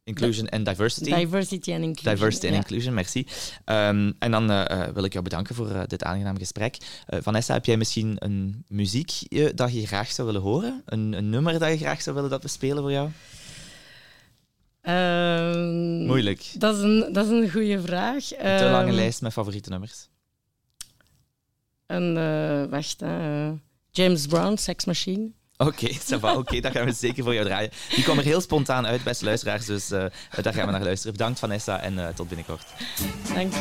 Inclusion 0.06 0.48
and 0.48 0.64
Diversity. 0.64 1.10
Diversity 1.10 1.72
and 1.72 1.82
Inclusion, 1.82 2.14
Diversity 2.14 2.46
ja. 2.46 2.54
Inclusion, 2.54 2.94
merci. 2.94 3.26
Ehm, 3.64 4.12
en 4.18 4.30
dan 4.30 4.50
eh, 4.50 4.70
eh, 4.70 4.94
wil 4.94 5.04
ik 5.04 5.12
jou 5.12 5.24
bedanken 5.24 5.54
voor 5.54 5.70
eh, 5.70 5.82
dit 5.86 6.02
aangenaam 6.02 6.38
gesprek. 6.38 6.76
Vanessa, 7.06 7.54
heb 7.54 7.64
jij 7.64 7.76
misschien 7.76 8.16
een 8.18 8.64
muziek 8.68 9.10
dat 9.54 9.74
je 9.74 9.86
graag 9.86 10.10
zou 10.10 10.26
willen 10.26 10.42
horen? 10.42 10.82
Een, 10.84 11.12
een 11.12 11.30
nummer 11.30 11.58
dat 11.58 11.70
je 11.70 11.76
graag 11.76 12.02
zou 12.02 12.14
willen 12.14 12.30
dat 12.30 12.42
we 12.42 12.48
spelen 12.48 12.82
voor 12.82 12.92
jou? 12.92 13.10
Ehm, 14.80 16.04
Moeilijk. 16.04 16.52
Dat 16.58 16.76
is 16.76 16.82
een, 16.82 17.12
dat 17.12 17.24
is 17.24 17.30
een 17.30 17.50
goede 17.50 17.80
vraag. 17.80 18.32
Een 18.32 18.58
te 18.58 18.68
lange 18.70 18.86
Ehm, 18.86 18.94
lijst 18.94 19.22
met 19.22 19.32
favoriete 19.32 19.70
nummers. 19.70 20.08
Een, 21.86 22.14
wacht, 22.70 23.02
James 23.90 24.26
Brown, 24.26 24.56
Sex 24.56 24.84
Machine. 24.84 25.30
Oké, 25.56 25.88
va. 26.20 26.34
Oké, 26.36 26.60
dat 26.60 26.72
gaan 26.72 26.84
we 26.84 26.92
zeker 26.92 27.24
voor 27.24 27.34
jou 27.34 27.46
draaien. 27.46 27.70
Die 27.94 28.04
kwam 28.04 28.18
er 28.18 28.24
heel 28.24 28.40
spontaan 28.40 28.86
uit, 28.86 29.04
beste 29.04 29.24
luisteraars. 29.24 29.66
Dus 29.66 29.90
eh, 29.90 30.04
daar 30.42 30.54
gaan 30.54 30.66
we 30.66 30.72
naar 30.72 30.82
luisteren. 30.82 31.12
Bedankt 31.12 31.38
Vanessa 31.38 31.80
en 31.80 31.98
eh, 31.98 32.14
tot 32.14 32.28
binnenkort. 32.28 32.64
Dank. 33.34 33.52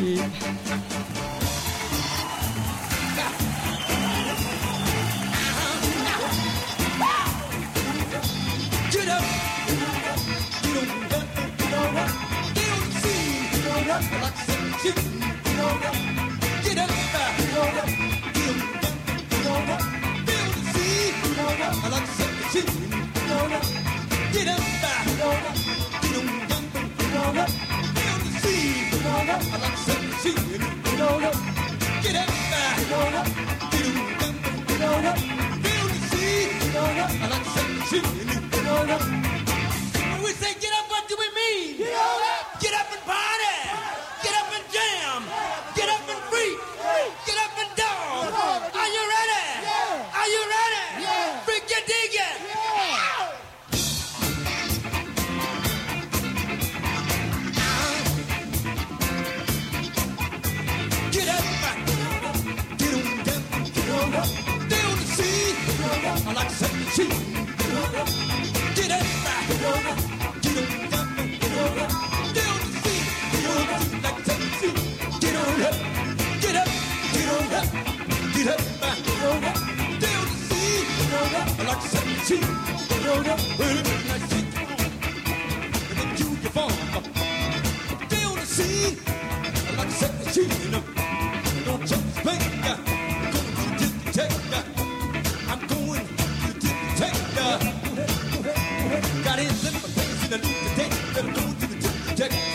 Get 14.82 14.98
up. 14.98 15.15
When 40.12 40.24
we 40.24 40.32
say 40.32 40.54
get 40.60 40.72
up, 40.74 40.90
what 40.90 41.08
do 41.10 41.16
we 41.20 41.28
mean? 41.36 41.78
Get 41.78 41.94
up, 41.94 42.45
two. 66.96 67.04
Get 67.04 67.12
up, 67.76 67.92
get 68.74 68.92
up, 68.92 69.04
get 69.20 69.36
up, 69.36 69.84
get 69.96 70.64
up, 70.94 71.12
get 71.52 72.48
on 72.48 72.60
the 72.64 72.72
seat, 72.84 73.06
the 74.40 74.50
seat. 74.60 74.76
Get 75.20 75.36
on 75.36 75.60
up, 75.62 75.76
get 76.40 76.56
up, 76.56 76.70
get 77.12 77.28
on 77.36 77.52
up, 77.52 77.68
get 78.34 78.48
up, 78.48 78.60
get 79.04 79.24
on 79.26 79.44
up, 79.44 79.58
get 80.00 80.16
the 80.16 80.36
seat, 80.48 80.88
get 80.96 81.14
on 81.20 81.36
up 81.36 81.50
like 81.68 81.84
seven. 81.84 82.16
Get 82.28 83.04
up, 83.28 83.40
wait 83.60 83.72
a 83.72 83.84
minute, 83.84 84.08
like 84.08 84.26
six. 84.32 84.46
And 85.90 85.98
then 86.00 86.10
you 86.16 86.28
your 86.44 86.54
form 86.56 86.72
up. 86.96 87.06
Get 88.10 88.24
on 88.24 88.36
the 88.40 88.46
seat 88.46 88.96
like 89.78 89.92
seven 89.92 90.26
feet. 90.32 90.72
Don't 91.66 91.86
jump. 91.86 92.05
Take 102.16 102.55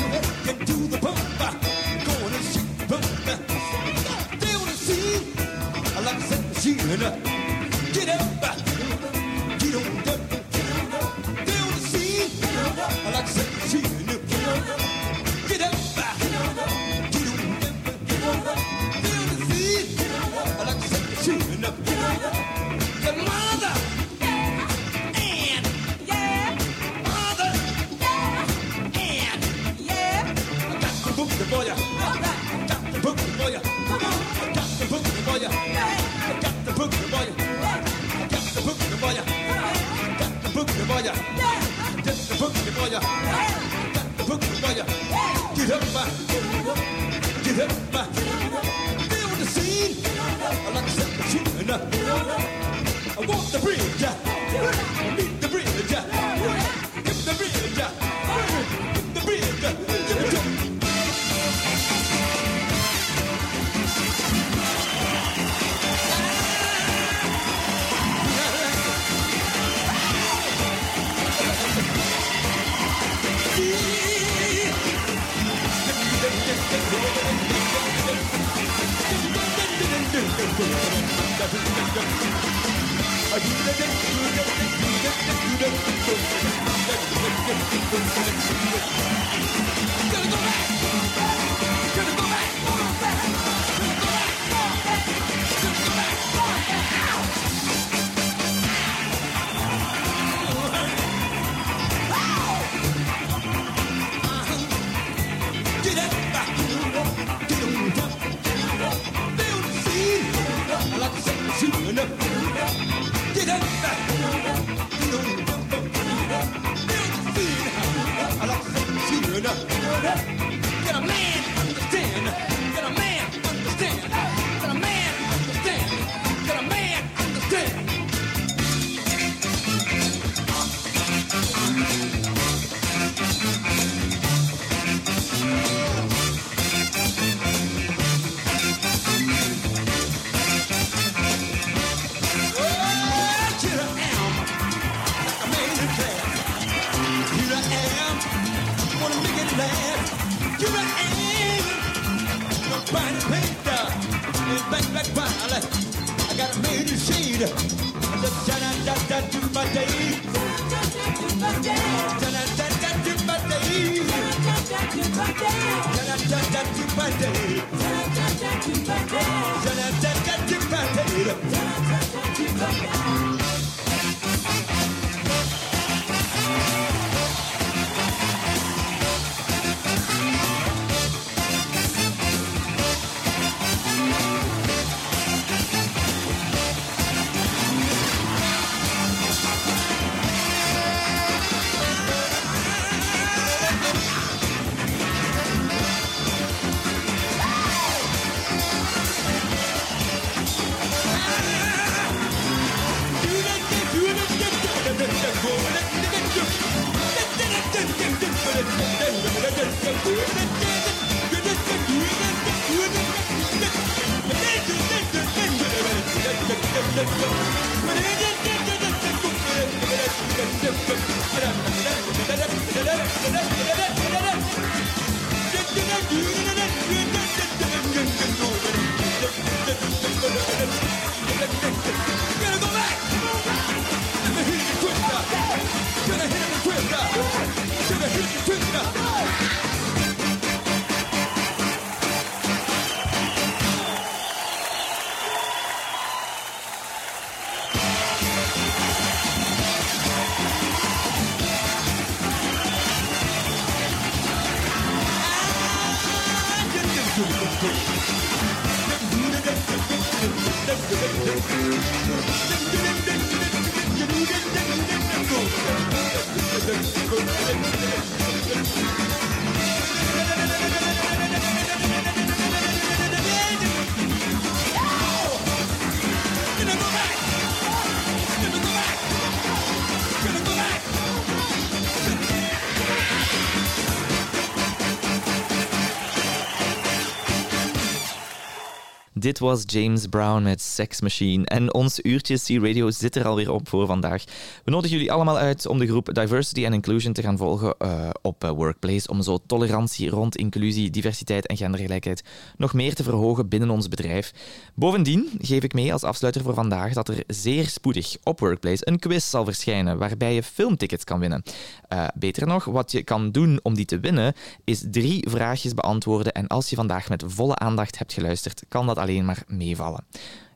Dit 289.30 289.38
was 289.38 289.62
James 289.66 290.06
Brown 290.06 290.42
met 290.42 290.60
Sex 290.60 291.00
Machine. 291.00 291.44
En 291.44 291.74
ons 291.74 292.00
uurtje 292.02 292.38
C-Radio 292.38 292.90
zit 292.90 293.16
er 293.16 293.26
alweer 293.26 293.50
op 293.50 293.68
voor 293.68 293.86
vandaag. 293.86 294.24
We 294.64 294.70
nodigen 294.70 294.96
jullie 294.96 295.12
allemaal 295.12 295.38
uit 295.38 295.66
om 295.66 295.78
de 295.78 295.86
groep 295.86 296.14
Diversity 296.14 296.64
and 296.64 296.74
Inclusion 296.74 297.12
te 297.12 297.22
gaan 297.22 297.36
volgen 297.36 297.74
eh, 297.78 298.10
op 298.22 298.44
eh, 298.44 298.50
Workplace. 298.50 299.08
Om 299.08 299.22
zo 299.22 299.38
tolerantie 299.46 300.10
rond 300.10 300.36
inclusie, 300.36 300.90
diversiteit 300.90 301.46
en 301.46 301.56
gendergelijkheid 301.56 302.24
nog 302.56 302.72
meer 302.72 302.94
te 302.94 303.02
verhogen 303.02 303.48
binnen 303.48 303.70
ons 303.70 303.88
bedrijf. 303.88 304.32
Bovendien 304.74 305.30
geef 305.38 305.62
ik 305.62 305.72
mee 305.72 305.92
als 305.92 306.02
afsluiter 306.02 306.42
voor 306.42 306.54
vandaag 306.54 306.92
dat 306.92 307.08
er 307.08 307.24
zeer 307.26 307.66
spoedig 307.66 308.16
op 308.22 308.40
Workplace 308.40 308.88
een 308.88 308.98
quiz 308.98 309.30
zal 309.30 309.44
verschijnen 309.44 309.98
waarbij 309.98 310.34
je 310.34 310.42
filmtickets 310.42 311.04
kan 311.04 311.18
winnen. 311.20 311.42
Eh, 311.88 312.06
beter 312.14 312.46
nog, 312.46 312.64
wat 312.64 312.92
je 312.92 313.02
kan 313.02 313.30
doen 313.30 313.60
om 313.62 313.74
die 313.74 313.84
te 313.84 314.00
winnen, 314.00 314.34
is 314.64 314.84
drie 314.90 315.28
vraagjes 315.28 315.74
beantwoorden. 315.74 316.32
En 316.32 316.46
als 316.46 316.70
je 316.70 316.76
vandaag 316.76 317.08
met 317.08 317.24
volle 317.26 317.56
aandacht 317.56 317.98
hebt 317.98 318.12
geluisterd, 318.12 318.62
kan 318.68 318.86
dat 318.86 318.98
alleen 318.98 319.18
maar 319.24 319.44
meevallen. 319.46 320.04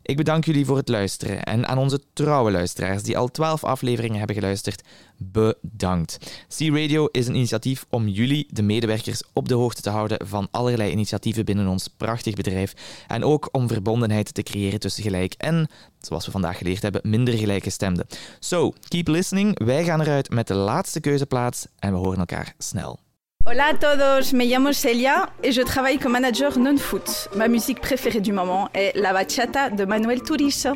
Ik 0.06 0.16
bedank 0.16 0.44
jullie 0.44 0.66
voor 0.66 0.76
het 0.76 0.88
luisteren 0.88 1.42
en 1.42 1.66
aan 1.66 1.78
onze 1.78 2.00
trouwe 2.12 2.50
luisteraars 2.50 3.02
die 3.02 3.18
al 3.18 3.30
12 3.30 3.64
afleveringen 3.64 4.18
hebben 4.18 4.36
geluisterd, 4.36 4.82
bedankt. 5.16 6.42
C-Radio 6.56 7.06
is 7.06 7.26
een 7.26 7.34
initiatief 7.34 7.86
om 7.90 8.08
jullie, 8.08 8.46
de 8.50 8.62
medewerkers, 8.62 9.22
op 9.32 9.48
de 9.48 9.54
hoogte 9.54 9.82
te 9.82 9.90
houden 9.90 10.26
van 10.26 10.48
allerlei 10.50 10.90
initiatieven 10.90 11.44
binnen 11.44 11.66
ons 11.66 11.88
prachtig 11.88 12.34
bedrijf 12.34 12.74
en 13.06 13.24
ook 13.24 13.48
om 13.52 13.68
verbondenheid 13.68 14.34
te 14.34 14.42
creëren 14.42 14.80
tussen 14.80 15.02
gelijk 15.02 15.34
en, 15.38 15.68
zoals 16.00 16.26
we 16.26 16.30
vandaag 16.30 16.58
geleerd 16.58 16.82
hebben, 16.82 17.00
minder 17.04 17.34
gelijkgestemden. 17.34 18.06
So, 18.38 18.72
keep 18.88 19.08
listening. 19.08 19.64
Wij 19.64 19.84
gaan 19.84 20.00
eruit 20.00 20.30
met 20.30 20.46
de 20.46 20.54
laatste 20.54 21.00
keuzeplaats 21.00 21.66
en 21.78 21.92
we 21.92 21.98
horen 21.98 22.18
elkaar 22.18 22.54
snel. 22.58 23.03
Hola 23.46 23.66
a 23.66 23.74
todos, 23.74 24.32
me 24.32 24.46
llamo 24.46 24.72
Celia 24.72 25.28
et 25.42 25.52
je 25.52 25.60
travaille 25.60 25.98
comme 25.98 26.12
manager 26.12 26.58
non-foot. 26.58 27.28
Ma 27.36 27.46
musique 27.46 27.78
préférée 27.78 28.20
du 28.22 28.32
moment 28.32 28.70
est 28.72 28.96
La 28.96 29.12
Bachata 29.12 29.68
de 29.68 29.84
Manuel 29.84 30.22
Turizo. 30.22 30.70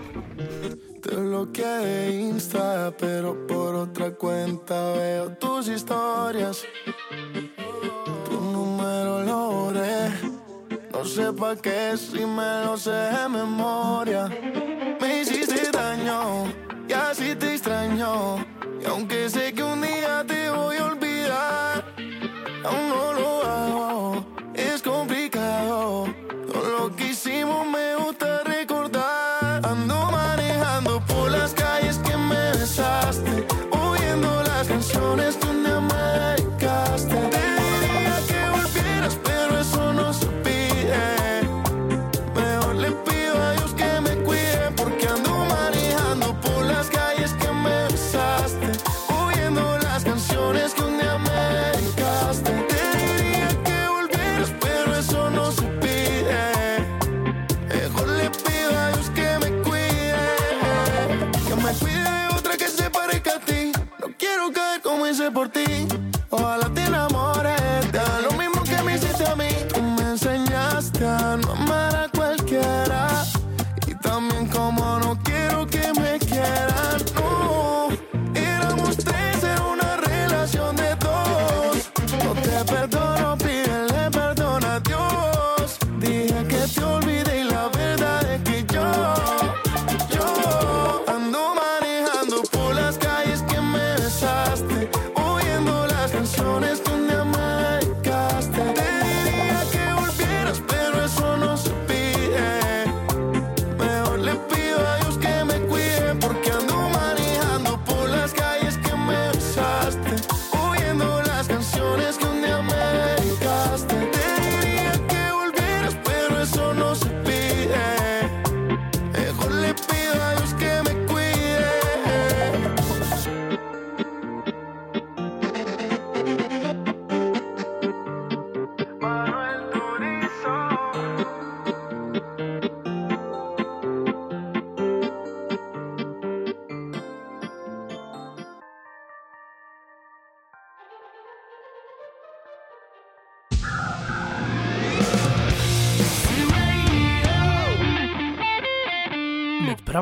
Aún 22.68 22.88
no 22.88 23.12
lo 23.12 23.42
hago. 23.44 24.24
Es 24.54 24.82
complicado. 24.82 26.06
Todo 26.52 26.78
lo 26.78 26.96
que 26.96 27.08
hicimos 27.08 27.66
me 27.66 27.96
gusta 27.96 28.42
recordar. 28.44 29.64
Ando 29.64 30.10
manejando 30.10 30.27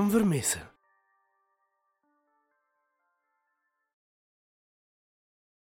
Met 0.07 0.15
Bram 0.15 0.21
Vermessen. 0.21 0.76